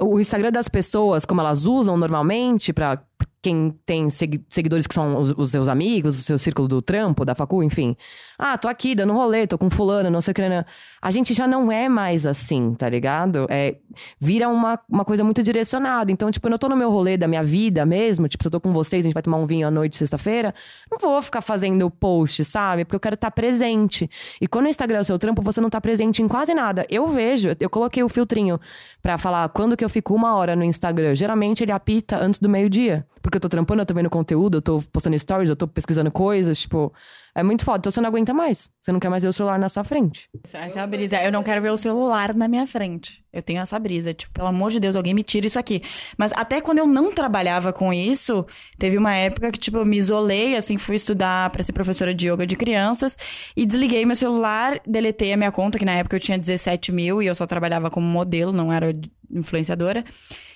o 0.00 0.20
Instagram 0.20 0.52
das 0.52 0.68
pessoas, 0.68 1.24
como 1.24 1.40
elas 1.40 1.66
usam 1.66 1.96
normalmente, 1.96 2.72
pra 2.72 3.00
quem 3.40 3.72
tem 3.86 4.10
segui- 4.10 4.44
seguidores 4.50 4.86
que 4.86 4.94
são 4.94 5.16
os, 5.20 5.30
os 5.36 5.50
seus 5.50 5.68
amigos, 5.68 6.18
o 6.18 6.22
seu 6.22 6.38
círculo 6.38 6.66
do 6.66 6.82
trampo, 6.82 7.24
da 7.24 7.34
facu, 7.34 7.62
enfim. 7.62 7.96
Ah, 8.38 8.58
tô 8.58 8.66
aqui 8.68 8.94
dando 8.94 9.12
rolê, 9.12 9.46
tô 9.46 9.56
com 9.56 9.70
fulano, 9.70 10.10
não 10.10 10.20
sei 10.20 10.32
o 10.32 10.34
que. 10.34 10.48
né? 10.48 10.64
A 11.00 11.10
gente 11.10 11.32
já 11.34 11.46
não 11.46 11.70
é 11.70 11.88
mais 11.88 12.26
assim, 12.26 12.74
tá 12.74 12.88
ligado? 12.88 13.46
É, 13.48 13.76
vira 14.20 14.48
uma, 14.48 14.78
uma 14.88 15.04
coisa 15.04 15.22
muito 15.22 15.42
direcionada. 15.42 16.10
Então, 16.10 16.30
tipo, 16.30 16.46
quando 16.46 16.54
eu 16.54 16.58
tô 16.58 16.68
no 16.68 16.76
meu 16.76 16.90
rolê 16.90 17.16
da 17.16 17.28
minha 17.28 17.44
vida 17.44 17.86
mesmo, 17.86 18.26
tipo, 18.28 18.42
se 18.42 18.48
eu 18.48 18.50
tô 18.52 18.60
com 18.60 18.72
vocês, 18.72 19.04
a 19.04 19.06
gente 19.06 19.14
vai 19.14 19.22
tomar 19.22 19.36
um 19.38 19.46
vinho 19.46 19.66
à 19.68 19.70
noite, 19.70 19.96
sexta-feira, 19.96 20.52
não 20.90 20.98
vou 20.98 21.20
ficar 21.22 21.40
fazendo 21.40 21.88
post, 21.90 22.44
sabe? 22.44 22.84
Porque 22.84 22.96
eu 22.96 23.00
quero 23.00 23.14
estar 23.14 23.30
presente. 23.30 24.10
E 24.40 24.48
quando 24.48 24.66
o 24.66 24.68
Instagram 24.68 24.98
é 24.98 25.00
o 25.02 25.04
seu 25.04 25.18
trampo, 25.18 25.42
você 25.42 25.60
não 25.60 25.70
tá 25.70 25.80
presente 25.80 26.22
em 26.22 26.28
quase 26.28 26.54
nada. 26.54 26.84
Eu 26.90 27.06
vejo, 27.06 27.50
eu 27.60 27.70
coloquei 27.70 28.02
o 28.02 28.08
filtrinho 28.08 28.58
pra 29.00 29.16
falar 29.16 29.48
quando 29.50 29.76
que 29.76 29.84
eu 29.84 29.88
fico 29.88 30.12
uma 30.14 30.34
hora 30.34 30.56
no 30.56 30.64
Instagram. 30.64 31.14
Geralmente 31.14 31.62
ele 31.62 31.72
apita 31.72 32.16
antes 32.22 32.40
do 32.40 32.48
meio-dia. 32.48 33.06
Porque 33.28 33.36
eu 33.36 33.40
tô 33.42 33.48
trampando, 33.50 33.82
eu 33.82 33.84
tô 33.84 33.92
vendo 33.92 34.08
conteúdo, 34.08 34.56
eu 34.56 34.62
tô 34.62 34.82
postando 34.90 35.18
stories, 35.18 35.50
eu 35.50 35.54
tô 35.54 35.68
pesquisando 35.68 36.10
coisas, 36.10 36.58
tipo, 36.60 36.90
é 37.34 37.42
muito 37.42 37.62
foda. 37.62 37.76
Então 37.76 37.92
você 37.92 38.00
não 38.00 38.08
aguenta 38.08 38.32
mais. 38.32 38.70
Você 38.80 38.90
não 38.90 38.98
quer 38.98 39.10
mais 39.10 39.22
ver 39.22 39.28
o 39.28 39.32
celular 39.34 39.58
na 39.58 39.68
sua 39.68 39.84
frente. 39.84 40.30
Essa 40.50 40.80
é 40.80 40.86
brisa. 40.86 41.22
Eu 41.22 41.30
não 41.30 41.42
quero 41.42 41.60
ver 41.60 41.70
o 41.70 41.76
celular 41.76 42.34
na 42.34 42.48
minha 42.48 42.66
frente. 42.66 43.22
Eu 43.30 43.42
tenho 43.42 43.60
essa 43.60 43.78
brisa. 43.78 44.14
Tipo, 44.14 44.32
pelo 44.32 44.48
amor 44.48 44.70
de 44.70 44.80
Deus, 44.80 44.96
alguém 44.96 45.12
me 45.12 45.22
tira 45.22 45.46
isso 45.46 45.58
aqui. 45.58 45.82
Mas 46.16 46.32
até 46.32 46.62
quando 46.62 46.78
eu 46.78 46.86
não 46.86 47.12
trabalhava 47.12 47.70
com 47.70 47.92
isso, 47.92 48.46
teve 48.78 48.96
uma 48.96 49.14
época 49.14 49.52
que, 49.52 49.58
tipo, 49.58 49.76
eu 49.76 49.84
me 49.84 49.98
isolei, 49.98 50.56
assim, 50.56 50.78
fui 50.78 50.96
estudar 50.96 51.50
pra 51.50 51.62
ser 51.62 51.74
professora 51.74 52.14
de 52.14 52.30
yoga 52.30 52.46
de 52.46 52.56
crianças 52.56 53.14
e 53.54 53.66
desliguei 53.66 54.06
meu 54.06 54.16
celular, 54.16 54.80
deletei 54.86 55.34
a 55.34 55.36
minha 55.36 55.52
conta, 55.52 55.78
que 55.78 55.84
na 55.84 55.92
época 55.92 56.16
eu 56.16 56.20
tinha 56.20 56.38
17 56.38 56.92
mil 56.92 57.20
e 57.20 57.26
eu 57.26 57.34
só 57.34 57.46
trabalhava 57.46 57.90
como 57.90 58.06
modelo, 58.06 58.52
não 58.54 58.72
era 58.72 58.98
influenciadora. 59.30 60.02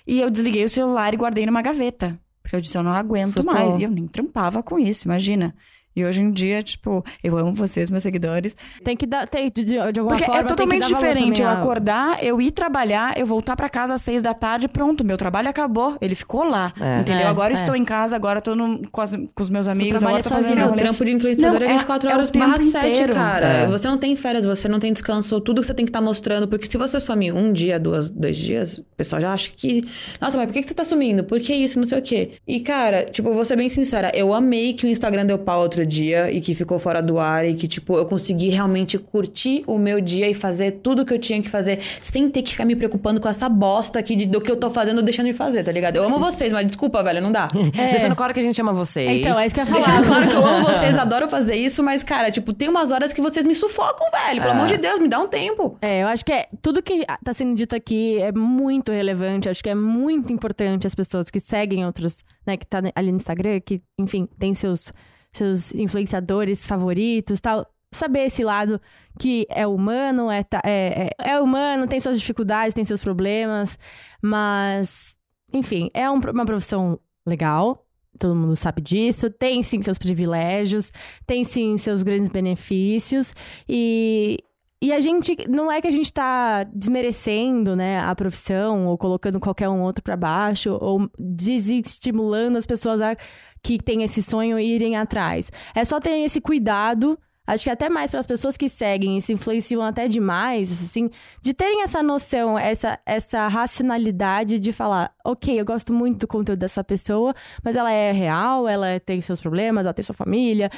E 0.06 0.22
eu 0.22 0.30
desliguei 0.30 0.64
o 0.64 0.70
celular 0.70 1.12
e 1.12 1.18
guardei 1.18 1.44
numa 1.44 1.60
gaveta. 1.60 2.18
Porque 2.52 2.56
eu 2.56 2.60
disse, 2.60 2.76
eu 2.76 2.82
não 2.82 2.92
aguento 2.92 3.42
mais. 3.46 3.80
E 3.80 3.84
eu 3.84 3.90
nem 3.90 4.06
trampava 4.06 4.62
com 4.62 4.78
isso, 4.78 5.06
imagina. 5.06 5.54
E 5.94 6.04
hoje 6.04 6.22
em 6.22 6.30
dia, 6.30 6.62
tipo, 6.62 7.04
eu 7.22 7.36
amo 7.36 7.52
vocês, 7.54 7.90
meus 7.90 8.02
seguidores. 8.02 8.56
Tem 8.84 8.96
que 8.96 9.06
dar. 9.06 9.26
Tem, 9.28 9.50
de, 9.50 9.64
de 9.64 9.78
alguma 9.78 10.08
Porque 10.08 10.24
forma. 10.24 10.40
é 10.40 10.44
totalmente 10.44 10.86
diferente 10.86 11.42
eu 11.42 11.48
acordar, 11.48 12.22
eu 12.24 12.40
ir 12.40 12.50
trabalhar, 12.50 13.16
eu 13.18 13.26
voltar 13.26 13.56
pra 13.56 13.68
casa 13.68 13.94
às 13.94 14.00
seis 14.02 14.22
da 14.22 14.34
tarde, 14.34 14.68
pronto, 14.68 15.04
meu 15.04 15.16
trabalho 15.16 15.48
acabou. 15.48 15.96
Ele 16.00 16.14
ficou 16.14 16.44
lá. 16.44 16.72
É. 16.80 17.00
Entendeu? 17.00 17.26
É, 17.26 17.28
agora 17.28 17.52
é. 17.52 17.54
estou 17.54 17.74
em 17.76 17.84
casa, 17.84 18.16
agora 18.16 18.38
estou 18.38 18.54
no- 18.56 18.88
com, 18.90 19.00
as- 19.00 19.12
com 19.14 19.42
os 19.42 19.50
meus 19.50 19.68
amigos, 19.68 20.02
agora 20.02 20.18
é 20.20 20.22
tô 20.22 20.28
sua 20.28 20.38
fazendo 20.38 20.58
É, 20.58 20.64
o 20.64 20.68
rolê. 20.68 20.78
trampo 20.78 21.04
de 21.04 21.12
influenciador 21.12 21.60
Não, 21.60 21.66
é 21.66 21.70
é- 21.70 21.76
24 21.78 22.08
é 22.08 22.12
horas 22.14 22.30
tempo 22.30 22.46
barra 22.46 22.58
7, 22.58 22.88
inteiro. 22.90 23.14
cara. 23.14 23.46
É. 23.46 23.66
Você 23.66 23.88
não 23.88 23.98
tem 23.98 24.16
férias, 24.16 24.44
você 24.44 24.68
não 24.68 24.78
tem 24.80 24.92
descanso, 24.92 25.40
tudo 25.40 25.60
que 25.60 25.66
você 25.66 25.74
tem 25.74 25.84
que 25.84 25.90
estar 25.90 26.00
mostrando. 26.00 26.48
Porque 26.48 26.66
se 26.70 26.76
você 26.78 26.98
some 27.00 27.30
um 27.32 27.52
dia, 27.52 27.78
duas, 27.78 28.10
dois 28.10 28.36
dias, 28.36 28.78
o 28.78 28.84
pessoal 28.96 29.20
já 29.20 29.32
acha 29.32 29.50
que. 29.56 29.84
Nossa, 30.20 30.36
mas 30.36 30.46
por 30.46 30.52
que 30.54 30.62
que 30.62 30.68
você 30.68 30.74
tá 30.74 30.84
sumindo? 30.84 31.24
Por 31.24 31.40
que 31.40 31.54
isso? 31.54 31.78
Não 31.78 31.86
sei 31.86 31.98
o 31.98 32.02
quê. 32.02 32.32
E, 32.46 32.60
cara, 32.60 33.04
tipo, 33.04 33.32
vou 33.32 33.44
ser 33.44 33.56
bem 33.56 33.68
sincera, 33.68 34.10
eu 34.14 34.32
amei 34.32 34.72
que 34.72 34.86
o 34.86 34.88
Instagram 34.88 35.26
deu 35.26 35.38
pau 35.38 35.60
outro 35.60 35.81
dia 35.86 36.30
e 36.30 36.40
que 36.40 36.54
ficou 36.54 36.78
fora 36.78 37.00
do 37.02 37.18
ar 37.18 37.46
e 37.46 37.54
que, 37.54 37.66
tipo, 37.68 37.96
eu 37.96 38.06
consegui 38.06 38.48
realmente 38.48 38.98
curtir 38.98 39.62
o 39.66 39.78
meu 39.78 40.00
dia 40.00 40.28
e 40.28 40.34
fazer 40.34 40.72
tudo 40.82 41.04
que 41.04 41.12
eu 41.12 41.18
tinha 41.18 41.40
que 41.42 41.48
fazer 41.48 41.78
sem 42.02 42.28
ter 42.30 42.42
que 42.42 42.52
ficar 42.52 42.64
me 42.64 42.74
preocupando 42.76 43.20
com 43.20 43.28
essa 43.28 43.48
bosta 43.48 43.98
aqui 43.98 44.14
de, 44.16 44.26
do 44.26 44.40
que 44.40 44.50
eu 44.50 44.56
tô 44.56 44.70
fazendo 44.70 44.98
ou 44.98 45.02
deixando 45.04 45.26
de 45.26 45.32
fazer, 45.32 45.62
tá 45.62 45.72
ligado? 45.72 45.96
Eu 45.96 46.04
amo 46.04 46.18
vocês, 46.18 46.52
mas 46.52 46.66
desculpa, 46.66 47.02
velho, 47.02 47.20
não 47.20 47.32
dá. 47.32 47.48
Deixando 47.90 48.16
claro 48.16 48.32
que 48.34 48.40
a 48.40 48.42
gente 48.42 48.60
ama 48.60 48.72
vocês. 48.72 49.20
Então, 49.20 49.38
é 49.38 49.46
isso 49.46 49.54
que 49.54 49.60
eu 49.60 49.64
ia 49.64 49.70
falar. 49.70 49.84
Deixando 49.84 50.06
claro 50.06 50.28
que 50.28 50.34
eu 50.36 50.46
amo 50.46 50.66
vocês, 50.72 50.98
adoro 50.98 51.28
fazer 51.28 51.56
isso, 51.56 51.82
mas, 51.82 52.02
cara, 52.02 52.30
tipo, 52.30 52.52
tem 52.52 52.68
umas 52.68 52.90
horas 52.92 53.12
que 53.12 53.20
vocês 53.20 53.46
me 53.46 53.54
sufocam, 53.54 54.06
velho. 54.10 54.40
Pelo 54.40 54.52
É. 54.54 54.56
amor 54.56 54.66
de 54.68 54.76
Deus, 54.78 54.98
me 54.98 55.08
dá 55.08 55.18
um 55.18 55.28
tempo. 55.28 55.76
É, 55.80 56.02
eu 56.02 56.06
acho 56.08 56.24
que 56.24 56.32
é, 56.32 56.46
tudo 56.60 56.82
que 56.82 57.04
tá 57.24 57.32
sendo 57.34 57.54
dito 57.54 57.74
aqui 57.74 58.18
é 58.18 58.32
muito 58.32 58.90
relevante. 58.92 59.48
Acho 59.48 59.62
que 59.62 59.70
é 59.70 59.74
muito 59.74 60.32
importante 60.32 60.86
as 60.86 60.94
pessoas 60.94 61.30
que 61.30 61.40
seguem 61.40 61.84
outros, 61.84 62.18
né, 62.46 62.56
que 62.56 62.66
tá 62.66 62.80
ali 62.94 63.10
no 63.10 63.16
Instagram, 63.16 63.60
que, 63.64 63.80
enfim, 63.98 64.28
tem 64.38 64.54
seus, 64.54 64.92
seus 65.32 65.72
influenciadores 65.74 66.66
favoritos 66.66 67.40
tal. 67.40 67.66
Saber 67.94 68.20
esse 68.26 68.42
lado 68.42 68.80
que 69.20 69.46
é 69.50 69.66
humano, 69.66 70.30
é, 70.30 70.40
é, 70.64 71.10
é, 71.20 71.32
é 71.32 71.40
humano, 71.40 71.86
tem 71.86 72.00
suas 72.00 72.18
dificuldades, 72.18 72.72
tem 72.72 72.84
seus 72.86 73.02
problemas, 73.02 73.78
mas, 74.22 75.14
enfim, 75.52 75.90
é 75.92 76.10
um- 76.10 76.18
uma 76.32 76.46
profissão 76.46 76.98
legal. 77.26 77.86
Todo 78.18 78.34
mundo 78.34 78.56
sabe 78.56 78.80
disso. 78.80 79.28
Tem 79.28 79.62
sim 79.62 79.82
seus 79.82 79.98
privilégios, 79.98 80.90
tem 81.26 81.44
sim 81.44 81.76
seus 81.76 82.02
grandes 82.02 82.30
benefícios. 82.30 83.34
E, 83.68 84.38
e 84.80 84.90
a 84.92 85.00
gente, 85.00 85.36
não 85.48 85.70
é 85.70 85.80
que 85.82 85.88
a 85.88 85.90
gente 85.90 86.10
tá 86.12 86.64
desmerecendo, 86.64 87.76
né, 87.76 88.00
a 88.00 88.14
profissão 88.14 88.86
ou 88.86 88.96
colocando 88.96 89.38
qualquer 89.40 89.68
um 89.68 89.82
outro 89.82 90.02
pra 90.02 90.16
baixo 90.16 90.78
ou 90.80 91.10
desestimulando 91.18 92.56
as 92.58 92.66
pessoas 92.66 93.00
a, 93.00 93.16
que 93.62 93.78
têm 93.78 94.02
esse 94.02 94.22
sonho 94.22 94.58
irem 94.58 94.96
atrás. 94.96 95.50
É 95.74 95.84
só 95.84 96.00
ter 96.00 96.18
esse 96.18 96.40
cuidado, 96.40 97.18
acho 97.46 97.64
que 97.64 97.70
até 97.70 97.88
mais 97.88 98.10
para 98.10 98.20
as 98.20 98.26
pessoas 98.26 98.56
que 98.56 98.68
seguem 98.68 99.16
e 99.16 99.22
se 99.22 99.32
influenciam 99.32 99.82
até 99.82 100.08
demais, 100.08 100.70
assim, 100.72 101.08
de 101.40 101.54
terem 101.54 101.82
essa 101.82 102.02
noção, 102.02 102.58
essa, 102.58 102.98
essa 103.06 103.46
racionalidade 103.48 104.58
de 104.58 104.72
falar, 104.72 105.14
ok, 105.24 105.60
eu 105.60 105.64
gosto 105.64 105.92
muito 105.92 106.20
do 106.20 106.26
conteúdo 106.26 106.58
dessa 106.58 106.82
pessoa, 106.82 107.34
mas 107.62 107.76
ela 107.76 107.92
é 107.92 108.10
real, 108.10 108.68
ela 108.68 108.98
tem 108.98 109.20
seus 109.20 109.40
problemas, 109.40 109.84
ela 109.84 109.94
tem 109.94 110.02
sua 110.02 110.14
família, 110.14 110.70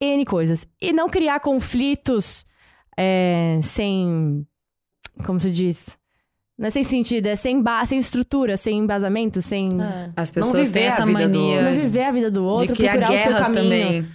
N 0.00 0.24
coisas. 0.24 0.66
E 0.80 0.92
não 0.92 1.08
criar 1.08 1.40
conflitos 1.40 2.44
é, 2.96 3.58
sem. 3.62 4.46
Como 5.24 5.40
se 5.40 5.50
diz? 5.50 5.98
Não 6.58 6.68
é 6.68 6.70
sem 6.70 6.82
sentido, 6.82 7.26
é 7.26 7.36
sem, 7.36 7.60
ba 7.60 7.84
sem 7.84 7.98
estrutura, 7.98 8.56
sem 8.56 8.78
embasamento, 8.78 9.42
sem. 9.42 9.70
As 10.16 10.30
Não 10.30 10.42
pessoas 10.42 10.68
viver 10.68 10.72
têm 10.80 10.88
a 10.88 10.92
essa 10.92 11.04
vida 11.06 11.28
do 11.28 11.38
mania 11.38 11.62
Não 11.62 11.72
viver 11.72 12.02
a 12.04 12.12
vida 12.12 12.30
do 12.30 12.44
outro, 12.44 12.68
de 12.68 12.72
criar 12.74 12.92
procurar 12.96 13.14
o 13.14 13.16
seu 13.22 13.26
guerras 13.32 13.46
caminho. 13.48 13.62
também. 13.64 14.08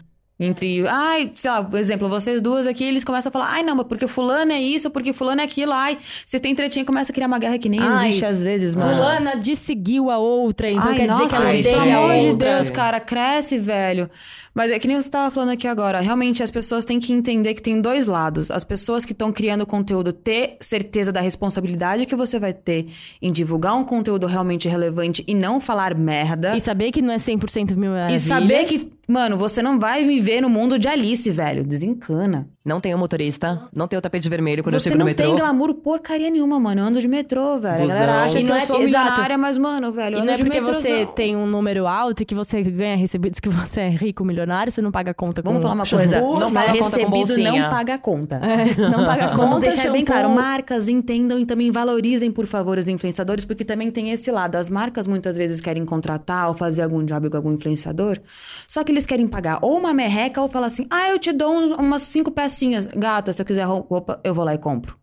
Entre, 0.44 0.88
ai, 0.88 1.32
sei 1.36 1.52
lá, 1.52 1.64
por 1.64 1.80
exemplo, 1.80 2.10
vocês 2.10 2.42
duas 2.42 2.66
aqui, 2.66 2.84
eles 2.84 3.04
começam 3.04 3.30
a 3.30 3.32
falar, 3.32 3.52
ai, 3.52 3.62
não, 3.62 3.76
mas 3.76 3.86
porque 3.86 4.08
fulano 4.08 4.52
é 4.52 4.60
isso, 4.60 4.90
porque 4.90 5.14
fulano 5.14 5.40
é 5.40 5.44
aquilo, 5.44 5.72
ai, 5.72 6.00
vocês 6.26 6.42
têm 6.42 6.56
tretinha, 6.56 6.84
começa 6.84 7.12
a 7.12 7.14
criar 7.14 7.28
uma 7.28 7.38
guerra 7.38 7.60
que 7.60 7.70
nem 7.70 7.80
Ai, 7.80 8.08
existe 8.08 8.26
às 8.26 8.42
vezes, 8.42 8.74
mano. 8.74 8.96
Fulana 8.96 9.36
desseguiu 9.36 10.10
a 10.10 10.18
outra, 10.18 10.68
então 10.68 10.90
Ai, 10.90 10.96
quer 10.96 11.08
nossa, 11.08 11.24
dizer 11.24 11.36
que 11.36 11.42
ela 11.42 11.50
gente, 11.52 11.64
pelo 11.70 11.82
amor 11.82 12.20
de. 12.20 12.34
Deus, 12.34 12.70
cara, 12.72 13.00
cresce, 13.00 13.60
velho. 13.60 14.10
Mas 14.54 14.70
é 14.70 14.78
que 14.78 14.88
nem 14.88 15.00
você 15.00 15.10
tava 15.10 15.32
falando 15.32 15.52
aqui 15.52 15.66
agora. 15.66 16.02
Realmente, 16.02 16.44
as 16.44 16.52
pessoas 16.52 16.84
têm 16.84 17.00
que 17.00 17.14
entender 17.14 17.54
que 17.54 17.62
tem 17.62 17.80
dois 17.80 18.06
lados. 18.06 18.52
As 18.52 18.66
pessoas 18.66 19.06
que 19.06 19.14
estão 19.14 19.32
criando 19.32 19.66
conteúdo 19.66 20.12
ter 20.12 20.58
certeza 20.60 21.12
da 21.12 21.22
responsabilidade 21.22 22.06
que 22.06 22.16
você 22.16 22.38
vai 22.38 22.54
ter 22.54 22.88
em 23.22 23.32
divulgar 23.32 23.76
um 23.76 23.86
conteúdo 23.86 24.28
realmente 24.28 24.68
relevante 24.68 25.24
e 25.26 25.34
não 25.34 25.62
falar 25.62 25.96
merda. 25.96 26.56
E 26.58 26.60
saber 26.60 26.92
que 26.92 27.02
não 27.02 27.14
é 27.14 27.18
100% 27.18 27.76
mil 27.78 27.92
E 28.10 28.20
saber 28.20 28.66
que, 28.66 28.92
mano, 29.08 29.38
você 29.38 29.62
não 29.62 29.80
vai 29.80 30.04
viver 30.32 30.42
no 30.42 30.50
mundo 30.50 30.80
de 30.80 30.88
Alice, 30.88 31.30
velho. 31.30 31.64
Desencana. 31.64 32.48
Não 32.64 32.80
tem 32.80 32.94
o 32.94 32.98
motorista, 32.98 33.68
não 33.74 33.88
tem 33.88 33.98
o 33.98 34.02
tapete 34.04 34.30
vermelho 34.30 34.62
quando 34.62 34.76
eu 34.76 34.80
você 34.80 34.90
chego 34.90 35.00
no 35.00 35.00
não 35.00 35.06
metrô. 35.08 35.26
tem 35.26 35.36
glamour 35.36 35.74
porcaria 35.74 36.30
nenhuma, 36.30 36.60
mano. 36.60 36.82
Eu 36.82 36.86
ando 36.86 37.02
de 37.02 37.08
metrô, 37.08 37.58
velho. 37.60 37.86
A 37.86 37.88
galera 37.88 38.12
Busão. 38.12 38.26
acha 38.26 38.40
E 38.40 38.44
que 38.44 38.50
não 38.50 38.56
eu 38.56 38.62
é- 38.62 38.66
sou 38.68 38.76
exato. 38.84 39.04
milionária, 39.06 39.38
mas, 39.40 39.58
mano, 39.58 39.92
velho, 39.92 40.14
eu 40.14 40.20
E 40.20 40.22
ando 40.22 40.28
não 40.28 40.34
é 40.34 40.38
porque 40.38 40.50
metrôzão. 40.62 40.82
você 40.82 41.06
tem 41.08 41.36
um 41.36 41.48
número 41.48 41.88
alto 41.88 42.22
e 42.22 42.26
que 42.26 42.36
você 42.36 42.62
ganha 42.62 42.96
recebidos 42.96 43.40
que 43.40 43.50
você 43.50 43.80
é 43.82 43.90
rico, 43.90 44.24
milionário, 44.24 44.72
você 44.72 44.80
não 44.80 44.92
paga 44.92 45.12
conta 45.12 45.42
com 45.42 45.50
Vamos 45.50 45.64
falar 45.64 45.74
uma 45.74 45.86
shampoo, 45.86 46.06
coisa. 46.12 46.22
Não 46.40 46.52
né? 46.52 46.54
paga 46.54 46.72
conta 46.78 46.84
com 46.84 46.86
Recebido 47.10 47.10
bolsinha. 47.28 47.52
não 47.64 47.70
paga 47.72 47.98
conta. 47.98 48.36
É, 48.36 48.90
não 48.90 49.06
paga 49.08 49.28
conta, 49.30 49.38
Vamos 49.38 49.60
deixar 49.60 49.90
bem 49.92 50.02
shampoo. 50.02 50.14
claro, 50.14 50.30
marcas 50.30 50.88
entendam 50.88 51.40
e 51.40 51.46
também 51.48 51.72
valorizem, 51.72 52.32
por 52.32 52.46
favor, 52.46 52.78
os 52.78 52.88
influenciadores, 52.88 53.44
porque 53.44 53.66
também 53.66 53.90
tem 53.90 54.12
esse 54.12 54.30
lado. 54.30 54.56
As 54.58 54.70
marcas 54.70 55.08
muitas 55.08 55.36
vezes 55.36 55.60
querem 55.62 55.84
contratar 55.84 56.48
ou 56.50 56.54
fazer 56.54 56.84
algum 56.84 57.04
job 57.04 57.28
com 57.28 57.38
algum 57.38 57.54
influenciador, 57.54 58.20
só 58.68 58.84
que 58.84 58.92
eles 58.92 59.08
querem 59.08 59.28
pagar 59.28 59.58
ou 59.64 59.80
uma 59.80 59.96
merreca 59.96 60.40
ou 60.40 60.48
falar 60.48 60.68
assim, 60.68 60.86
ah, 60.92 61.10
eu 61.10 61.18
te 61.18 61.32
dou 61.34 61.76
umas 61.78 62.04
cinco 62.04 62.30
pecinhas. 62.52 62.88
Gata, 62.88 63.32
se 63.34 63.42
eu 63.42 63.46
quiser 63.46 63.64
roupa, 63.64 64.20
eu 64.24 64.34
vou 64.34 64.44
lá 64.46 64.54
e 64.54 64.58
compro. 64.58 65.00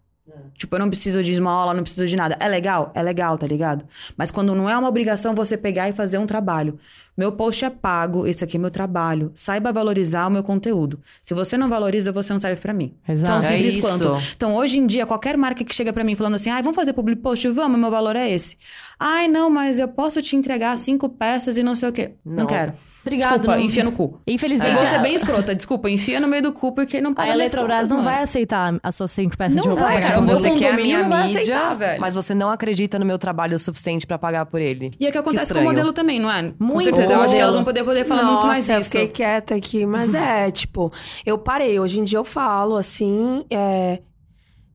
Tipo, 0.57 0.75
eu 0.77 0.81
não 0.81 0.89
preciso 0.91 1.23
de 1.23 1.33
esmola, 1.33 1.73
não 1.73 1.83
preciso 1.83 2.07
de 2.07 2.17
nada. 2.17 2.37
É 2.41 2.49
legal? 2.49 2.91
É 2.95 3.03
legal, 3.03 3.37
tá 3.39 3.47
ligado? 3.47 3.85
Mas 4.17 4.31
quando 4.31 4.55
não 4.55 4.69
é 4.69 4.77
uma 4.77 4.89
obrigação 4.89 5.35
você 5.35 5.57
pegar 5.57 5.89
e 5.89 5.93
fazer 5.93 6.19
um 6.19 6.27
trabalho. 6.27 6.79
Meu 7.17 7.33
post 7.33 7.65
é 7.65 7.71
pago, 7.71 8.27
esse 8.27 8.43
aqui 8.45 8.57
é 8.57 8.61
meu 8.61 8.71
trabalho. 8.71 9.31
Saiba 9.35 9.73
valorizar 9.73 10.27
o 10.27 10.31
meu 10.31 10.43
conteúdo. 10.43 11.01
Se 11.23 11.33
você 11.35 11.57
não 11.57 11.69
valoriza, 11.69 12.13
você 12.13 12.33
não 12.33 12.41
serve 12.41 12.61
pra 12.61 12.73
mim. 12.73 12.95
Exato. 13.09 13.31
Tão 13.31 13.39
É 13.39 13.43
simples 13.43 13.75
isso. 13.77 13.87
quanto. 13.87 14.23
Então, 14.37 14.55
hoje 14.57 14.79
em 14.79 14.87
dia, 14.87 15.07
qualquer 15.07 15.37
marca 15.37 15.65
que 15.65 15.75
chega 15.75 15.93
pra 15.93 16.05
mim 16.05 16.15
falando 16.15 16.35
assim, 16.35 16.51
ai, 16.51 16.63
vamos 16.63 16.77
fazer 16.77 16.93
public 16.93 17.21
post? 17.23 17.49
Vamos, 17.49 17.79
meu 17.79 17.91
valor 17.91 18.15
é 18.17 18.29
esse. 18.31 18.57
Ai, 18.99 19.27
não, 19.29 19.49
mas 19.51 19.79
eu 19.79 19.89
posso 19.89 20.21
te 20.23 20.37
entregar 20.37 20.77
cinco 20.77 21.09
peças 21.09 21.57
e 21.57 21.63
não 21.63 21.75
sei 21.75 21.89
o 21.89 21.93
quê. 21.93 22.15
Não, 22.25 22.37
Não. 22.39 22.47
quero. 22.47 22.73
Obrigado. 23.03 23.31
Desculpa, 23.39 23.57
não- 23.57 23.65
enfia 23.65 23.85
no 23.85 23.93
cu. 23.93 24.21
Infelizmente, 24.27 24.73
Eu 24.73 24.77
vou 24.79 24.87
ser 24.87 24.97
a- 24.97 24.99
bem 24.99 25.15
escrota. 25.15 25.55
Desculpa, 25.55 25.89
enfia 25.89 26.21
no 26.21 26.29
meio 26.29 26.43
do 26.43 26.53
cu 26.53 26.73
porque 26.75 27.01
não 27.01 27.13
a 27.13 27.15
paga 27.15 27.33
minhas 27.35 27.53
Eletrobras 27.53 27.89
não 27.89 27.99
mano. 27.99 28.09
vai 28.11 28.23
aceitar 28.23 28.79
as 28.83 28.95
suas 28.95 29.11
cinco 29.13 29.37
peças 29.37 29.55
Não 29.57 29.63
de 29.63 29.69
roupa. 29.69 29.85
vai, 29.85 30.03
cara, 30.03 30.21
Você 30.21 30.51
quer 30.51 30.67
a 30.69 30.71
condomínio 30.71 30.77
minha 30.85 31.03
não 31.03 31.09
vai 31.09 31.23
mídia, 31.27 31.41
aceitar, 31.41 31.75
velho. 31.75 32.01
mas 32.01 32.15
você 32.15 32.35
não 32.35 32.51
acredita 32.51 32.99
no 32.99 33.07
meu 33.07 33.19
trabalho 33.19 33.57
o 33.57 33.59
suficiente 33.59 34.07
pra 34.07 34.19
pagar 34.19 34.45
por 34.47 34.61
ele. 34.61 34.93
E 35.01 35.07
é 35.07 35.09
o 35.09 35.13
que 35.13 35.19
acontece 35.19 35.55
com 35.55 35.61
o 35.61 35.65
modelo 35.65 35.93
também, 35.93 36.19
não 36.21 36.31
é? 36.31 36.43
Com 36.51 36.65
Muito. 36.65 36.85
certeza. 36.85 37.13
Eu 37.13 37.23
acho 37.23 37.35
que 37.35 37.41
elas 37.41 37.55
vão 37.55 37.65
poder, 37.65 37.85
poder 37.85 38.05
falar 38.05 38.25
muito 38.25 38.47
mais 38.47 38.59
Nossa, 38.69 38.73
eu 38.75 38.81
isso. 38.81 38.91
fiquei 38.91 39.09
quieta 39.09 39.55
aqui, 39.55 39.87
mas 39.87 40.13
é, 40.15 40.51
tipo, 40.51 40.93
eu 41.25 41.39
parei. 41.39 41.81
Hoje 41.81 42.01
em 42.01 42.05
dia 42.05 42.19
eu 42.19 42.25
falo 42.25 42.77
assim, 42.77 43.45
é. 43.51 44.01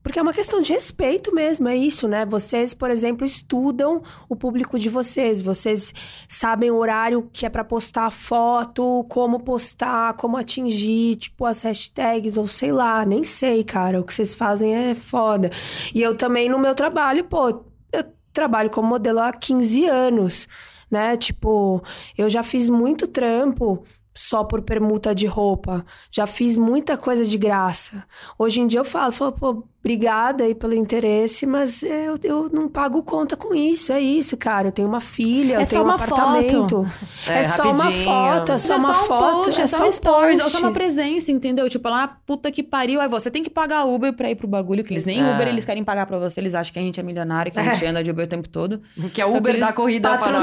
Porque 0.04 0.18
é 0.18 0.22
uma 0.22 0.34
questão 0.34 0.60
de 0.60 0.70
respeito 0.70 1.34
mesmo, 1.34 1.66
é 1.66 1.74
isso, 1.74 2.06
né? 2.06 2.26
Vocês, 2.26 2.74
por 2.74 2.90
exemplo, 2.90 3.24
estudam 3.24 4.02
o 4.28 4.36
público 4.36 4.78
de 4.78 4.90
vocês. 4.90 5.40
Vocês 5.40 5.94
sabem 6.28 6.70
o 6.70 6.76
horário 6.76 7.30
que 7.32 7.46
é 7.46 7.48
pra 7.48 7.64
postar 7.64 8.10
foto, 8.10 9.06
como 9.08 9.40
postar, 9.40 10.12
como 10.12 10.36
atingir, 10.36 11.16
tipo, 11.16 11.46
as 11.46 11.62
hashtags, 11.62 12.36
ou 12.36 12.46
sei 12.46 12.70
lá, 12.70 13.06
nem 13.06 13.24
sei, 13.24 13.64
cara. 13.64 13.98
O 13.98 14.04
que 14.04 14.12
vocês 14.12 14.34
fazem 14.34 14.74
é 14.74 14.94
foda. 14.94 15.50
E 15.94 16.02
eu 16.02 16.14
também, 16.14 16.50
no 16.50 16.58
meu 16.58 16.74
trabalho, 16.74 17.24
pô, 17.24 17.64
eu 17.90 18.04
trabalho 18.30 18.68
como 18.68 18.86
modelo 18.86 19.20
há 19.20 19.32
15 19.32 19.86
anos, 19.86 20.46
né? 20.90 21.16
Tipo, 21.16 21.82
eu 22.18 22.28
já 22.28 22.42
fiz 22.42 22.68
muito 22.68 23.06
trampo 23.06 23.82
só 24.14 24.44
por 24.44 24.62
permuta 24.62 25.14
de 25.14 25.26
roupa. 25.26 25.84
Já 26.10 26.26
fiz 26.26 26.56
muita 26.56 26.96
coisa 26.96 27.24
de 27.24 27.36
graça. 27.36 28.04
Hoje 28.38 28.60
em 28.60 28.66
dia 28.66 28.80
eu 28.80 28.84
falo, 28.84 29.10
falo 29.12 29.32
pô, 29.32 29.64
obrigada 29.80 30.44
aí 30.44 30.54
pelo 30.54 30.72
interesse, 30.72 31.44
mas 31.44 31.82
eu, 31.82 32.18
eu 32.22 32.48
não 32.50 32.68
pago 32.68 33.02
conta 33.02 33.36
com 33.36 33.54
isso. 33.54 33.92
É 33.92 34.00
isso, 34.00 34.36
cara. 34.36 34.68
Eu 34.68 34.72
tenho 34.72 34.88
uma 34.88 35.00
filha, 35.00 35.56
É 35.56 35.62
eu 35.62 35.66
tenho 35.66 35.82
um 35.82 35.84
uma 35.84 35.94
apartamento. 35.96 36.86
É, 37.26 37.40
É, 37.40 37.42
só 37.42 37.64
uma 37.70 37.90
foto, 37.90 38.52
é 38.52 38.58
só 38.58 38.74
é 38.74 38.76
uma 38.78 38.94
só 38.94 39.02
um 39.02 39.06
foto, 39.06 39.44
post, 39.44 39.60
é 39.60 39.66
só 39.66 39.86
um 39.86 39.90
stories, 39.90 40.38
é 40.38 40.42
só 40.42 40.50
post. 40.50 40.62
uma 40.62 40.72
presença, 40.72 41.30
entendeu? 41.32 41.68
Tipo, 41.68 41.88
lá 41.88 41.98
na 41.98 42.08
puta 42.08 42.50
que 42.50 42.62
pariu, 42.62 43.00
aí 43.00 43.08
você 43.08 43.30
tem 43.30 43.42
que 43.42 43.50
pagar 43.50 43.84
Uber 43.84 44.12
pra 44.14 44.30
ir 44.30 44.36
pro 44.36 44.46
bagulho, 44.48 44.82
que 44.84 44.92
eles 44.94 45.04
nem 45.04 45.20
É. 45.20 45.34
Uber 45.34 45.48
eles 45.48 45.64
querem 45.64 45.84
pagar 45.84 46.06
pra 46.06 46.18
você, 46.18 46.40
eles 46.40 46.54
acham 46.54 46.72
que 46.72 46.78
a 46.78 46.82
gente 46.82 46.98
é 46.98 47.02
milionário, 47.02 47.52
que 47.52 47.58
a 47.58 47.62
gente 47.62 47.84
anda 47.84 48.02
de 48.02 48.10
Uber 48.10 48.24
o 48.24 48.28
tempo 48.28 48.48
todo. 48.48 48.80
Que 49.12 49.20
é 49.20 49.26
Uber 49.26 49.58
da 49.60 49.72
corrida 49.72 50.16
para 50.18 50.32
nós. 50.32 50.42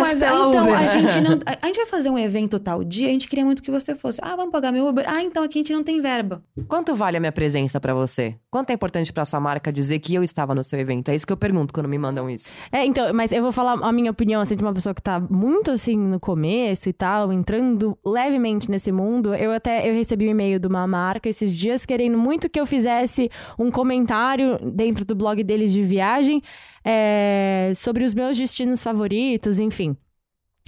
mas 0.00 0.18
pela 0.18 0.48
então, 0.48 0.62
Uber. 0.64 0.78
a 0.78 0.86
gente 0.86 1.20
não. 1.20 1.32
A, 1.44 1.58
a 1.62 1.66
gente 1.66 1.76
vai 1.76 1.86
fazer 1.86 2.08
um 2.10 2.18
evento 2.18 2.58
tal 2.58 2.82
dia, 2.82 3.07
a 3.08 3.12
gente 3.12 3.28
queria 3.28 3.44
muito 3.44 3.62
que 3.62 3.70
você 3.70 3.94
fosse. 3.94 4.18
Ah, 4.22 4.36
vamos 4.36 4.52
pagar 4.52 4.72
meu 4.72 4.86
Uber? 4.86 5.04
Ah, 5.08 5.22
então 5.22 5.42
aqui 5.42 5.58
a 5.58 5.60
gente 5.60 5.72
não 5.72 5.82
tem 5.82 6.00
verba. 6.00 6.42
Quanto 6.66 6.94
vale 6.94 7.16
a 7.16 7.20
minha 7.20 7.32
presença 7.32 7.80
pra 7.80 7.94
você? 7.94 8.36
Quanto 8.50 8.70
é 8.70 8.74
importante 8.74 9.12
pra 9.12 9.24
sua 9.24 9.40
marca 9.40 9.72
dizer 9.72 9.98
que 9.98 10.14
eu 10.14 10.22
estava 10.22 10.54
no 10.54 10.62
seu 10.62 10.78
evento? 10.78 11.10
É 11.10 11.14
isso 11.14 11.26
que 11.26 11.32
eu 11.32 11.36
pergunto 11.36 11.72
quando 11.72 11.88
me 11.88 11.98
mandam 11.98 12.28
isso. 12.28 12.54
É, 12.70 12.84
então, 12.84 13.12
mas 13.12 13.32
eu 13.32 13.42
vou 13.42 13.52
falar 13.52 13.72
a 13.82 13.92
minha 13.92 14.10
opinião, 14.10 14.40
assim, 14.40 14.56
de 14.56 14.62
uma 14.62 14.72
pessoa 14.72 14.94
que 14.94 15.02
tá 15.02 15.20
muito, 15.20 15.70
assim, 15.70 15.96
no 15.96 16.20
começo 16.20 16.88
e 16.88 16.92
tal, 16.92 17.32
entrando 17.32 17.96
levemente 18.04 18.70
nesse 18.70 18.92
mundo. 18.92 19.34
Eu 19.34 19.52
até, 19.52 19.88
eu 19.88 19.94
recebi 19.94 20.26
um 20.26 20.30
e-mail 20.30 20.58
de 20.58 20.66
uma 20.66 20.86
marca 20.86 21.28
esses 21.28 21.56
dias 21.56 21.86
querendo 21.86 22.18
muito 22.18 22.48
que 22.48 22.60
eu 22.60 22.66
fizesse 22.66 23.30
um 23.58 23.70
comentário 23.70 24.58
dentro 24.72 25.04
do 25.04 25.14
blog 25.14 25.42
deles 25.42 25.72
de 25.72 25.82
viagem 25.82 26.42
é, 26.84 27.72
sobre 27.74 28.04
os 28.04 28.14
meus 28.14 28.36
destinos 28.36 28.82
favoritos, 28.82 29.58
enfim. 29.58 29.96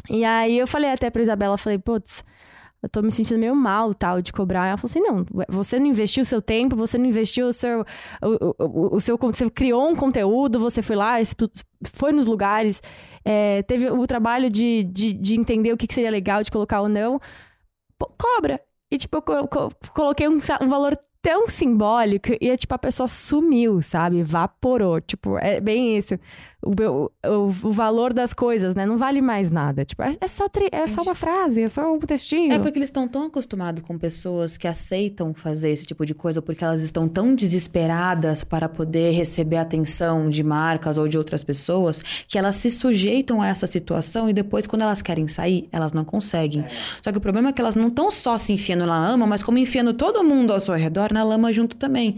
E 0.09 0.25
aí 0.25 0.59
eu 0.59 0.67
falei 0.67 0.91
até 0.91 1.11
pra 1.11 1.23
Isabela, 1.23 1.59
falei, 1.59 1.79
putz, 1.79 2.25
eu 2.83 2.89
tô 2.89 3.03
me 3.03 3.11
sentindo 3.11 3.39
meio 3.39 3.55
mal, 3.55 3.93
tal, 3.93 4.23
de 4.23 4.33
cobrar. 4.33 4.69
Ela 4.69 4.77
falou 4.77 4.91
assim, 4.91 5.01
não, 5.01 5.27
você 5.49 5.79
não 5.79 5.87
investiu 5.87 6.23
o 6.23 6.25
seu 6.25 6.41
tempo, 6.41 6.75
você 6.77 6.97
não 6.97 7.07
investiu 7.07 7.49
o 7.49 7.53
seu... 7.53 7.85
O, 8.23 8.65
o, 8.65 8.97
o 8.97 9.01
seu 9.01 9.19
você 9.19 9.51
criou 9.51 9.89
um 9.89 9.95
conteúdo, 9.95 10.59
você 10.59 10.81
foi 10.83 10.97
lá, 10.97 11.17
foi 11.95 12.13
nos 12.13 12.27
lugares, 12.27 12.83
é, 13.25 13.63
teve 13.63 13.91
o 13.91 14.07
trabalho 14.07 14.49
de, 14.49 14.85
de, 14.85 15.13
de 15.13 15.39
entender 15.39 15.73
o 15.73 15.77
que, 15.77 15.93
seria 15.93 16.11
legal 16.11 16.43
de 16.43 16.51
colocar 16.51 16.81
ou 16.81 16.89
não. 16.89 17.21
Pô, 17.99 18.11
cobra! 18.19 18.61
E, 18.91 18.97
tipo, 18.99 19.17
eu 19.17 19.23
co- 19.23 19.49
co- 19.49 19.69
coloquei 19.95 20.29
um, 20.29 20.39
um 20.63 20.69
valor 20.69 20.99
tão 21.23 21.47
simbólico 21.49 22.29
e, 22.41 22.57
tipo, 22.57 22.75
a 22.75 22.79
pessoa 22.79 23.07
sumiu, 23.07 23.83
sabe? 23.83 24.19
Evaporou. 24.19 25.01
Tipo, 25.01 25.37
é 25.39 25.61
bem 25.61 25.97
isso. 25.97 26.19
O, 26.63 26.75
meu- 26.79 27.11
o, 27.25 27.47
o 27.69 27.73
valor 27.73 28.13
das 28.13 28.35
coisas, 28.35 28.75
né? 28.75 28.85
Não 28.85 28.99
vale 28.99 29.23
mais 29.23 29.51
nada. 29.51 29.85
Tipo, 29.85 30.03
é, 30.03 30.15
é 30.21 30.29
só, 30.29 30.49
tre- 30.49 30.69
é 30.71 30.87
só 30.87 31.01
uma 31.03 31.15
frase, 31.15 31.63
é 31.63 31.69
só 31.69 31.93
um 31.95 31.99
textinho. 31.99 32.53
É 32.53 32.59
porque 32.59 32.79
eles 32.79 32.89
estão 32.89 33.09
tão 33.09 33.25
acostumados 33.25 33.83
com 33.83 33.97
pessoas 33.99 34.59
que 34.59 34.69
aceitam 34.69 35.33
fazer 35.33 35.71
esse 35.71 35.87
tipo 35.87 36.05
de 36.05 36.15
coisa 36.15 36.43
porque 36.43 36.63
elas 36.63 36.83
estão 36.83 37.09
tão 37.09 37.35
desesperadas 37.35 38.45
para 38.45 38.69
poder 38.69 39.13
receber 39.13 39.57
atenção 39.57 40.29
de 40.29 40.43
marcas 40.43 40.99
ou 40.99 41.09
de 41.09 41.17
outras 41.17 41.43
pessoas 41.43 42.03
que 42.29 42.39
elas 42.39 42.57
se 42.57 42.71
sujeitam 42.71 43.41
a 43.41 43.49
essa 43.49 43.67
situação 43.67 44.29
e 44.29 44.33
depois, 44.33 44.67
quando 44.67 44.83
elas 44.83 45.01
querem 45.01 45.27
sair, 45.29 45.69
elas 45.73 45.93
não 45.93 46.05
conseguem. 46.05 46.65
Só 47.03 47.11
que 47.11 47.19
o 47.19 47.21
problema 47.21 47.49
é 47.49 47.53
que 47.53 47.61
elas 47.61 47.75
não 47.75 47.89
estão 47.89 48.11
só 48.11 48.37
se 48.37 48.53
enfiando 48.53 48.85
na 48.85 49.01
lama, 49.01 49.27
mas 49.27 49.43
como 49.43 49.57
enfiando 49.59 49.95
todo 49.95 50.23
mundo 50.23 50.53
ao 50.53 50.61
seu 50.61 50.75
redor 50.75 51.13
na 51.13 51.23
lama 51.25 51.53
junto 51.53 51.77
também. 51.77 52.17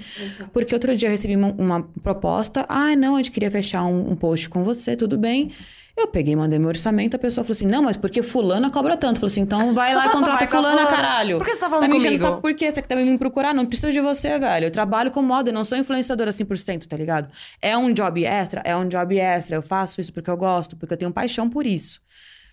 Porque 0.52 0.74
outro 0.74 0.96
dia 0.96 1.08
eu 1.08 1.12
recebi 1.12 1.36
uma, 1.36 1.52
uma 1.56 1.82
proposta, 2.02 2.66
ah, 2.68 2.96
não, 2.96 3.14
a 3.14 3.18
gente 3.18 3.30
queria 3.30 3.50
fechar 3.50 3.84
um, 3.84 4.10
um 4.10 4.16
post 4.16 4.31
com 4.46 4.64
você, 4.64 4.96
tudo 4.96 5.16
bem. 5.18 5.50
Eu 5.94 6.06
peguei, 6.06 6.34
mandei 6.34 6.58
meu 6.58 6.68
orçamento, 6.68 7.14
a 7.14 7.18
pessoa 7.18 7.44
falou 7.44 7.54
assim: 7.54 7.66
não, 7.66 7.82
mas 7.82 7.98
porque 7.98 8.22
fulana 8.22 8.70
cobra 8.70 8.96
tanto. 8.96 9.16
Eu 9.16 9.20
falei 9.20 9.32
assim: 9.32 9.40
então 9.42 9.74
vai 9.74 9.94
lá 9.94 10.06
e 10.06 10.08
contrata 10.10 10.46
fulana, 10.46 10.86
caralho. 10.86 11.36
Por 11.36 11.44
que 11.46 11.52
você 11.52 11.60
tá 11.60 11.68
falando 11.68 11.88
Tá 11.90 11.94
me 11.94 12.02
comigo? 12.02 12.22
saco 12.24 12.40
por 12.40 12.54
quê? 12.54 12.70
Você 12.70 12.80
que 12.80 12.88
tá 12.88 12.96
me 12.96 13.18
procurar? 13.18 13.52
Não 13.52 13.66
preciso 13.66 13.92
de 13.92 14.00
você, 14.00 14.38
velho. 14.38 14.66
Eu 14.66 14.70
trabalho 14.70 15.10
com 15.10 15.20
moda, 15.20 15.50
eu 15.50 15.54
não 15.54 15.64
sou 15.64 15.76
influenciadora 15.76 16.30
100%, 16.30 16.86
tá 16.86 16.96
ligado? 16.96 17.30
É 17.60 17.76
um 17.76 17.92
job 17.92 18.24
extra? 18.24 18.62
É 18.64 18.74
um 18.74 18.88
job 18.88 19.18
extra. 19.18 19.56
Eu 19.56 19.62
faço 19.62 20.00
isso 20.00 20.12
porque 20.14 20.30
eu 20.30 20.36
gosto, 20.36 20.76
porque 20.76 20.94
eu 20.94 20.98
tenho 20.98 21.12
paixão 21.12 21.50
por 21.50 21.66
isso. 21.66 22.00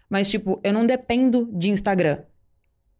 Mas, 0.09 0.30
tipo, 0.30 0.59
eu 0.61 0.73
não 0.73 0.86
dependo 0.86 1.49
de 1.53 1.69
Instagram. 1.69 2.17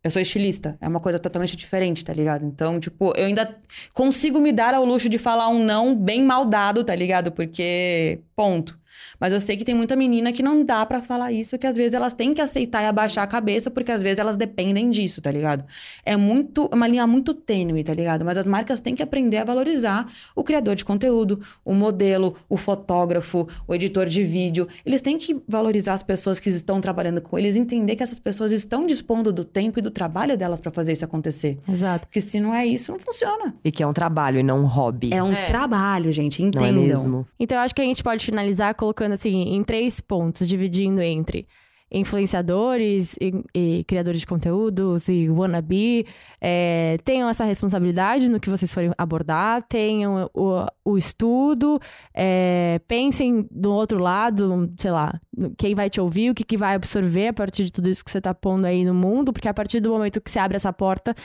Eu 0.02 0.10
sou 0.10 0.22
estilista, 0.22 0.78
é 0.80 0.88
uma 0.88 1.02
coisa 1.02 1.20
totalmente 1.20 1.58
diferente, 1.58 2.06
tá 2.06 2.14
ligado? 2.14 2.46
Então, 2.46 2.80
tipo, 2.80 3.14
eu 3.18 3.26
ainda 3.26 3.60
consigo 3.94 4.40
me 4.40 4.54
dar 4.54 4.74
ao 4.74 4.86
luxo 4.86 5.10
de 5.10 5.18
falar 5.18 5.50
um 5.50 5.62
não 5.62 5.94
bem 5.94 6.24
mal 6.24 6.46
dado, 6.46 6.86
tá 6.86 6.96
ligado? 6.96 7.34
Porque, 7.34 8.22
ponto. 8.34 8.79
Mas 9.20 9.34
eu 9.34 9.40
sei 9.40 9.58
que 9.58 9.66
tem 9.66 9.76
muita 9.76 9.96
menina 9.96 10.32
que 10.32 10.42
não 10.42 10.64
dá 10.64 10.86
pra 10.86 11.02
falar 11.02 11.32
isso, 11.32 11.58
que 11.58 11.68
às 11.68 11.76
vezes 11.76 11.94
elas 11.94 12.14
têm 12.14 12.34
que 12.34 12.42
aceitar 12.42 12.82
e 12.84 12.86
abaixar 12.86 13.24
a 13.24 13.28
cabeça, 13.28 13.70
porque 13.70 13.92
às 13.92 14.02
vezes 14.02 14.20
elas 14.20 14.36
dependem 14.36 14.90
disso, 14.90 15.22
tá 15.22 15.32
ligado? 15.32 15.66
É 16.06 16.16
muito, 16.16 16.70
é 16.72 16.76
uma 16.76 16.88
linha 16.88 17.06
muito 17.06 17.34
tênue, 17.34 17.84
tá 17.84 17.94
ligado? 17.94 18.24
Mas 18.24 18.38
as 18.38 18.46
marcas 18.46 18.80
têm 18.80 18.96
que 18.96 19.04
aprender 19.04 19.38
a 19.38 19.44
valorizar 19.44 20.08
o 20.36 20.44
criador 20.44 20.76
de 20.76 20.86
conteúdo, 20.86 21.40
o 21.66 21.74
modelo, 21.74 22.36
o 22.48 22.56
fotógrafo, 22.58 23.48
o 23.68 23.76
editor 23.76 24.06
de 24.06 24.24
vídeo. 24.24 24.68
Eles 24.86 25.02
têm 25.02 25.18
que 25.18 25.40
valorizar 25.48 25.94
as 25.94 26.04
pessoas 26.04 26.40
que 26.40 26.50
estão 26.50 26.80
trabalhando 26.80 27.22
com 27.22 27.38
eles, 27.38 27.56
entender 27.56 27.96
que 27.96 28.04
essas 28.04 28.20
pessoas 28.20 28.52
estão 28.52 28.86
dispondo 28.88 29.32
do 29.34 29.44
tempo 29.44 29.80
e 29.80 29.82
do 29.82 29.92
trabalho 29.92 30.38
delas 30.38 30.60
pra 30.62 30.72
fazer 30.72 30.94
isso 30.94 31.04
acontecer. 31.06 31.58
Exato. 31.68 32.08
Porque 32.08 32.22
se 32.22 32.40
não 32.40 32.54
é 32.54 32.66
isso, 32.66 32.92
não 32.92 33.00
funciona. 33.00 33.54
E 33.64 33.72
que 33.72 33.84
é 33.84 33.88
um 33.88 33.94
trabalho 33.94 34.40
e 34.40 34.44
não 34.44 34.62
um 34.62 34.66
hobby. 34.66 35.14
É 35.14 35.22
um 35.22 35.34
É. 35.34 35.48
trabalho, 35.48 36.12
gente, 36.12 36.42
Não 36.42 36.48
entendam. 36.50 36.68
é 36.84 36.88
mesmo? 36.88 37.28
Então, 37.40 37.58
eu 37.58 37.62
acho 37.64 37.76
que 37.76 37.82
a 37.82 37.86
gente 37.86 38.02
pode 38.04 38.26
finalizar 38.26 38.74
colocando 38.76 39.09
assim 39.14 39.56
em 39.56 39.64
três 39.64 40.00
pontos, 40.00 40.48
dividindo 40.48 41.02
entre 41.02 41.48
influenciadores 41.92 43.16
e, 43.20 43.44
e 43.54 43.84
criadores 43.86 44.20
de 44.20 44.28
conteúdos 44.28 45.10
e 45.10 45.30
wannabe. 45.30 46.06
É, 46.40 46.98
tenham 47.04 47.28
essa 47.28 47.44
responsabilidade 47.44 48.30
no 48.30 48.40
que 48.40 48.50
vocês 48.50 48.74
forem 48.74 48.92
abordar, 48.98 49.64
tenham 49.68 50.30
o, 50.34 50.66
o 50.86 50.98
estudo, 50.98 51.80
é, 52.14 52.80
pensem 52.88 53.48
do 53.52 53.74
outro 53.74 54.00
lado, 54.00 54.72
sei 54.78 54.92
lá, 54.92 55.20
quem 55.58 55.74
vai 55.76 55.90
te 55.90 56.00
ouvir, 56.00 56.30
o 56.30 56.36
que, 56.36 56.44
que 56.44 56.58
vai 56.58 56.76
absorver 56.76 57.28
a 57.30 57.34
partir 57.34 57.66
de 57.66 57.72
tudo 57.72 57.90
isso 57.90 58.06
que 58.06 58.12
você 58.12 58.22
tá 58.22 58.34
pondo 58.34 58.66
aí 58.66 58.86
no 58.86 58.94
mundo, 58.94 59.34
porque 59.34 59.48
a 59.48 59.54
partir 59.54 59.80
do 59.80 59.90
momento 59.90 60.22
que 60.22 60.30
você 60.30 60.40
abre 60.40 60.56
essa 60.56 60.72
porta, 60.72 61.16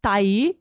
tá 0.00 0.12
aí. 0.12 0.56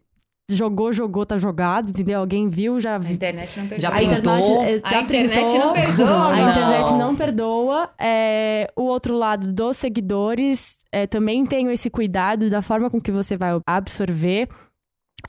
Jogou, 0.56 0.92
jogou, 0.94 1.26
tá 1.26 1.38
jogado, 1.38 1.90
entendeu? 1.90 2.20
Alguém 2.20 2.50
viu, 2.50 2.80
já 2.80 2.98
A 2.98 3.12
internet 3.12 3.60
não 3.60 3.68
perdoa. 3.68 3.90
Já 3.90 3.96
a 3.96 4.04
internet, 4.04 4.48
já 4.90 4.98
A 4.98 5.02
internet 5.02 5.36
pintou. 5.36 5.60
não 5.60 5.74
perdoa, 5.74 6.34
A 6.34 6.40
internet 6.42 6.94
não 6.94 7.16
perdoa. 7.16 7.90
É, 8.00 8.72
o 8.76 8.84
outro 8.84 9.16
lado 9.16 9.52
dos 9.52 9.78
seguidores 9.78 10.78
é, 10.92 11.08
também 11.08 11.46
tem 11.46 11.72
esse 11.72 11.90
cuidado 11.90 12.50
da 12.50 12.62
forma 12.62 12.90
com 12.90 13.00
que 13.00 13.12
você 13.12 13.38
vai 13.38 13.60
absorver 13.66 14.50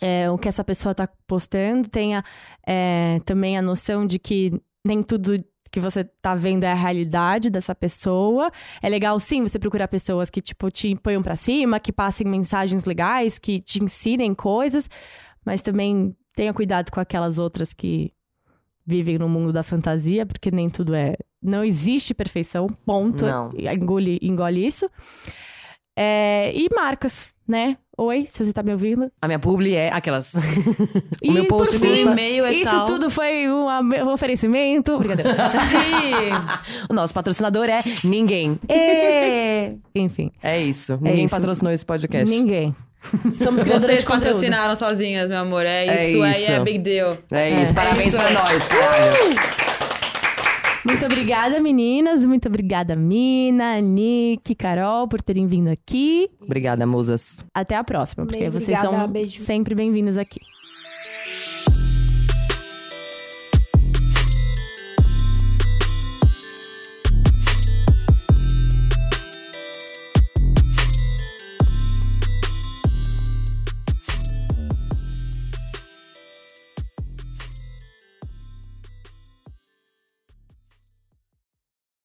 é, 0.00 0.30
o 0.30 0.38
que 0.38 0.48
essa 0.48 0.64
pessoa 0.64 0.94
tá 0.94 1.08
postando. 1.26 1.88
Tenha 1.88 2.24
é, 2.66 3.20
também 3.24 3.56
a 3.56 3.62
noção 3.62 4.06
de 4.06 4.18
que 4.18 4.52
nem 4.84 5.02
tudo 5.02 5.42
que 5.72 5.80
você 5.80 6.04
tá 6.04 6.34
vendo 6.34 6.64
é 6.64 6.70
a 6.70 6.74
realidade 6.74 7.48
dessa 7.48 7.74
pessoa. 7.74 8.52
É 8.82 8.88
legal, 8.90 9.18
sim, 9.18 9.42
você 9.42 9.58
procurar 9.58 9.88
pessoas 9.88 10.28
que, 10.28 10.42
tipo, 10.42 10.70
te 10.70 10.94
ponham 10.96 11.22
pra 11.22 11.34
cima, 11.34 11.80
que 11.80 11.90
passem 11.90 12.26
mensagens 12.26 12.84
legais, 12.84 13.38
que 13.38 13.58
te 13.58 13.82
ensinem 13.82 14.34
coisas, 14.34 14.88
mas 15.44 15.62
também 15.62 16.14
tenha 16.34 16.52
cuidado 16.52 16.92
com 16.92 17.00
aquelas 17.00 17.38
outras 17.38 17.72
que 17.72 18.12
vivem 18.84 19.16
no 19.16 19.28
mundo 19.28 19.50
da 19.50 19.62
fantasia, 19.62 20.26
porque 20.26 20.50
nem 20.50 20.68
tudo 20.68 20.94
é. 20.94 21.16
Não 21.42 21.64
existe 21.64 22.12
perfeição, 22.12 22.66
ponto. 22.84 23.24
Não. 23.24 23.50
Engole, 23.56 24.18
engole 24.20 24.66
isso. 24.66 24.90
É, 25.96 26.52
e 26.54 26.68
marcas, 26.74 27.30
né? 27.46 27.76
Oi, 27.98 28.26
se 28.28 28.42
você 28.44 28.52
tá 28.52 28.62
me 28.62 28.72
ouvindo. 28.72 29.12
A 29.20 29.26
minha 29.28 29.38
publi 29.38 29.74
é 29.74 29.90
aquelas. 29.92 30.32
E, 31.22 31.28
o 31.28 31.32
meu 31.32 31.44
por 31.46 31.58
post 31.58 31.78
fim, 31.78 31.88
custa. 31.88 32.10
e-mail 32.10 32.46
e 32.48 32.62
Isso 32.62 32.70
tal. 32.70 32.84
tudo 32.86 33.08
foi 33.10 33.46
um 33.48 33.68
um 33.68 34.08
oferecimento. 34.12 34.96
Brincadeira. 34.98 35.36
O 36.88 36.94
nosso 36.94 37.12
patrocinador 37.14 37.66
é 37.68 37.80
ninguém. 38.02 38.58
Ê! 38.68 39.74
Enfim, 39.94 40.32
É 40.42 40.58
isso. 40.60 40.98
Ninguém 41.00 41.26
isso. 41.26 41.34
patrocinou 41.34 41.72
esse 41.72 41.84
podcast. 41.86 42.28
ninguém. 42.34 42.74
Somos 43.42 43.62
criadores 43.62 44.00
Vocês 44.00 44.04
patrocinaram 44.04 44.74
sozinhas, 44.74 45.28
meu 45.28 45.38
amor. 45.40 45.64
É 45.66 45.86
É 45.86 46.08
isso, 46.08 46.22
aí 46.22 46.32
isso. 46.32 46.50
é 46.52 46.60
big 46.60 46.78
deal. 46.78 47.16
É 47.30 47.50
isso. 47.50 47.72
É. 47.72 47.74
Parabéns 47.74 48.14
É 48.14 48.16
isso. 48.16 48.16
pra 48.18 48.30
nós, 48.30 48.64
caralho. 48.68 49.61
Muito 50.84 51.04
obrigada, 51.04 51.60
meninas. 51.60 52.24
Muito 52.24 52.48
obrigada, 52.48 52.94
Mina, 52.96 53.80
Nick, 53.80 54.54
Carol, 54.54 55.06
por 55.06 55.22
terem 55.22 55.46
vindo 55.46 55.68
aqui. 55.68 56.28
Obrigada, 56.40 56.86
musas. 56.86 57.44
Até 57.54 57.76
a 57.76 57.84
próxima, 57.84 58.26
porque 58.26 58.40
Bem, 58.40 58.50
vocês 58.50 58.78
obrigada, 58.78 59.04
são 59.04 59.12
beijo. 59.12 59.42
sempre 59.42 59.74
bem-vindas 59.74 60.18
aqui. 60.18 60.40